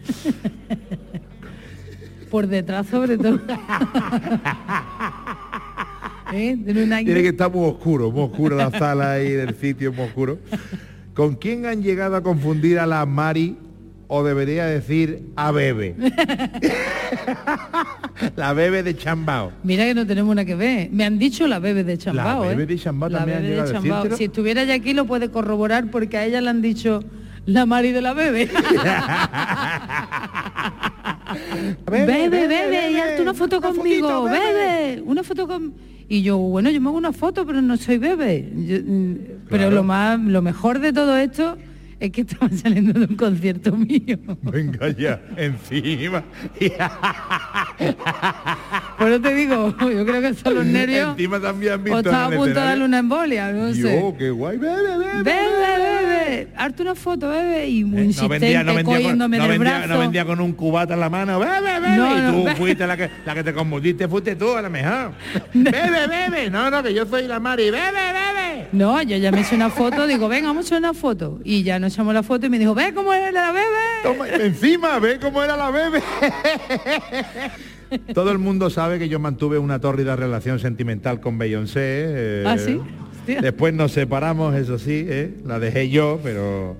Por 2.30 2.48
detrás 2.48 2.86
sobre 2.86 3.16
todo. 3.18 3.38
¿Eh? 6.32 6.58
Tiene 6.64 7.04
que 7.22 7.28
estar 7.28 7.52
muy 7.52 7.68
oscuro, 7.68 8.10
muy 8.10 8.22
oscuro 8.22 8.56
la 8.56 8.70
sala 8.70 9.12
ahí 9.12 9.30
del 9.32 9.54
sitio, 9.54 9.92
muy 9.92 10.06
oscuro. 10.06 10.38
¿Con 11.14 11.34
quién 11.34 11.66
han 11.66 11.82
llegado 11.82 12.16
a 12.16 12.22
confundir 12.22 12.78
a 12.78 12.86
la 12.86 13.04
Mari 13.04 13.58
o 14.14 14.22
debería 14.22 14.66
decir 14.66 15.22
a 15.36 15.52
Bebe? 15.52 15.96
la 18.36 18.52
Bebe 18.52 18.82
de 18.82 18.94
Chambao. 18.94 19.52
Mira 19.64 19.86
que 19.86 19.94
no 19.94 20.06
tenemos 20.06 20.36
nada 20.36 20.44
que 20.44 20.54
ver. 20.54 20.90
Me 20.92 21.06
han 21.06 21.18
dicho 21.18 21.46
la 21.46 21.58
bebé 21.58 21.82
de 21.82 21.96
Chambao. 21.96 22.42
La 22.42 22.48
Bebe 22.50 22.64
¿eh? 22.64 22.66
de 22.66 22.78
Chambao 22.78 23.08
también 23.08 23.40
Bebe 23.40 23.54
de 23.54 23.60
a 23.60 23.64
decírtelo. 23.64 24.16
Si 24.18 24.24
estuviera 24.24 24.64
ya 24.64 24.74
aquí 24.74 24.92
lo 24.92 25.06
puede 25.06 25.30
corroborar 25.30 25.90
porque 25.90 26.18
a 26.18 26.26
ella 26.26 26.42
le 26.42 26.50
han 26.50 26.60
dicho 26.60 27.02
la 27.46 27.64
Mari 27.64 27.92
de 27.92 28.02
la 28.02 28.12
bebé. 28.12 28.50
bebe, 31.90 32.28
bebe, 32.28 32.92
y 32.92 32.96
hazte 32.96 33.22
una 33.22 33.32
foto 33.32 33.62
conmigo, 33.62 34.24
bebe, 34.24 35.02
una 35.06 35.22
foto 35.22 35.48
con 35.48 35.72
y 36.06 36.20
yo, 36.20 36.36
bueno, 36.36 36.68
yo 36.68 36.82
me 36.82 36.88
hago 36.88 36.98
una 36.98 37.12
foto, 37.12 37.46
pero 37.46 37.62
no 37.62 37.78
soy 37.78 37.96
bebé. 37.96 38.52
Yo, 38.54 38.76
mm, 38.84 39.14
Pero 39.48 39.70
lo 39.70 39.82
más 39.82 40.20
lo 40.20 40.42
mejor 40.42 40.80
de 40.80 40.92
todo 40.92 41.16
esto 41.16 41.56
es 42.02 42.10
que 42.10 42.22
estaban 42.22 42.56
saliendo 42.58 42.92
de 42.98 43.06
un 43.06 43.16
concierto 43.16 43.76
mío. 43.76 44.18
Venga 44.42 44.88
ya, 44.90 45.20
encima. 45.36 46.24
Eso 48.98 49.20
te 49.20 49.34
digo, 49.34 49.74
yo 49.80 50.04
creo 50.06 50.20
que 50.20 50.34
son 50.34 50.54
los 50.54 50.64
nervios. 50.66 51.10
Encima 51.10 51.40
también 51.40 51.82
visto 51.82 51.96
O 51.96 52.00
estaba 52.00 52.24
a 52.24 52.26
en 52.26 52.32
el 52.32 52.38
punto 52.38 52.60
de 52.60 52.66
darle 52.66 52.84
una 52.84 52.98
embolia, 52.98 53.52
no 53.52 53.72
sé. 53.72 54.00
Yo, 54.00 54.16
qué 54.16 54.30
guay, 54.30 54.58
bebe, 54.58 54.98
bebe. 54.98 55.22
Bebe, 55.22 55.78
bebe, 55.82 56.48
hazte 56.56 56.82
una 56.82 56.94
foto, 56.94 57.28
bebe, 57.28 57.68
y 57.68 57.84
muy 57.84 57.98
Eh, 57.98 58.02
No 58.02 58.06
insistente, 58.06 58.38
vendía, 58.38 58.64
no, 58.64 58.74
vendía 58.74 59.02
con, 59.02 59.18
no, 59.18 59.28
del 59.28 59.40
vendía, 59.40 59.58
brazo. 59.58 59.88
no 59.88 59.98
vendía 59.98 60.24
con 60.24 60.40
un 60.40 60.52
cubata 60.52 60.94
en 60.94 61.00
la 61.00 61.10
mano, 61.10 61.38
bebe, 61.38 61.60
bebe, 61.60 61.96
No, 61.96 62.18
y 62.18 62.20
no, 62.20 62.32
tú 62.32 62.56
fuiste 62.56 62.86
la 62.86 62.96
que, 62.96 63.10
la 63.24 63.34
que 63.34 63.44
te 63.44 63.52
confundiste, 63.52 64.08
fuiste 64.08 64.36
tú 64.36 64.52
a 64.56 64.62
lo 64.62 64.70
mejor. 64.70 65.12
bebe, 65.54 66.06
bebe, 66.08 66.50
no, 66.50 66.70
no, 66.70 66.82
que 66.82 66.94
yo 66.94 67.06
soy 67.06 67.26
la 67.26 67.38
Mari, 67.40 67.70
bebe, 67.70 67.80
bebe. 67.90 68.68
No, 68.72 69.02
yo 69.02 69.16
ya 69.16 69.30
me 69.32 69.40
hice 69.40 69.54
una 69.54 69.70
foto, 69.70 70.06
digo, 70.06 70.28
venga, 70.28 70.48
vamos 70.48 70.64
a 70.64 70.66
hacer 70.66 70.78
una 70.78 70.94
foto. 70.94 71.40
Y 71.44 71.62
ya 71.62 71.78
nos 71.78 71.91
echamos 71.92 72.14
la 72.14 72.22
foto 72.22 72.46
y 72.46 72.50
me 72.50 72.58
dijo, 72.58 72.74
ve 72.74 72.92
cómo 72.94 73.12
es 73.12 73.32
la 73.32 73.52
bebé. 73.52 73.66
Toma, 74.02 74.28
encima, 74.28 74.98
ve 74.98 75.18
cómo 75.20 75.42
era 75.42 75.56
la 75.56 75.70
bebé. 75.70 76.02
Todo 78.14 78.30
el 78.32 78.38
mundo 78.38 78.70
sabe 78.70 78.98
que 78.98 79.08
yo 79.08 79.18
mantuve 79.18 79.58
una 79.58 79.78
tórrida 79.80 80.16
relación 80.16 80.58
sentimental 80.58 81.20
con 81.20 81.38
Beyoncé. 81.38 81.80
eh, 81.82 82.44
¿Ah, 82.46 82.56
sí? 82.58 82.80
Después 83.26 83.72
nos 83.74 83.92
separamos, 83.92 84.54
eso 84.54 84.78
sí, 84.78 85.06
eh, 85.08 85.34
la 85.46 85.60
dejé 85.60 85.90
yo, 85.90 86.18
pero 86.24 86.76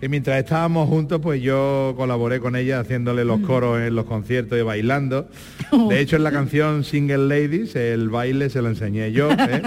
que 0.00 0.08
mientras 0.08 0.38
estábamos 0.38 0.88
juntos, 0.88 1.20
pues 1.22 1.40
yo 1.40 1.94
colaboré 1.96 2.40
con 2.40 2.56
ella 2.56 2.80
haciéndole 2.80 3.24
Mm. 3.24 3.28
los 3.28 3.40
coros 3.40 3.80
en 3.80 3.94
los 3.94 4.04
conciertos 4.06 4.58
y 4.58 4.62
bailando. 4.62 5.28
Oh. 5.70 5.88
De 5.88 6.00
hecho, 6.00 6.16
en 6.16 6.24
la 6.24 6.32
canción 6.32 6.82
Single 6.82 7.28
Ladies, 7.28 7.76
el 7.76 8.08
baile 8.08 8.50
se 8.50 8.60
lo 8.60 8.68
enseñé 8.68 9.12
yo. 9.12 9.30
¿eh? 9.32 9.62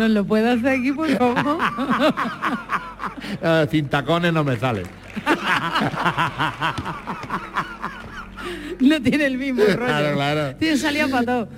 ¿Nos 0.00 0.10
lo 0.12 0.24
puede 0.24 0.48
hacer 0.48 0.80
aquí, 0.80 0.92
por 0.92 1.10
favor? 1.10 1.58
Sin 3.70 3.86
tacones 3.90 4.32
no 4.32 4.42
me 4.42 4.56
sale. 4.56 4.84
no 8.80 9.02
tiene 9.02 9.26
el 9.26 9.36
mismo 9.36 9.62
rollo. 9.62 9.76
Claro, 9.76 10.14
claro. 10.14 10.56
Tiene 10.56 10.78
salida 10.78 11.06
para 11.08 11.26
todo. 11.26 11.48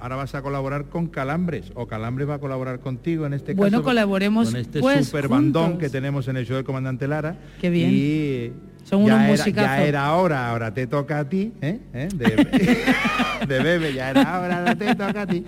Ahora 0.00 0.16
vas 0.16 0.34
a 0.34 0.42
colaborar 0.42 0.86
con 0.86 1.06
Calambres 1.06 1.70
o 1.76 1.86
Calambres 1.86 2.28
va 2.28 2.34
a 2.34 2.38
colaborar 2.40 2.80
contigo 2.80 3.24
en 3.24 3.34
este 3.34 3.52
caso. 3.52 3.58
Bueno, 3.58 3.84
colaboremos, 3.84 4.50
con 4.50 4.60
este 4.60 4.80
pues, 4.80 5.06
super 5.06 5.28
bandón 5.28 5.62
juntos. 5.64 5.80
que 5.82 5.88
tenemos 5.90 6.26
en 6.26 6.36
el 6.38 6.44
show 6.44 6.56
del 6.56 6.64
comandante 6.64 7.06
Lara. 7.06 7.36
Qué 7.60 7.70
bien. 7.70 7.90
Y 7.92 8.52
Son 8.84 9.06
ya 9.06 9.14
unos 9.14 9.20
era, 9.20 9.28
musicazos. 9.28 9.70
Ya 9.70 9.86
era 9.86 10.12
hora, 10.12 10.50
ahora 10.50 10.74
te 10.74 10.86
toca 10.86 11.20
a 11.20 11.28
ti, 11.28 11.52
¿eh? 11.60 11.78
¿Eh? 11.94 12.08
De, 12.14 13.46
de 13.46 13.62
bebé, 13.62 13.94
ya 13.94 14.10
era 14.10 14.40
hora, 14.40 14.58
ahora 14.58 14.74
te 14.76 14.94
toca 14.94 15.22
a 15.22 15.26
ti. 15.26 15.44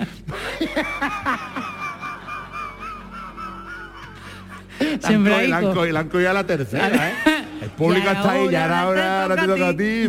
Sembraico. 5.01 5.49
La 5.51 5.57
han 5.59 5.65
cogido- 5.75 5.93
la 5.93 6.01
han 6.01 6.09
cogido 6.09 6.31
a 6.31 6.33
la 6.33 6.45
tercera, 6.45 7.09
¿eh? 7.11 7.15
El 7.63 7.71
público 7.71 8.05
Ya 8.07 8.13
está 8.13 8.31
ahí, 8.33 8.49
ya 8.51 8.65
era 8.67 8.87
hora, 8.87 9.01
hora, 9.01 9.23
ahora 9.23 9.37
te 9.37 9.47
toca 9.49 9.69
a 9.69 9.77
ti. 9.77 10.09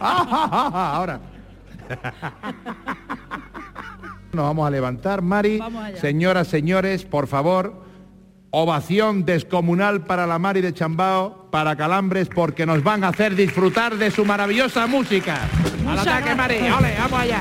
Ahora. 0.00 1.20
Nos 4.32 4.44
vamos 4.44 4.66
a 4.66 4.70
levantar, 4.70 5.22
Mari. 5.22 5.60
Señoras, 6.00 6.48
señores, 6.48 7.04
por 7.04 7.28
favor, 7.28 7.82
ovación 8.50 9.24
descomunal 9.24 10.02
para 10.02 10.26
la 10.26 10.38
Mari 10.40 10.60
de 10.60 10.74
Chambao, 10.74 11.48
para 11.50 11.76
Calambres, 11.76 12.28
porque 12.28 12.66
nos 12.66 12.82
van 12.82 13.04
a 13.04 13.08
hacer 13.08 13.36
disfrutar 13.36 13.96
de 13.96 14.10
su 14.10 14.24
maravillosa 14.24 14.86
música. 14.88 15.38
Al 15.86 15.98
ataque, 16.00 16.34
Mari. 16.34 16.56
Ole, 16.70 16.94
vamos 16.98 17.20
allá. 17.20 17.40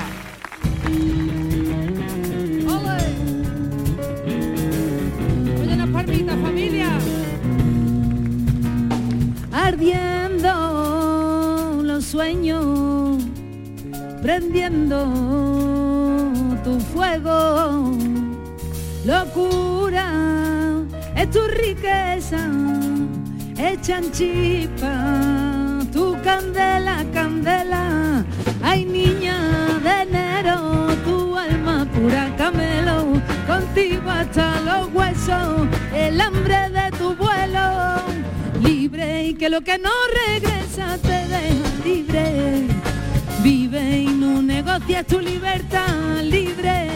Ardiendo 9.60 10.52
los 11.84 12.06
sueños, 12.06 13.24
prendiendo 14.22 15.04
tu 16.64 16.80
fuego. 16.80 17.92
Locura 19.04 20.12
es 21.16 21.32
tu 21.32 21.40
riqueza, 21.48 22.38
echan 23.58 24.12
chispa 24.12 25.82
tu 25.92 26.16
candela, 26.24 27.04
candela. 27.12 28.24
Ay, 28.62 28.86
niña 28.86 29.40
de 29.84 30.02
enero, 30.04 30.96
tu 31.04 31.36
alma 31.36 31.88
pura 31.96 32.32
camelo, 32.38 33.20
contigo 33.48 34.08
hasta 34.08 34.62
los 34.62 34.94
huesos, 34.94 35.68
el 35.96 36.22
hambre 36.22 36.70
de 36.70 36.92
tu 37.00 37.16
vuelo. 37.16 38.17
Libre 38.62 39.28
y 39.28 39.34
que 39.36 39.50
lo 39.50 39.62
que 39.62 39.78
no 39.78 39.92
regresa 40.26 40.98
te 40.98 41.28
deja 41.28 41.86
libre. 41.86 42.68
Vive 43.44 44.00
y 44.00 44.08
no 44.08 44.42
negocies 44.42 45.06
tu 45.06 45.20
libertad 45.20 46.22
libre. 46.24 46.88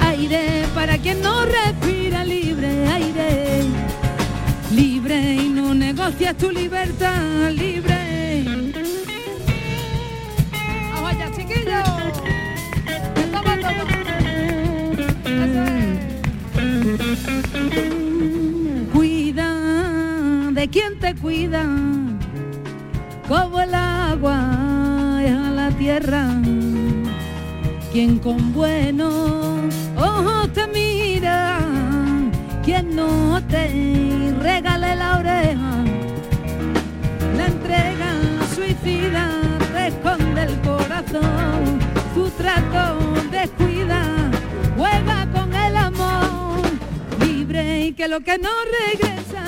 Aire 0.00 0.64
para 0.74 0.98
quien 0.98 1.20
no 1.20 1.44
respira 1.44 2.24
libre, 2.24 2.86
aire. 2.88 3.64
Libre 4.72 5.34
y 5.34 5.48
no 5.48 5.74
negocias 5.74 6.36
tu 6.36 6.50
libertad 6.50 7.50
libre. 7.50 8.44
¡Vamos 10.92 11.12
allá, 11.12 11.30
chiquillos! 11.36 12.08
De 20.58 20.66
quien 20.66 20.98
te 20.98 21.14
cuida, 21.14 21.64
como 23.28 23.60
el 23.60 23.72
agua 23.72 25.20
es 25.22 25.32
a 25.32 25.50
la 25.52 25.70
tierra. 25.70 26.34
quien 27.92 28.18
con 28.18 28.52
buenos 28.52 29.72
ojos 29.96 30.52
te 30.52 30.66
mira, 30.66 31.60
quien 32.64 32.96
no 32.96 33.40
te 33.46 34.34
regale 34.40 34.96
la 34.96 35.18
oreja, 35.18 35.74
la 37.36 37.46
entrega 37.46 38.10
suicida 38.52 39.30
te 39.72 39.86
esconde 39.86 40.42
el 40.42 40.60
corazón, 40.62 41.78
tu 42.14 42.28
trato 42.30 43.14
descuida, 43.30 44.02
juega 44.76 45.24
con 45.30 45.54
el 45.54 45.76
amor, 45.76 46.62
libre 47.20 47.84
y 47.86 47.92
que 47.92 48.08
lo 48.08 48.18
que 48.22 48.38
no 48.38 48.50
regresa 48.80 49.47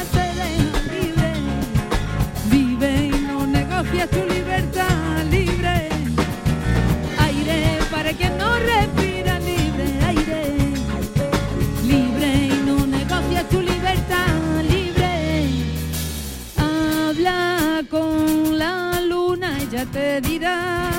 negocia 3.93 4.07
tu 4.07 4.25
libertad 4.33 5.25
libre, 5.31 5.89
aire 7.19 7.79
para 7.91 8.13
quien 8.13 8.39
no 8.39 8.57
respira 8.57 9.39
libre, 9.41 9.87
aire, 10.07 10.55
libre 11.85 12.47
y 12.47 12.63
no 12.67 12.87
negocia 12.87 13.43
tu 13.49 13.61
libertad 13.61 14.63
libre. 14.69 15.49
Habla 16.57 17.83
con 17.91 18.59
la 18.59 19.01
luna, 19.01 19.59
ella 19.61 19.85
te 19.87 20.21
dirá 20.21 20.91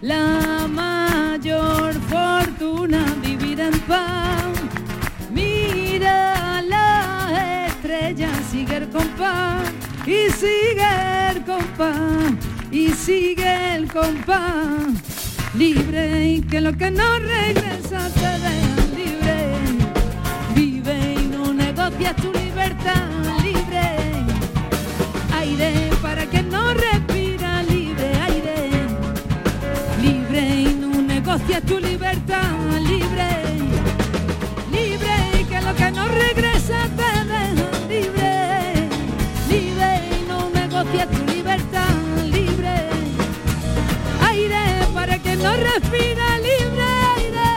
la 0.00 0.68
mayor 0.68 1.94
fortuna 2.08 3.04
vivir 3.20 3.60
en 3.60 3.78
paz. 3.80 4.44
Mira 5.32 6.62
las 6.62 7.68
estrellas, 7.68 8.38
sigue 8.52 8.76
el 8.76 8.90
compás 8.90 9.85
y 10.06 10.30
sigue 10.30 11.30
el 11.32 11.44
compás 11.44 12.32
y 12.70 12.90
sigue 12.90 13.74
el 13.74 13.92
compás. 13.92 14.86
Libre 15.54 16.28
y 16.28 16.40
que 16.42 16.60
lo 16.60 16.76
que 16.76 16.90
no 16.90 17.18
regresa 17.18 18.08
te 18.10 18.20
deja 18.20 18.76
libre. 18.94 19.36
Vive 20.54 21.14
y 21.14 21.26
no 21.26 21.52
negocia 21.52 22.14
tu 22.14 22.32
libertad 22.32 23.08
libre. 23.42 23.96
Aire 25.34 25.90
para 26.00 26.26
que 26.26 26.42
no 26.42 26.72
respira 26.72 27.62
libre, 27.64 28.12
aire. 28.28 28.70
Libre 30.02 30.60
y 30.60 30.74
no 30.74 31.02
negocia 31.02 31.60
tu 31.62 31.80
libertad 31.80 32.52
libre. 32.80 33.28
Libre 34.70 35.14
y 35.40 35.44
que 35.44 35.60
lo 35.62 35.74
que 35.74 35.90
no 35.90 36.06
regresa 36.06 36.88
te 36.96 37.15
no 40.86 40.92
negocia 40.92 41.06
tu 41.10 41.32
libertad 41.32 41.94
libre. 42.32 42.74
Aire 44.28 44.86
para 44.94 45.18
que 45.18 45.36
no 45.36 45.56
respira 45.56 46.38
libre, 46.38 46.82
aire. 47.16 47.48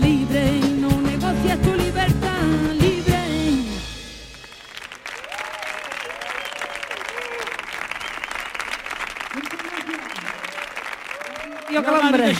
Libre 0.00 0.60
no 0.80 1.00
negocia 1.00 1.56
tu 1.60 1.74
libertad 1.74 2.42
libre. 2.78 3.18
Tío 11.68 11.84
Calambre. 11.84 12.32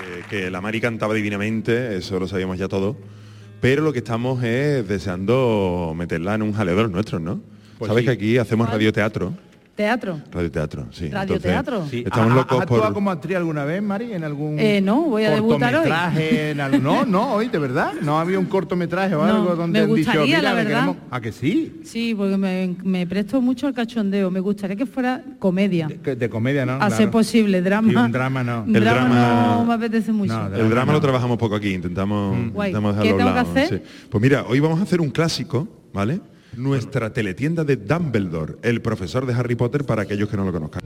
Eh, 0.00 0.24
que 0.28 0.50
la 0.50 0.60
Mari 0.60 0.80
cantaba 0.80 1.14
divinamente, 1.14 1.96
eso 1.96 2.20
lo 2.20 2.28
sabíamos 2.28 2.58
ya 2.58 2.68
todo. 2.68 3.17
Pero 3.60 3.82
lo 3.82 3.92
que 3.92 3.98
estamos 3.98 4.42
es 4.44 4.86
deseando 4.86 5.92
meterla 5.96 6.34
en 6.34 6.42
un 6.42 6.54
los 6.82 6.90
nuestros, 6.90 7.20
¿no? 7.20 7.40
Pues 7.78 7.88
Sabes 7.88 8.02
sí. 8.02 8.06
que 8.06 8.12
aquí 8.12 8.38
hacemos 8.38 8.70
radioteatro. 8.70 9.34
Teatro. 9.82 10.20
Radioteatro, 10.32 10.86
sí. 10.90 11.08
Radioteatro. 11.08 11.74
Entonces, 11.76 12.00
Sí. 12.00 12.04
Estamos 12.04 12.32
¿Ha- 12.32 12.34
locos 12.34 12.56
¿Has 12.58 12.62
actuado 12.62 12.82
por... 12.86 12.94
como 12.94 13.10
actriz 13.12 13.36
alguna 13.36 13.64
vez, 13.64 13.80
Mari? 13.80 14.12
¿En 14.12 14.24
algún 14.24 14.58
Eh, 14.58 14.80
no, 14.80 15.02
voy 15.02 15.22
a 15.22 15.30
debutar 15.30 15.72
hoy. 15.72 15.82
cortometraje, 15.82 16.50
en 16.50 16.60
algún- 16.60 16.82
No, 16.82 17.06
no, 17.06 17.32
hoy, 17.34 17.46
de 17.46 17.58
verdad. 17.60 17.92
¿No 18.02 18.18
había 18.18 18.40
un 18.40 18.46
cortometraje 18.46 19.14
o 19.14 19.24
No, 19.24 19.32
algo 19.36 19.54
donde 19.54 19.78
me 19.78 19.84
han 19.84 19.94
dicho, 19.94 20.10
gustaría, 20.10 20.36
mira, 20.38 20.42
la 20.42 20.52
verdad. 20.54 20.80
queremos- 20.80 20.96
¿A 21.12 21.20
que 21.20 21.30
sí? 21.30 21.80
Sí, 21.84 22.12
porque 22.12 22.36
me, 22.36 22.74
me 22.82 23.06
presto 23.06 23.40
mucho 23.40 23.68
al 23.68 23.72
cachondeo. 23.74 24.32
Me 24.32 24.40
gustaría 24.40 24.74
que 24.74 24.84
fuera 24.84 25.22
comedia. 25.38 25.86
De 25.86 26.28
comedia, 26.28 26.66
¿no? 26.66 26.72
a 26.72 26.88
Claro. 26.88 27.10
posible, 27.12 27.62
drama. 27.62 27.88
Sí, 27.88 27.96
un 27.96 28.10
drama 28.10 28.42
no. 28.42 28.64
El 28.66 28.72
drama, 28.82 29.08
drama- 29.14 29.54
no 29.58 29.64
me 29.64 29.74
apetece 29.74 30.10
mucho. 30.10 30.54
El 30.56 30.70
drama 30.70 30.92
lo 30.92 31.00
trabajamos 31.00 31.38
poco 31.38 31.54
aquí, 31.54 31.72
intentamos, 31.72 32.36
intentamos 32.36 32.96
¿Qué 32.96 33.02
tengo 33.10 33.18
que 33.18 33.24
lado, 33.24 33.38
hacer? 33.48 33.68
sí. 33.68 34.06
Pues 34.10 34.20
mira, 34.20 34.44
hoy 34.48 34.58
vamos 34.58 34.80
a 34.80 34.82
hacer 34.82 35.00
un 35.00 35.10
clásico, 35.10 35.68
¿vale? 35.94 36.18
Nuestra 36.56 37.12
teletienda 37.12 37.64
de 37.64 37.76
Dumbledore, 37.76 38.56
el 38.62 38.80
profesor 38.80 39.26
de 39.26 39.34
Harry 39.34 39.54
Potter 39.54 39.84
para 39.84 40.02
aquellos 40.02 40.28
que 40.28 40.36
no 40.36 40.44
lo 40.44 40.52
conozcan. 40.52 40.82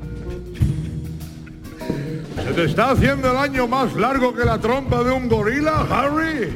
¿Se 2.45 2.53
te 2.53 2.65
está 2.65 2.91
haciendo 2.91 3.31
el 3.31 3.37
año 3.37 3.67
más 3.67 3.95
largo 3.95 4.35
que 4.35 4.45
la 4.45 4.59
trompa 4.59 5.03
de 5.03 5.13
un 5.13 5.29
gorila, 5.29 5.87
Harry? 5.91 6.51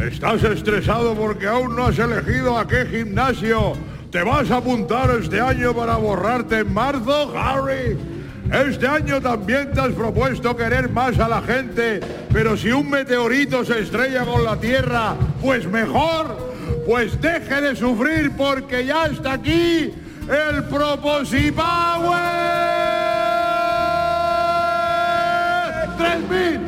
¿Estás 0.00 0.44
estresado 0.44 1.14
porque 1.14 1.46
aún 1.46 1.74
no 1.74 1.86
has 1.86 1.98
elegido 1.98 2.58
a 2.58 2.68
qué 2.68 2.86
gimnasio 2.86 3.72
te 4.10 4.22
vas 4.22 4.50
a 4.50 4.58
apuntar 4.58 5.10
este 5.18 5.40
año 5.40 5.74
para 5.74 5.96
borrarte 5.96 6.58
en 6.58 6.72
marzo, 6.72 7.36
Harry? 7.36 7.96
Este 8.52 8.86
año 8.86 9.20
también 9.20 9.72
te 9.72 9.80
has 9.80 9.92
propuesto 9.92 10.56
querer 10.56 10.90
más 10.90 11.18
a 11.18 11.28
la 11.28 11.42
gente, 11.42 12.00
pero 12.32 12.56
si 12.56 12.70
un 12.70 12.88
meteorito 12.88 13.64
se 13.64 13.80
estrella 13.80 14.24
con 14.24 14.44
la 14.44 14.60
Tierra, 14.60 15.16
pues 15.42 15.66
mejor, 15.66 16.54
pues 16.86 17.20
deje 17.20 17.60
de 17.60 17.74
sufrir 17.74 18.30
porque 18.36 18.86
ya 18.86 19.06
está 19.06 19.32
aquí 19.32 19.92
el 20.30 20.64
Proposipower 20.64 21.56
3000. 25.98 26.60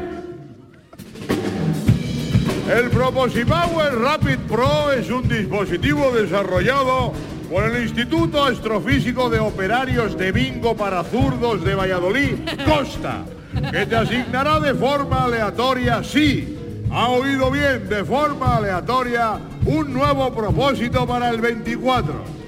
El 2.76 2.90
Proposipower 2.90 3.94
Rapid 3.94 4.38
Pro 4.48 4.90
es 4.92 5.08
un 5.08 5.28
dispositivo 5.28 6.10
desarrollado 6.10 7.12
por 7.48 7.64
el 7.64 7.84
Instituto 7.84 8.44
Astrofísico 8.44 9.30
de 9.30 9.38
Operarios 9.38 10.18
de 10.18 10.32
Bingo 10.32 10.76
para 10.76 11.04
Zurdos 11.04 11.64
de 11.64 11.76
Valladolid, 11.76 12.34
Costa, 12.66 13.24
que 13.70 13.86
te 13.86 13.96
asignará 13.96 14.58
de 14.58 14.74
forma 14.74 15.24
aleatoria, 15.24 16.02
sí, 16.02 16.57
ha 16.91 17.09
oído 17.09 17.51
bien, 17.51 17.89
de 17.89 18.05
forma 18.05 18.57
aleatoria, 18.57 19.39
un 19.66 19.93
nuevo 19.93 20.32
propósito 20.34 21.07
para 21.07 21.30
el 21.30 21.41
24. 21.41 22.39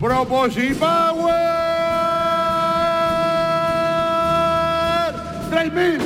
Proposipower 0.00 1.34
3000. 5.50 5.98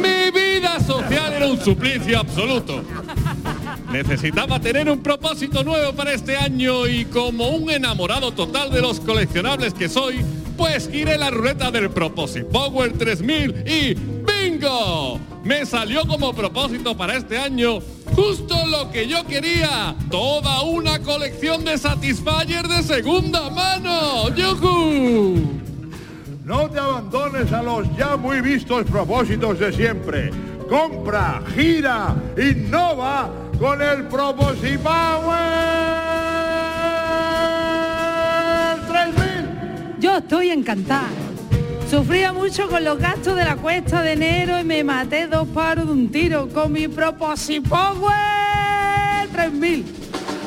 Mi 0.00 0.30
vida 0.30 0.80
social 0.80 1.32
era 1.34 1.46
un 1.46 1.60
suplicio 1.60 2.18
absoluto. 2.18 2.82
Necesitaba 3.92 4.58
tener 4.58 4.90
un 4.90 5.02
propósito 5.02 5.62
nuevo 5.62 5.92
para 5.92 6.12
este 6.12 6.36
año 6.36 6.86
y 6.86 7.04
como 7.04 7.50
un 7.50 7.70
enamorado 7.70 8.32
total 8.32 8.70
de 8.72 8.80
los 8.80 8.98
coleccionables 8.98 9.74
que 9.74 9.88
soy, 9.88 10.24
pues 10.56 10.88
giré 10.90 11.18
la 11.18 11.30
ruleta 11.30 11.70
del 11.70 11.90
Propósito 11.90 12.48
Power 12.48 12.92
3000 12.92 13.64
y 13.68 14.13
¡bingo! 14.44 15.20
Me 15.42 15.66
salió 15.66 16.06
como 16.06 16.32
propósito 16.32 16.96
para 16.96 17.16
este 17.16 17.38
año 17.38 17.80
justo 18.14 18.54
lo 18.66 18.90
que 18.90 19.06
yo 19.08 19.24
quería, 19.26 19.94
toda 20.10 20.62
una 20.62 21.00
colección 21.00 21.64
de 21.64 21.76
Satisfyer 21.76 22.66
de 22.68 22.82
segunda 22.82 23.50
mano. 23.50 24.28
¡Yujú! 24.34 25.60
No 26.44 26.70
te 26.70 26.78
abandones 26.78 27.52
a 27.52 27.62
los 27.62 27.86
ya 27.96 28.16
muy 28.16 28.40
vistos 28.40 28.84
propósitos 28.84 29.58
de 29.58 29.72
siempre. 29.72 30.30
Compra, 30.68 31.42
gira, 31.54 32.14
innova 32.36 33.30
con 33.58 33.82
el 33.82 34.06
Proposipower 34.06 35.34
3000. 38.86 40.00
Yo 40.00 40.18
estoy 40.18 40.50
encantada. 40.50 41.23
Sufría 41.94 42.32
mucho 42.32 42.68
con 42.68 42.82
los 42.82 42.98
gastos 42.98 43.36
de 43.36 43.44
la 43.44 43.54
cuesta 43.54 44.02
de 44.02 44.14
enero 44.14 44.58
y 44.58 44.64
me 44.64 44.82
maté 44.82 45.28
dos 45.28 45.46
paros 45.46 45.86
de 45.86 45.92
un 45.92 46.10
tiro 46.10 46.48
con 46.48 46.72
mi 46.72 46.88
Proposipower 46.88 48.10
3000. 49.30 49.84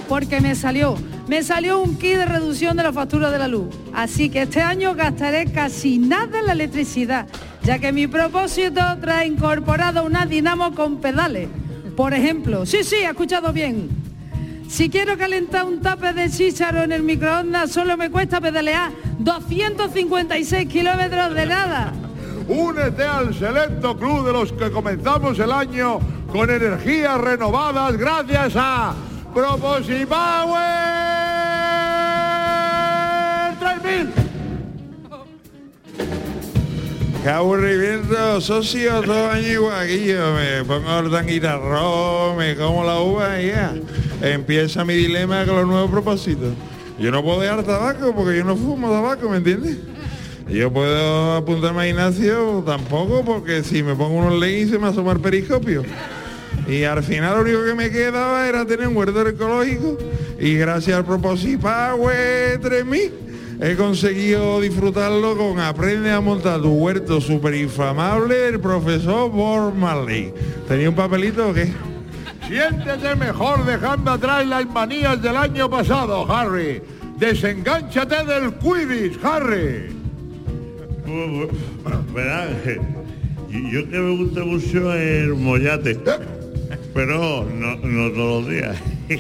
Porque 0.09 0.41
me 0.41 0.55
salió, 0.55 0.97
me 1.29 1.43
salió 1.43 1.79
un 1.79 1.97
kit 1.97 2.17
de 2.17 2.25
reducción 2.25 2.75
de 2.75 2.83
la 2.83 2.91
factura 2.91 3.31
de 3.31 3.39
la 3.39 3.47
luz. 3.47 3.73
Así 3.93 4.29
que 4.29 4.41
este 4.41 4.61
año 4.61 4.93
gastaré 4.93 5.49
casi 5.49 5.99
nada 5.99 6.39
en 6.39 6.47
la 6.47 6.51
electricidad, 6.51 7.27
ya 7.63 7.79
que 7.79 7.93
mi 7.93 8.07
propósito 8.07 8.81
trae 8.99 9.25
incorporado 9.27 10.03
una 10.03 10.25
dinamo 10.25 10.75
con 10.75 10.99
pedales. 10.99 11.47
Por 11.95 12.13
ejemplo, 12.13 12.65
sí, 12.65 12.83
sí, 12.83 12.97
ha 13.05 13.11
escuchado 13.11 13.53
bien. 13.53 13.96
Si 14.67 14.89
quiero 14.89 15.17
calentar 15.17 15.65
un 15.65 15.81
tape 15.81 16.13
de 16.13 16.29
chícharo 16.29 16.83
en 16.83 16.91
el 16.91 17.01
microondas, 17.01 17.71
solo 17.71 17.95
me 17.97 18.11
cuesta 18.11 18.41
pedalear 18.41 18.91
256 19.19 20.67
kilómetros 20.67 21.33
de 21.33 21.45
nada. 21.45 21.93
Únete 22.47 23.03
al 23.03 23.33
selecto 23.33 23.97
club 23.97 24.25
de 24.25 24.33
los 24.33 24.51
que 24.53 24.69
comenzamos 24.71 25.39
el 25.39 25.51
año 25.51 25.99
con 26.31 26.49
energías 26.49 27.19
renovadas 27.19 27.97
gracias 27.97 28.53
a 28.55 28.93
Proposipower 29.33 30.57
3000. 33.59 34.13
Qué 37.23 37.29
aburrimiento, 37.29 38.41
socio, 38.41 39.01
todo 39.01 39.31
año 39.31 39.47
igualillo. 39.47 40.33
Me 40.33 40.63
pongo 40.63 40.99
el 40.99 41.11
tanguitarrón, 41.11 42.37
me 42.37 42.55
como 42.55 42.83
la 42.83 42.99
uva 42.99 43.41
y 43.41 43.47
ya. 43.47 43.73
Empieza 44.21 44.83
mi 44.83 44.95
dilema 44.95 45.45
con 45.45 45.55
los 45.55 45.67
nuevos 45.67 45.91
propósitos. 45.91 46.53
Yo 46.99 47.11
no 47.11 47.23
puedo 47.23 47.41
dejar 47.41 47.63
tabaco 47.63 48.13
porque 48.15 48.37
yo 48.37 48.43
no 48.43 48.55
fumo 48.55 48.89
tabaco, 48.89 49.29
¿me 49.29 49.37
entiendes? 49.37 49.77
Yo 50.49 50.71
puedo 50.71 51.35
apuntarme 51.35 51.81
a 51.81 51.85
gimnasio 51.85 52.63
tampoco 52.65 53.23
porque 53.23 53.63
si 53.63 53.83
me 53.83 53.93
pongo 53.95 54.17
unos 54.17 54.39
leggings 54.39 54.71
se 54.71 54.79
me 54.79 54.87
asoma 54.87 55.11
el 55.11 55.19
periscopio. 55.19 55.83
Y 56.67 56.83
al 56.83 57.03
final 57.03 57.35
lo 57.35 57.41
único 57.41 57.65
que 57.65 57.75
me 57.75 57.91
quedaba 57.91 58.47
era 58.47 58.65
tener 58.65 58.87
un 58.87 58.95
huerto 58.95 59.27
ecológico 59.27 59.97
y 60.39 60.55
gracias 60.55 60.97
al 60.97 61.05
propósito 61.05 61.61
Power 61.61 62.59
3000 62.59 63.11
he 63.59 63.75
conseguido 63.75 64.61
disfrutarlo 64.61 65.35
con 65.35 65.59
Aprende 65.59 66.11
a 66.11 66.21
montar 66.21 66.61
tu 66.61 66.69
huerto 66.69 67.19
super 67.21 67.55
inflamable 67.55 68.35
del 68.35 68.59
profesor 68.59 69.31
Bob 69.31 69.73
Marley. 69.73 70.33
¿Tenía 70.67 70.89
un 70.89 70.95
papelito 70.95 71.49
o 71.49 71.53
qué? 71.53 71.71
Siéntete 72.47 73.15
mejor 73.15 73.65
dejando 73.65 74.11
atrás 74.11 74.45
las 74.47 74.65
manías 74.67 75.21
del 75.21 75.35
año 75.35 75.69
pasado, 75.69 76.31
Harry. 76.31 76.81
Desengánchate 77.17 78.23
del 78.25 78.53
Quidditch, 78.55 79.19
Harry. 79.23 79.87
Verá, 82.13 82.47
y- 83.49 83.71
yo 83.71 83.89
que 83.89 83.97
me 83.97 84.17
gusta 84.17 84.43
mucho 84.43 84.93
el 84.93 85.33
mollate, 85.35 85.97
pero 86.93 87.45
no, 87.45 87.75
no 87.77 88.11
todos 88.11 88.43
los 88.45 88.49
días. 88.51 88.77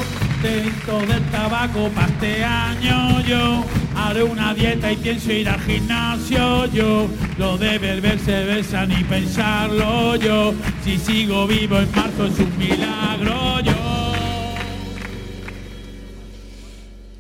dentro 0.42 1.00
del 1.00 1.22
tabaco 1.30 1.88
para 1.94 2.08
este 2.08 2.44
año 2.44 3.20
yo 3.22 3.64
haré 3.96 4.22
una 4.22 4.52
dieta 4.52 4.92
y 4.92 4.96
pienso 4.96 5.32
ir 5.32 5.48
al 5.48 5.60
gimnasio 5.60 6.66
yo 6.66 7.08
lo 7.38 7.56
de 7.56 7.78
beber 7.78 8.18
cerveza 8.18 8.84
ni 8.84 9.02
pensarlo 9.04 10.16
yo 10.16 10.52
si 10.84 10.98
sigo 10.98 11.46
vivo 11.46 11.78
en 11.78 11.90
marzo 11.92 12.26
es 12.26 12.38
un 12.38 12.58
milagro 12.58 13.60
yo 13.60 13.72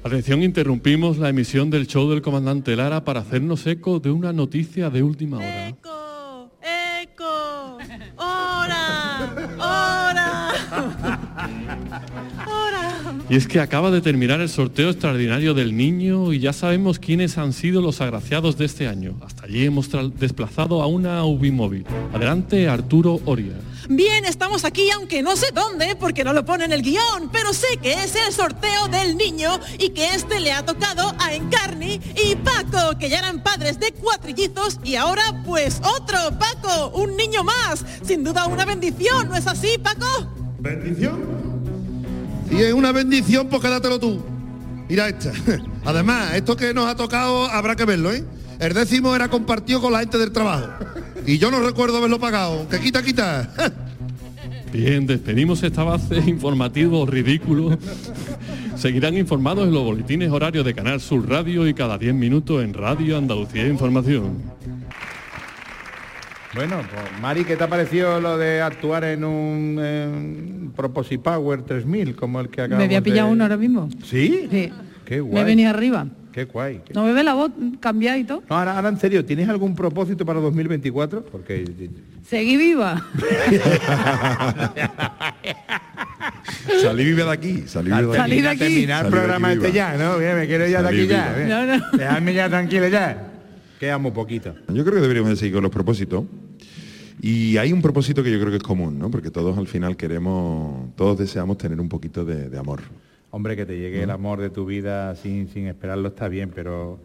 Atención, 0.04 0.42
interrumpimos 0.42 1.16
la 1.16 1.30
emisión 1.30 1.70
del 1.70 1.86
show 1.86 2.10
del 2.10 2.20
comandante 2.20 2.76
Lara 2.76 3.04
para 3.04 3.20
hacernos 3.20 3.66
eco 3.66 4.00
de 4.00 4.10
una 4.10 4.34
noticia 4.34 4.90
de 4.90 5.02
última 5.02 5.38
hora. 5.38 5.74
Y 13.30 13.36
es 13.36 13.48
que 13.48 13.60
acaba 13.60 13.90
de 13.90 14.02
terminar 14.02 14.42
el 14.42 14.50
sorteo 14.50 14.90
extraordinario 14.90 15.54
del 15.54 15.74
niño 15.74 16.34
y 16.34 16.40
ya 16.40 16.52
sabemos 16.52 16.98
quiénes 16.98 17.38
han 17.38 17.54
sido 17.54 17.80
los 17.80 18.02
agraciados 18.02 18.58
de 18.58 18.66
este 18.66 18.86
año. 18.86 19.16
Hasta 19.24 19.46
allí 19.46 19.64
hemos 19.64 19.88
desplazado 20.18 20.82
a 20.82 20.86
una 20.86 21.24
Ubimóvil. 21.24 21.86
Adelante, 22.12 22.68
Arturo 22.68 23.20
Oria. 23.24 23.54
Bien, 23.88 24.26
estamos 24.26 24.64
aquí, 24.64 24.90
aunque 24.90 25.22
no 25.22 25.36
sé 25.36 25.46
dónde, 25.54 25.96
porque 25.96 26.22
no 26.22 26.34
lo 26.34 26.44
pone 26.44 26.66
en 26.66 26.72
el 26.72 26.82
guion, 26.82 27.30
pero 27.32 27.52
sé 27.54 27.78
que 27.82 27.92
es 27.92 28.14
el 28.14 28.32
sorteo 28.32 28.88
del 28.88 29.16
niño 29.16 29.58
y 29.78 29.90
que 29.90 30.14
este 30.14 30.40
le 30.40 30.52
ha 30.52 30.64
tocado 30.64 31.14
a 31.18 31.34
Encarni 31.34 32.00
y 32.16 32.36
Paco, 32.36 32.98
que 32.98 33.08
ya 33.08 33.18
eran 33.20 33.42
padres 33.42 33.80
de 33.80 33.92
cuatrillizos 33.92 34.80
y 34.84 34.96
ahora 34.96 35.42
pues 35.44 35.80
otro, 35.98 36.18
Paco, 36.38 36.96
un 36.98 37.16
niño 37.16 37.42
más. 37.42 37.84
Sin 38.02 38.22
duda 38.22 38.46
una 38.46 38.64
bendición, 38.64 39.28
¿no 39.28 39.36
es 39.36 39.46
así, 39.46 39.78
Paco? 39.82 40.06
¿Bendición? 40.60 41.43
Si 42.48 42.62
es 42.62 42.72
una 42.72 42.92
bendición, 42.92 43.48
pues 43.48 43.62
quédatelo 43.62 43.98
tú. 43.98 44.22
Mira 44.88 45.08
esta. 45.08 45.32
Además, 45.84 46.34
esto 46.34 46.56
que 46.56 46.74
nos 46.74 46.86
ha 46.86 46.94
tocado 46.94 47.46
habrá 47.46 47.76
que 47.76 47.84
verlo, 47.84 48.12
¿eh? 48.12 48.24
El 48.60 48.74
décimo 48.74 49.14
era 49.14 49.28
compartido 49.28 49.80
con 49.80 49.92
la 49.92 50.00
gente 50.00 50.18
del 50.18 50.32
trabajo. 50.32 50.68
Y 51.26 51.38
yo 51.38 51.50
no 51.50 51.60
recuerdo 51.60 51.98
haberlo 51.98 52.20
pagado. 52.20 52.68
Que 52.68 52.80
quita, 52.80 53.02
quita. 53.02 53.52
Bien, 54.72 55.06
despedimos 55.06 55.62
esta 55.62 55.84
base 55.84 56.16
informativo 56.26 57.06
ridículo. 57.06 57.78
Seguirán 58.76 59.16
informados 59.16 59.68
en 59.68 59.72
los 59.72 59.84
boletines 59.84 60.30
horarios 60.30 60.64
de 60.64 60.74
Canal 60.74 61.00
Sur 61.00 61.28
Radio 61.28 61.66
y 61.68 61.74
cada 61.74 61.96
10 61.96 62.14
minutos 62.14 62.62
en 62.62 62.74
Radio 62.74 63.16
Andalucía 63.16 63.66
Información. 63.66 64.42
Bueno, 66.54 66.76
pues 66.78 67.20
Mari, 67.20 67.44
¿qué 67.44 67.56
te 67.56 67.64
ha 67.64 67.68
parecido 67.68 68.20
lo 68.20 68.38
de 68.38 68.60
actuar 68.62 69.04
en 69.04 69.24
un 69.24 69.76
eh, 69.80 70.68
Proposipower 70.76 71.62
3000 71.62 72.14
como 72.14 72.40
el 72.40 72.48
que 72.48 72.60
acabamos 72.62 72.78
Me 72.78 72.84
había 72.84 73.00
pillado 73.02 73.28
de- 73.28 73.32
uno 73.34 73.44
ahora 73.44 73.56
mismo. 73.56 73.88
¿Sí? 74.04 74.46
Sí. 74.50 74.70
Qué 75.04 75.16
Me 75.16 75.20
guay. 75.22 75.44
venía 75.44 75.70
arriba. 75.70 76.06
Qué 76.32 76.44
guay. 76.44 76.80
qué- 76.84 76.94
No 76.94 77.04
me 77.04 77.12
ve 77.12 77.22
la 77.24 77.34
voz 77.34 77.50
cambiada 77.80 78.18
y 78.18 78.24
todo. 78.24 78.42
No, 78.48 78.56
ahora, 78.56 78.76
ahora 78.76 78.88
en 78.88 78.98
serio, 78.98 79.24
¿tienes 79.24 79.48
algún 79.48 79.74
propósito 79.74 80.24
para 80.24 80.38
2024? 80.40 81.24
Porque 81.24 81.64
Seguí 82.28 82.56
viva. 82.56 83.04
Salí 86.82 87.04
vive 87.04 87.24
de 87.24 87.30
aquí, 87.30 87.64
salí 87.66 87.90
vive 87.90 88.02
de 88.02 88.08
aquí. 88.08 88.16
Salí 88.18 88.40
de 88.40 88.48
aquí. 88.48 88.58
Terminar 88.58 89.04
el 89.04 89.10
Salí 89.10 89.20
programa 89.20 89.52
este 89.52 89.66
viva. 89.70 89.74
ya, 89.76 89.96
¿no? 89.96 90.18
Bien, 90.18 90.36
me 90.36 90.46
quiero 90.46 90.66
ya 90.66 90.82
de 90.82 90.88
aquí 90.88 91.06
ya. 91.06 91.32
viva. 91.32 91.36
bien. 91.36 91.48
No, 91.48 91.66
no. 91.66 91.98
Dejadme 91.98 92.34
ya 92.34 92.48
tranquilo 92.48 92.88
ya. 92.88 93.30
Quedamos 93.78 94.12
poquito. 94.12 94.54
Yo 94.68 94.82
creo 94.84 94.94
que 94.96 95.00
deberíamos 95.02 95.30
de 95.30 95.36
seguir 95.36 95.54
con 95.54 95.62
los 95.62 95.72
propósitos. 95.72 96.24
Y 97.20 97.56
hay 97.56 97.72
un 97.72 97.80
propósito 97.80 98.22
que 98.22 98.30
yo 98.30 98.38
creo 98.38 98.50
que 98.50 98.56
es 98.58 98.62
común, 98.62 98.98
¿no? 98.98 99.10
Porque 99.10 99.30
todos 99.30 99.56
al 99.56 99.66
final 99.66 99.96
queremos, 99.96 100.94
todos 100.96 101.18
deseamos 101.18 101.58
tener 101.58 101.80
un 101.80 101.88
poquito 101.88 102.24
de, 102.24 102.48
de 102.50 102.58
amor. 102.58 102.80
Hombre, 103.30 103.56
que 103.56 103.66
te 103.66 103.78
llegue 103.78 103.98
¿No? 103.98 104.04
el 104.04 104.10
amor 104.10 104.40
de 104.40 104.50
tu 104.50 104.64
vida 104.66 105.14
sin, 105.16 105.48
sin 105.48 105.66
esperarlo 105.66 106.08
está 106.08 106.28
bien, 106.28 106.50
pero 106.54 106.98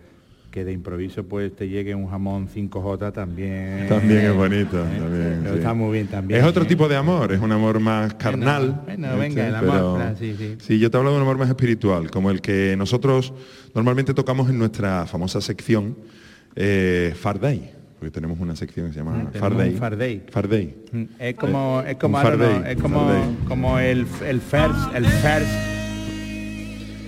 que 0.52 0.66
de 0.66 0.72
improviso 0.72 1.24
pues 1.26 1.56
te 1.56 1.68
llegue 1.70 1.94
un 1.94 2.08
jamón 2.10 2.48
5J 2.50 3.14
también. 3.14 3.88
También 3.88 4.20
es 4.26 4.36
bonito. 4.36 4.80
Eh, 4.80 4.98
también, 5.00 5.40
pero 5.44 5.54
sí. 5.54 5.60
Está 5.60 5.74
muy 5.74 5.92
bien 5.94 6.08
también. 6.08 6.40
Es 6.42 6.46
otro 6.46 6.64
¿eh? 6.64 6.68
tipo 6.68 6.88
de 6.88 6.96
amor, 6.96 7.32
es 7.32 7.40
un 7.40 7.52
amor 7.52 7.80
más 7.80 8.14
carnal. 8.16 8.82
bueno, 8.86 9.18
venga, 9.18 9.48
el 9.48 9.56
pero- 9.60 9.72
amor, 9.74 10.02
ah, 10.02 10.16
sí, 10.18 10.36
sí. 10.60 10.80
yo 10.80 10.90
te 10.90 10.98
hablo 10.98 11.12
de 11.12 11.18
un 11.18 11.22
amor 11.22 11.38
más 11.38 11.50
espiritual, 11.50 12.10
como 12.10 12.32
el 12.32 12.42
que 12.42 12.76
nosotros 12.78 13.34
normalmente 13.76 14.14
tocamos 14.14 14.50
en 14.50 14.58
nuestra 14.58 15.06
famosa 15.06 15.40
sección 15.42 15.96
eh, 16.56 17.14
Farday, 17.16 17.72
porque 18.00 18.12
tenemos 18.12 18.40
una 18.40 18.56
sección 18.56 18.88
que 18.88 18.94
se 18.94 19.00
llama 19.00 19.30
Farday. 19.38 19.76
Farday. 19.76 20.24
Farday. 20.32 20.76
Mm, 20.94 21.04
Es 21.20 21.36
como, 21.36 21.82
es 21.86 21.96
Un 21.96 22.00
como, 22.00 22.18
no, 22.18 22.24
Farday, 22.24 22.72
es 22.72 22.82
como, 22.82 23.12
como 23.46 23.78
el, 23.78 24.08
el 24.26 24.40
first, 24.40 24.96
el 24.96 25.06
first. 25.06 25.52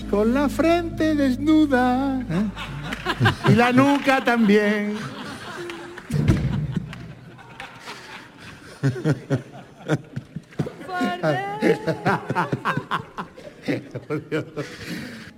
Con 0.10 0.34
la 0.34 0.50
frente 0.50 1.16
desnuda 1.16 2.20
¿eh? 2.30 3.52
y 3.52 3.56
la 3.56 3.72
nuca 3.72 4.22
también. 4.22 4.96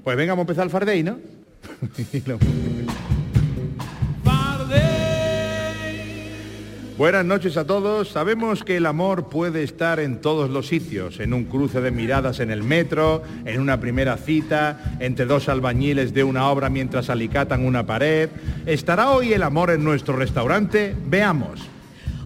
Pues 0.03 0.17
venga, 0.17 0.33
vamos 0.33 0.39
a 0.39 0.51
empezar 0.51 0.65
el 0.65 0.69
Farday, 0.69 1.03
¿no? 1.03 1.19
Buenas 6.95 7.25
noches 7.25 7.57
a 7.57 7.65
todos. 7.65 8.09
Sabemos 8.09 8.63
que 8.63 8.77
el 8.77 8.85
amor 8.85 9.27
puede 9.27 9.63
estar 9.63 9.99
en 9.99 10.21
todos 10.21 10.51
los 10.51 10.67
sitios, 10.67 11.19
en 11.19 11.33
un 11.33 11.45
cruce 11.45 11.81
de 11.81 11.89
miradas 11.89 12.39
en 12.39 12.51
el 12.51 12.61
metro, 12.61 13.23
en 13.45 13.59
una 13.59 13.79
primera 13.79 14.15
cita, 14.15 14.95
entre 14.99 15.25
dos 15.25 15.49
albañiles 15.49 16.13
de 16.13 16.23
una 16.23 16.47
obra 16.49 16.69
mientras 16.69 17.09
alicatan 17.09 17.65
una 17.65 17.87
pared. 17.87 18.29
¿Estará 18.67 19.09
hoy 19.09 19.33
el 19.33 19.41
amor 19.41 19.71
en 19.71 19.83
nuestro 19.83 20.15
restaurante? 20.15 20.95
Veamos. 21.07 21.61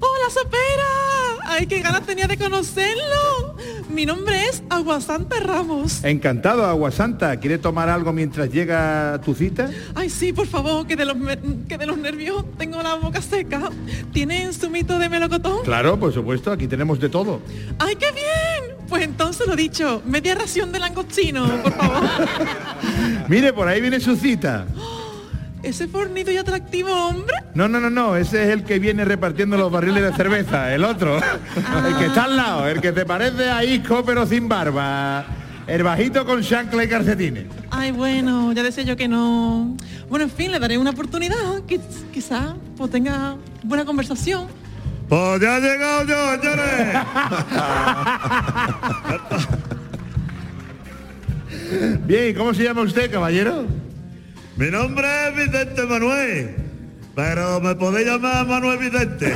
¡Hola, 0.01 0.29
Sopera! 0.29 1.45
¡Ay, 1.45 1.65
qué 1.65 1.79
ganas 1.79 2.05
tenía 2.05 2.27
de 2.27 2.37
conocerlo! 2.37 3.55
Mi 3.89 4.05
nombre 4.05 4.45
es 4.45 4.61
Aguasanta 4.69 5.39
Ramos. 5.39 6.03
Encantado, 6.03 6.65
Agua 6.65 6.91
Santa. 6.91 7.37
¿Quiere 7.37 7.57
tomar 7.57 7.89
algo 7.89 8.11
mientras 8.11 8.51
llega 8.51 9.19
tu 9.23 9.33
cita? 9.33 9.69
Ay, 9.95 10.09
sí, 10.09 10.33
por 10.33 10.45
favor, 10.47 10.85
que 10.85 10.95
de 10.95 11.05
los, 11.05 11.15
que 11.67 11.77
de 11.77 11.85
los 11.85 11.97
nervios 11.97 12.43
tengo 12.57 12.81
la 12.83 12.95
boca 12.95 13.21
seca. 13.21 13.69
¿Tienen 14.11 14.53
zumito 14.53 14.99
de 14.99 15.09
melocotón? 15.09 15.63
Claro, 15.63 15.97
por 15.99 16.13
supuesto, 16.13 16.51
aquí 16.51 16.67
tenemos 16.67 16.99
de 16.99 17.09
todo. 17.09 17.41
¡Ay, 17.79 17.95
qué 17.95 18.11
bien! 18.11 18.75
Pues 18.89 19.03
entonces 19.03 19.47
lo 19.47 19.55
dicho, 19.55 20.01
media 20.05 20.35
ración 20.35 20.71
de 20.71 20.79
langostino, 20.79 21.47
por 21.63 21.73
favor. 21.73 22.03
Mire, 23.27 23.53
por 23.53 23.67
ahí 23.67 23.81
viene 23.81 23.99
su 23.99 24.15
cita. 24.15 24.65
Ese 25.63 25.87
fornido 25.87 26.31
y 26.31 26.37
atractivo 26.37 26.91
hombre. 26.93 27.35
No, 27.55 27.67
no, 27.67 27.79
no, 27.79 27.89
no, 27.89 28.15
ese 28.15 28.43
es 28.43 28.49
el 28.49 28.63
que 28.63 28.77
viene 28.79 29.03
repartiendo 29.05 29.57
los 29.57 29.71
barriles 29.71 30.03
de 30.03 30.13
cerveza, 30.13 30.73
el 30.73 30.83
otro. 30.83 31.17
El 31.17 31.95
que 31.97 32.05
está 32.05 32.25
al 32.25 32.37
lado, 32.37 32.67
el 32.67 32.79
que 32.79 32.91
te 32.91 33.05
parece 33.05 33.49
a 33.49 33.63
Isco 33.63 34.03
pero 34.05 34.25
sin 34.25 34.47
barba. 34.47 35.25
El 35.65 35.83
bajito 35.83 36.25
con 36.25 36.41
chancla 36.41 36.83
y 36.85 36.87
calcetines. 36.87 37.45
Ay, 37.71 37.91
bueno, 37.91 38.53
ya 38.53 38.63
decía 38.63 38.83
yo 38.83 38.95
que 38.95 39.07
no. 39.09 39.75
Bueno, 40.09 40.23
en 40.25 40.31
fin, 40.31 40.51
le 40.51 40.59
daré 40.59 40.77
una 40.77 40.91
oportunidad. 40.91 41.35
Quiz- 41.67 41.81
Quizá 42.13 42.55
pues 42.77 42.89
tenga 42.91 43.35
buena 43.63 43.83
conversación. 43.83 44.47
Pues 45.09 45.41
ya 45.41 45.57
he 45.57 45.61
llegado 45.61 46.03
yo, 46.05 46.41
señores. 46.41 46.97
Bien, 52.05 52.29
¿y 52.29 52.33
cómo 52.33 52.53
se 52.53 52.63
llama 52.63 52.81
usted, 52.81 53.11
caballero? 53.11 53.65
Mi 54.57 54.71
nombre 54.71 55.07
es 55.27 55.35
Vicente 55.35 55.85
Manuel, 55.85 56.55
pero 57.13 57.61
me 57.61 57.75
podéis 57.75 58.07
llamar 58.07 58.47
Manuel 58.47 58.79
Vicente. 58.79 59.35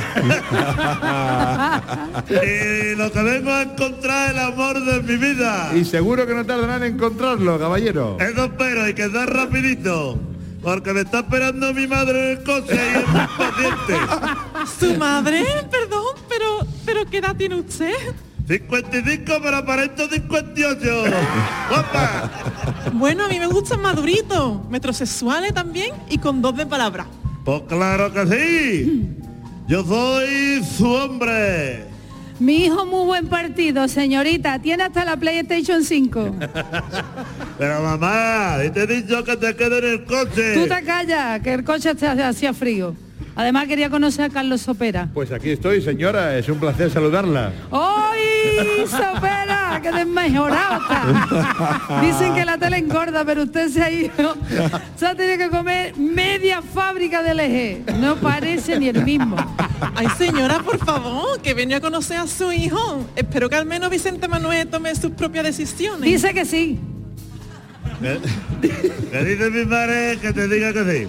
y 2.28 2.96
lo 2.96 3.12
que 3.12 3.22
vengo 3.22 3.52
a 3.52 3.62
encontrar 3.62 4.30
es 4.30 4.32
el 4.32 4.40
amor 4.40 4.84
de 4.84 5.00
mi 5.02 5.16
vida. 5.16 5.70
Y 5.76 5.84
seguro 5.84 6.26
que 6.26 6.34
no 6.34 6.44
tardarán 6.44 6.82
en 6.82 6.94
encontrarlo, 6.94 7.56
caballero. 7.56 8.16
Eso 8.18 8.46
espero 8.46 8.88
y 8.88 8.94
que 8.94 9.08
sea 9.08 9.26
rapidito. 9.26 10.18
Porque 10.60 10.92
me 10.92 11.02
está 11.02 11.20
esperando 11.20 11.72
mi 11.72 11.86
madre 11.86 12.32
en 12.32 12.38
el 12.38 12.44
coche 12.44 12.74
y 12.74 12.98
es 12.98 13.08
muy 13.08 13.26
paciente. 13.38 13.94
¿Su 14.80 14.98
madre? 14.98 15.44
Perdón, 15.70 16.16
pero, 16.28 16.66
pero 16.84 17.08
¿qué 17.08 17.18
edad 17.18 17.36
tiene 17.36 17.54
usted? 17.54 17.94
55 18.46 19.32
pero 19.42 19.56
aparento 19.56 20.08
58. 20.08 21.04
¡Guapa! 21.68 22.30
Bueno, 22.92 23.24
a 23.24 23.28
mí 23.28 23.38
me 23.38 23.46
gustan 23.46 23.80
maduritos, 23.80 24.68
metrosexuales 24.68 25.54
también 25.54 25.92
y 26.08 26.18
con 26.18 26.42
dos 26.42 26.56
de 26.56 26.66
palabra. 26.66 27.06
Pues 27.44 27.62
claro 27.68 28.12
que 28.12 28.26
sí. 28.26 29.08
Yo 29.68 29.84
soy 29.84 30.62
su 30.64 30.90
hombre. 30.90 31.84
Mi 32.38 32.64
hijo 32.64 32.84
muy 32.84 33.06
buen 33.06 33.28
partido, 33.28 33.86
señorita. 33.86 34.58
Tiene 34.58 34.82
hasta 34.82 35.04
la 35.04 35.16
PlayStation 35.16 35.84
5. 35.84 36.34
Pero 37.58 37.82
mamá, 37.82 38.56
y 38.66 38.70
te 38.70 38.82
he 38.82 38.86
dicho 38.86 39.22
que 39.22 39.36
te 39.36 39.54
quedes 39.54 39.84
en 39.84 39.90
el 39.90 40.04
coche. 40.04 40.54
Tú 40.54 40.66
te 40.66 40.82
callas, 40.82 41.40
que 41.40 41.54
el 41.54 41.62
coche 41.62 41.90
hacía 41.90 42.52
frío. 42.52 42.96
Además 43.34 43.66
quería 43.66 43.88
conocer 43.88 44.24
a 44.24 44.28
Carlos 44.28 44.60
Sopera. 44.60 45.08
Pues 45.14 45.32
aquí 45.32 45.50
estoy, 45.50 45.80
señora, 45.80 46.36
es 46.36 46.48
un 46.48 46.58
placer 46.58 46.90
saludarla. 46.90 47.52
¡Ay, 47.70 48.01
Sopera! 48.86 49.80
¡Qué 49.82 49.90
desmejorado 49.92 50.80
está! 50.82 52.00
Dicen 52.00 52.34
que 52.34 52.44
la 52.44 52.58
tele 52.58 52.78
engorda, 52.78 53.24
pero 53.24 53.42
usted 53.44 53.68
se 53.68 53.82
ha 53.82 53.90
ido. 53.90 54.36
Se 54.96 55.06
ha 55.06 55.14
tenido 55.14 55.38
que 55.38 55.50
comer 55.50 55.96
media 55.96 56.62
fábrica 56.62 57.22
del 57.22 57.40
eje. 57.40 57.82
No 57.98 58.16
parece 58.16 58.78
ni 58.78 58.88
el 58.88 59.04
mismo. 59.04 59.36
Ay, 59.94 60.08
señora, 60.16 60.60
por 60.60 60.78
favor, 60.78 61.40
que 61.40 61.54
venía 61.54 61.78
a 61.78 61.80
conocer 61.80 62.18
a 62.18 62.26
su 62.26 62.52
hijo. 62.52 63.04
Espero 63.16 63.48
que 63.48 63.56
al 63.56 63.66
menos 63.66 63.90
Vicente 63.90 64.28
Manuel 64.28 64.68
tome 64.68 64.94
sus 64.94 65.12
propias 65.12 65.44
decisiones. 65.44 66.02
Dice 66.02 66.32
que 66.32 66.44
sí. 66.44 66.78
¿Qué, 68.00 68.20
qué 69.10 69.24
dice 69.24 69.50
mi 69.50 69.64
madre 69.64 70.18
que 70.20 70.32
te 70.32 70.48
diga 70.48 70.72
que 70.72 70.84
sí? 70.84 71.08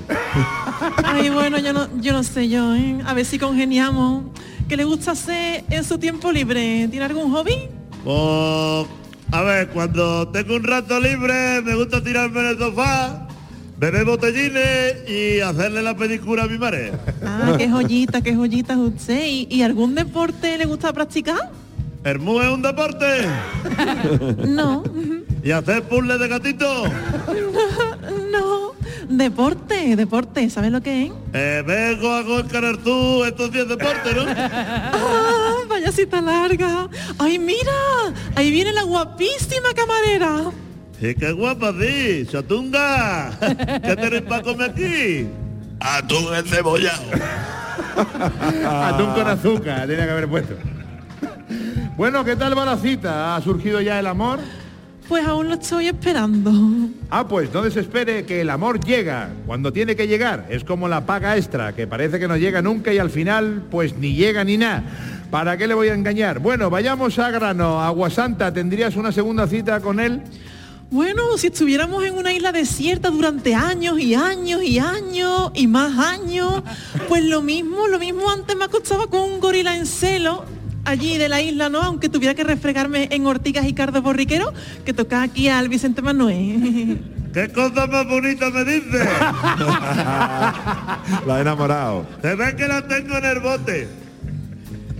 Ay, 1.03 1.29
bueno, 1.29 1.57
yo 1.57 1.73
no, 1.73 1.87
yo 1.99 2.13
no 2.13 2.23
sé 2.23 2.49
yo, 2.49 2.75
¿eh? 2.75 3.01
A 3.05 3.13
ver 3.13 3.25
si 3.25 3.39
congeniamos. 3.39 4.25
¿Qué 4.67 4.77
le 4.77 4.85
gusta 4.85 5.11
hacer 5.11 5.63
en 5.69 5.83
su 5.83 5.97
tiempo 5.97 6.31
libre? 6.31 6.87
¿Tiene 6.89 7.05
algún 7.05 7.31
hobby? 7.31 7.55
Pues, 8.03 8.87
a 9.31 9.41
ver, 9.41 9.67
cuando 9.69 10.27
tengo 10.29 10.55
un 10.55 10.63
rato 10.63 10.99
libre 10.99 11.61
me 11.61 11.75
gusta 11.75 12.03
tirarme 12.03 12.39
en 12.41 12.45
el 12.47 12.57
sofá, 12.57 13.27
beber 13.77 14.05
botellines 14.05 15.09
y 15.09 15.39
hacerle 15.41 15.81
la 15.81 15.95
pedicura 15.95 16.43
a 16.43 16.47
mi 16.47 16.57
madre. 16.57 16.91
Ah, 17.25 17.55
qué 17.57 17.69
joyita, 17.69 18.21
qué 18.21 18.35
joyita 18.35 18.73
es 18.73 18.79
usted. 18.79 19.25
¿Y, 19.27 19.47
y 19.49 19.61
algún 19.61 19.95
deporte 19.95 20.57
le 20.57 20.65
gusta 20.65 20.91
practicar? 20.93 21.51
¿El 22.03 22.19
mu 22.19 22.41
es 22.41 22.49
un 22.49 22.61
deporte? 22.61 23.05
No. 24.47 24.83
¿Y 25.43 25.51
hacer 25.51 25.83
puzzles 25.83 26.19
de 26.19 26.27
gatito? 26.27 26.83
No. 28.31 28.62
Deporte, 29.09 29.95
deporte, 29.95 30.49
¿sabes 30.49 30.71
lo 30.71 30.81
que 30.81 31.05
es? 31.05 31.11
Eh, 31.33 31.63
vengo 31.65 32.11
a 32.13 32.39
encarar 32.39 32.77
tú 32.77 33.23
estos 33.23 33.51
10 33.51 33.67
deportes, 33.69 34.15
¿no? 34.15 34.23
Ah, 34.35 35.55
vaya 35.67 35.91
cita 35.91 36.21
larga. 36.21 36.87
Ay, 37.17 37.39
mira, 37.39 37.71
ahí 38.35 38.51
viene 38.51 38.71
la 38.71 38.83
guapísima 38.83 39.73
camarera. 39.75 40.51
Sí, 40.99 41.15
qué 41.15 41.31
guapa, 41.31 41.73
sí. 41.79 42.25
Chatunga. 42.31 43.31
¿Qué 43.39 43.95
tenéis 43.95 44.21
para 44.23 44.43
comer 44.43 44.71
aquí? 44.71 45.27
Atún 45.79 46.33
encebollado. 46.35 47.03
Atún 48.69 49.13
con 49.13 49.27
azúcar, 49.27 49.87
tenía 49.87 50.05
que 50.05 50.11
haber 50.11 50.29
puesto. 50.29 50.55
Bueno, 51.97 52.23
¿qué 52.23 52.35
tal 52.35 52.57
va 52.57 52.65
la 52.65 52.77
cita? 52.77 53.35
¿Ha 53.35 53.41
surgido 53.41 53.81
ya 53.81 53.99
el 53.99 54.07
amor? 54.07 54.39
Pues 55.07 55.25
aún 55.25 55.49
lo 55.49 55.55
estoy 55.55 55.87
esperando. 55.87 56.51
Ah, 57.09 57.27
pues 57.27 57.53
no 57.53 57.61
desespere 57.61 58.25
que 58.25 58.41
el 58.41 58.49
amor 58.49 58.83
llega 58.83 59.29
cuando 59.45 59.73
tiene 59.73 59.95
que 59.95 60.07
llegar. 60.07 60.47
Es 60.49 60.63
como 60.63 60.87
la 60.87 61.05
paga 61.05 61.35
extra, 61.35 61.75
que 61.75 61.87
parece 61.87 62.19
que 62.19 62.27
no 62.27 62.37
llega 62.37 62.61
nunca 62.61 62.93
y 62.93 62.99
al 62.99 63.09
final 63.09 63.63
pues 63.69 63.97
ni 63.97 64.15
llega 64.15 64.43
ni 64.43 64.57
nada. 64.57 64.83
¿Para 65.29 65.57
qué 65.57 65.67
le 65.67 65.73
voy 65.73 65.89
a 65.89 65.93
engañar? 65.93 66.39
Bueno, 66.39 66.69
vayamos 66.69 67.19
a 67.19 67.31
grano. 67.31 67.81
Agua 67.81 68.09
Santa, 68.09 68.53
¿tendrías 68.53 68.95
una 68.95 69.11
segunda 69.11 69.47
cita 69.47 69.79
con 69.81 69.99
él? 69.99 70.21
Bueno, 70.89 71.37
si 71.37 71.47
estuviéramos 71.47 72.05
en 72.05 72.15
una 72.15 72.31
isla 72.31 72.51
desierta 72.51 73.09
durante 73.09 73.55
años 73.55 73.99
y 73.99 74.13
años 74.13 74.63
y 74.63 74.77
años 74.77 75.51
y 75.55 75.65
más 75.65 75.97
años, 75.97 76.61
pues 77.09 77.23
lo 77.23 77.41
mismo, 77.41 77.87
lo 77.87 77.97
mismo 77.97 78.29
antes 78.29 78.55
me 78.55 78.65
acostaba 78.65 79.07
con 79.07 79.21
un 79.21 79.39
gorila 79.39 79.75
en 79.75 79.87
celo 79.87 80.45
allí 80.85 81.17
de 81.17 81.29
la 81.29 81.41
isla, 81.41 81.69
¿no? 81.69 81.81
Aunque 81.81 82.09
tuviera 82.09 82.33
que 82.33 82.43
refregarme 82.43 83.07
en 83.11 83.25
ortigas 83.25 83.65
y 83.65 83.73
cardos 83.73 84.03
borriqueros, 84.03 84.53
que 84.85 84.93
toca 84.93 85.21
aquí 85.21 85.49
al 85.49 85.69
Vicente 85.69 86.01
Manuel. 86.01 87.01
¿Qué 87.33 87.49
cosa 87.49 87.87
más 87.87 88.07
bonita 88.07 88.51
me 88.51 88.63
dice? 88.63 88.99
La 91.25 91.37
he 91.37 91.41
enamorado. 91.41 92.05
Se 92.21 92.35
ve 92.35 92.55
que 92.55 92.67
la 92.67 92.87
tengo 92.87 93.17
en 93.17 93.25
el 93.25 93.39
bote. 93.39 93.87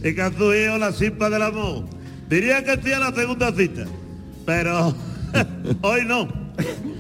Y 0.03 0.15
que 0.15 0.21
a 0.21 0.31
su 0.31 0.51
hijo 0.53 0.79
la 0.79 0.91
simpa 0.91 1.29
del 1.29 1.43
amor. 1.43 1.86
Diría 2.27 2.63
que 2.63 2.73
estoy 2.73 2.93
a 2.93 2.99
la 2.99 3.13
segunda 3.13 3.53
cita. 3.53 3.86
Pero 4.47 4.95
hoy 5.81 6.05
no. 6.05 6.43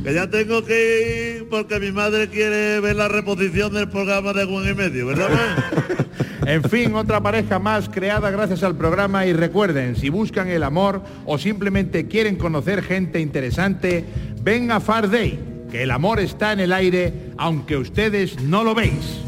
Que 0.03 0.13
ya 0.13 0.29
tengo 0.29 0.63
que 0.65 1.37
ir 1.37 1.49
porque 1.49 1.79
mi 1.79 1.91
madre 1.91 2.27
quiere 2.27 2.79
ver 2.79 2.95
la 2.95 3.07
reposición 3.07 3.73
del 3.73 3.89
programa 3.89 4.33
de 4.33 4.45
Juan 4.45 4.69
y 4.69 4.73
Medio, 4.73 5.07
¿verdad? 5.07 5.29
En 6.45 6.61
fin, 6.63 6.93
otra 6.95 7.21
pareja 7.21 7.57
más 7.57 7.87
creada 7.87 8.29
gracias 8.29 8.63
al 8.63 8.75
programa 8.75 9.25
y 9.25 9.31
recuerden, 9.31 9.95
si 9.95 10.09
buscan 10.09 10.49
el 10.49 10.63
amor 10.63 11.01
o 11.25 11.37
simplemente 11.37 12.07
quieren 12.09 12.35
conocer 12.35 12.83
gente 12.83 13.21
interesante, 13.21 14.03
ven 14.41 14.69
a 14.69 14.81
Far 14.81 15.09
Day, 15.09 15.39
que 15.71 15.83
el 15.83 15.91
amor 15.91 16.19
está 16.19 16.51
en 16.51 16.59
el 16.59 16.73
aire, 16.73 17.31
aunque 17.37 17.77
ustedes 17.77 18.41
no 18.41 18.65
lo 18.65 18.75
veis. 18.75 19.21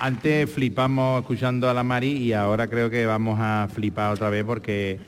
Antes 0.00 0.48
flipamos 0.48 1.20
escuchando 1.20 1.68
a 1.68 1.74
la 1.74 1.82
Mari 1.82 2.12
y 2.12 2.32
ahora 2.32 2.68
creo 2.68 2.88
que 2.88 3.04
vamos 3.04 3.38
a 3.38 3.68
flipar 3.70 4.14
otra 4.14 4.30
vez 4.30 4.44
porque 4.44 4.98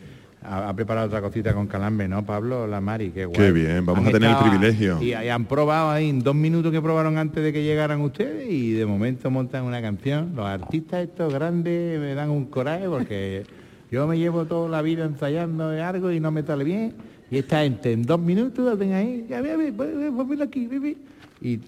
ha, 0.43 0.68
ha 0.68 0.76
preparado 0.76 1.07
otra 1.07 1.22
cosita 1.22 1.55
con 1.55 1.66
calambre, 1.66 2.09
¿no, 2.09 2.26
Pablo? 2.26 2.66
La 2.66 2.82
Mari, 2.82 3.11
qué 3.11 3.24
guay. 3.24 3.38
Qué 3.38 3.53
bien, 3.53 3.86
vamos 3.86 4.03
Han 4.03 4.09
a 4.09 4.12
tener 4.12 4.30
el 4.30 4.36
privilegio. 4.36 5.03
Y, 5.03 5.14
y 5.14 5.14
han 5.14 5.47
probado 5.47 5.90
ahí 5.90 6.11
en 6.11 6.22
dos 6.22 6.34
minutos 6.34 6.70
que 6.72 6.82
probaron 6.82 7.16
antes 7.16 7.43
de 7.43 7.55
que 7.55 7.62
llegaran 7.62 8.03
ustedes 8.03 8.51
y 8.51 8.72
de 8.72 8.84
momento 8.84 9.30
montan 9.30 9.64
una 9.64 9.80
canción. 9.80 10.32
Los 10.36 10.47
artistas 10.47 11.05
estos 11.05 11.32
grandes 11.32 11.99
me 11.99 12.14
dan 12.14 12.28
un 12.28 12.45
coraje 12.45 12.86
porque 12.86 13.45
yo 13.90 14.07
me 14.07 14.18
llevo 14.18 14.45
toda 14.45 14.68
la 14.68 14.82
vida 14.82 15.07
ensayando 15.07 15.70
algo 15.70 16.12
y 16.12 16.20
no 16.20 16.30
me 16.30 16.43
sale 16.43 16.64
bien. 16.64 16.93
Y 17.30 17.38
esta 17.38 17.62
gente 17.62 17.93
en 17.93 18.03
dos 18.03 18.20
minutos 18.20 18.62
la 18.62 18.74
ven 18.74 18.93
ahí, 18.93 19.26
ya 19.26 19.40
ve, 19.40 19.57
ve, 19.57 19.70
ve, 19.70 20.11
ve, 20.11 20.45
aquí, 20.45 20.66
ve, 20.66 20.78
ve. 20.78 20.97
Y 21.40 21.59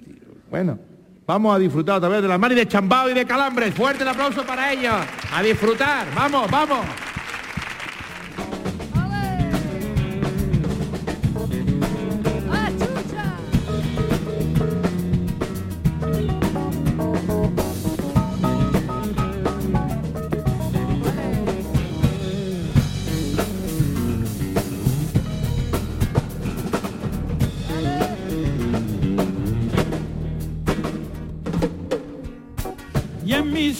bueno, 0.50 0.78
vamos 1.26 1.54
a 1.54 1.58
disfrutar 1.58 1.96
otra 1.96 2.08
vez 2.08 2.22
de 2.22 2.28
la 2.28 2.38
Mari 2.38 2.54
de 2.54 2.66
Chambao 2.68 3.08
y 3.10 3.14
de 3.14 3.26
Calambres. 3.26 3.74
Fuerte 3.74 4.02
el 4.02 4.08
aplauso 4.08 4.44
para 4.44 4.72
ellos. 4.72 4.94
A 5.32 5.42
disfrutar. 5.42 6.06
Vamos, 6.14 6.50
vamos. 6.50 6.80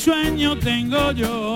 Sueño 0.05 0.55
tengo 0.59 1.13
yo 1.13 1.54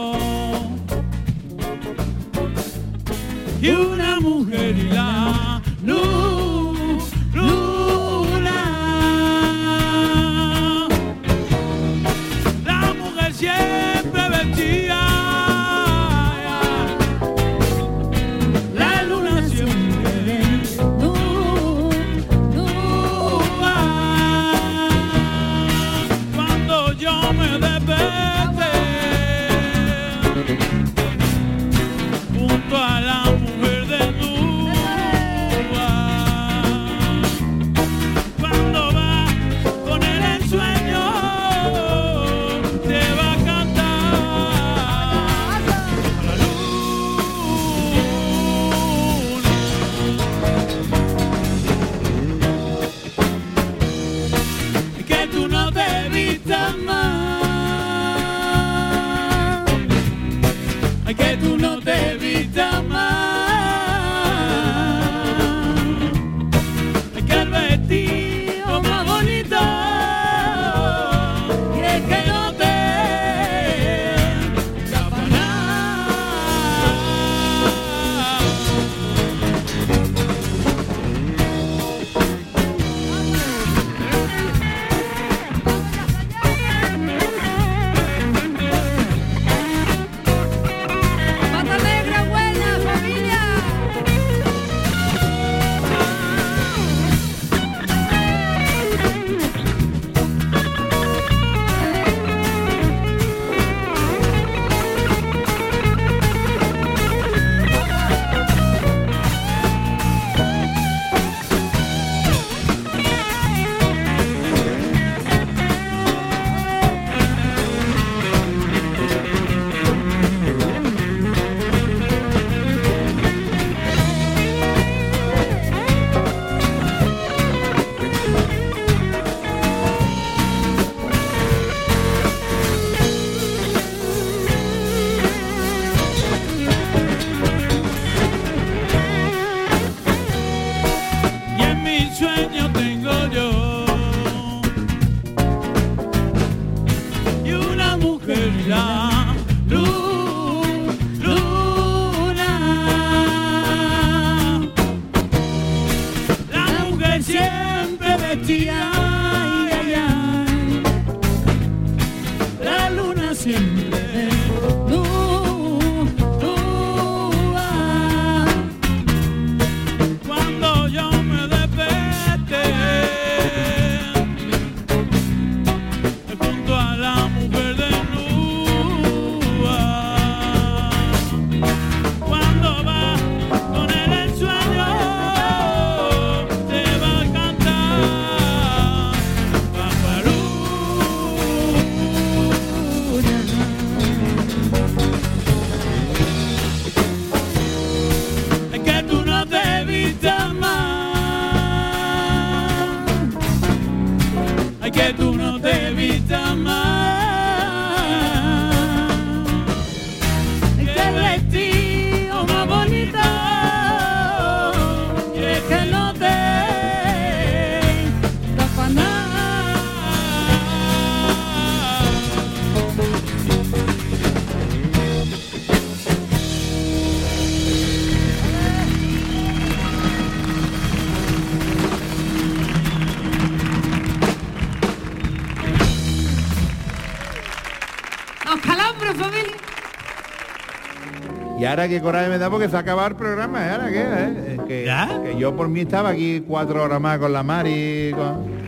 ahora 241.79 241.89
que 241.89 242.01
coraje 242.01 242.29
me 242.29 242.39
da 242.39 242.51
porque 242.51 242.69
se 242.69 242.77
acaba 242.77 243.07
el 243.07 243.15
programa, 243.15 243.65
¿eh? 243.65 243.71
¿ahora 243.71 243.89
qué? 243.89 244.03
eh? 244.03 244.59
Que, 244.67 245.31
que 245.31 245.39
yo 245.39 245.55
por 245.55 245.69
mí 245.69 245.81
estaba 245.81 246.11
aquí 246.11 246.43
cuatro 246.47 246.83
horas 246.83 247.01
más 247.01 247.19
con 247.19 247.33
la 247.33 247.43
Mari. 247.43 248.13
Con... 248.17 248.59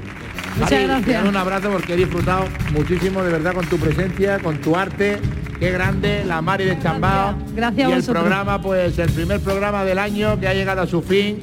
Muchas 0.56 0.70
Mari, 0.70 0.84
gracias. 0.86 1.24
un 1.24 1.36
abrazo 1.36 1.70
porque 1.70 1.94
he 1.94 1.96
disfrutado 1.96 2.44
muchísimo 2.72 3.22
de 3.22 3.32
verdad 3.32 3.54
con 3.54 3.66
tu 3.66 3.78
presencia, 3.78 4.38
con 4.38 4.58
tu 4.58 4.76
arte. 4.76 5.18
Qué 5.58 5.72
grande, 5.72 6.24
la 6.24 6.40
Mari 6.40 6.64
de 6.64 6.78
Chambao. 6.78 7.34
Gracias 7.54 7.86
a 7.86 7.90
Y 7.90 7.92
el 7.94 8.04
programa, 8.04 8.62
pues 8.62 8.98
el 8.98 9.11
primer 9.11 9.40
programa 9.40 9.84
del 9.84 9.98
año 9.98 10.38
que 10.38 10.46
ha 10.48 10.54
llegado 10.54 10.82
a 10.82 10.86
su 10.86 11.02
fin. 11.02 11.38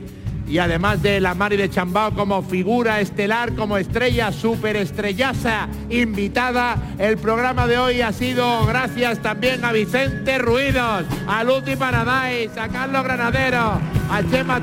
Y 0.48 0.60
además 0.60 1.02
de 1.02 1.20
la 1.20 1.34
Mari 1.34 1.58
de 1.58 1.70
Chambao 1.70 2.14
como 2.14 2.42
figura 2.42 3.02
estelar, 3.02 3.54
como 3.56 3.78
estrella 3.78 4.32
superestrellaza 4.32 5.68
invitada, 5.90 6.78
el 6.98 7.18
programa 7.18 7.68
de 7.68 7.78
hoy 7.78 8.02
ha 8.02 8.14
sido 8.14 8.66
gracias 8.66 9.22
también 9.22 9.64
a 9.66 9.72
Vicente 9.72 10.38
Ruidos, 10.38 11.06
a 11.28 11.44
Luti 11.44 11.76
Paradise, 11.76 12.58
a 12.60 12.70
Carlos 12.70 13.04
Granadero, 13.04 13.80
a 14.10 14.22
Chema 14.32 14.60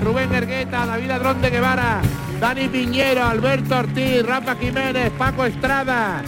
Rubén 0.00 0.32
Ergueta, 0.32 0.86
David 0.86 1.10
Adrón 1.10 1.42
de 1.42 1.50
Guevara, 1.50 2.00
Dani 2.40 2.68
Piñero, 2.68 3.24
Alberto 3.24 3.78
Ortiz, 3.78 4.24
Rafa 4.24 4.54
Jiménez, 4.54 5.10
Paco 5.18 5.44
Estrada, 5.44 6.22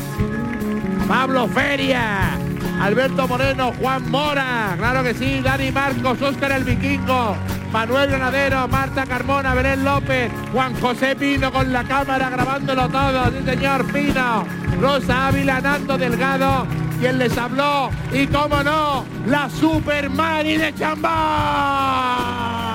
Pablo 1.06 1.46
Feria, 1.48 2.36
Alberto 2.80 3.28
Moreno, 3.28 3.72
Juan 3.80 4.10
Mora, 4.10 4.74
claro 4.76 5.04
que 5.04 5.14
sí, 5.14 5.40
Dani 5.40 5.70
Marcos, 5.70 6.20
Óscar 6.20 6.52
el 6.52 6.64
Vikingo, 6.64 7.36
Manuel 7.72 8.10
Granadero, 8.10 8.68
Marta 8.68 9.04
Carmona, 9.06 9.54
Belén 9.54 9.84
López, 9.84 10.30
Juan 10.52 10.74
José 10.80 11.16
Pino 11.16 11.52
con 11.52 11.72
la 11.72 11.84
cámara 11.84 12.30
grabándolo 12.30 12.88
todo, 12.88 13.30
sí 13.30 13.44
señor 13.44 13.84
Pino, 13.92 14.44
Rosa 14.80 15.28
Ávila, 15.28 15.60
Nando 15.60 15.98
Delgado, 15.98 16.66
quien 17.00 17.18
les 17.18 17.36
habló, 17.36 17.90
y 18.12 18.26
cómo 18.26 18.62
no, 18.62 19.04
la 19.26 19.50
Super 19.50 20.08
Mari 20.10 20.56
de 20.56 20.74
Chambá. 20.74 22.65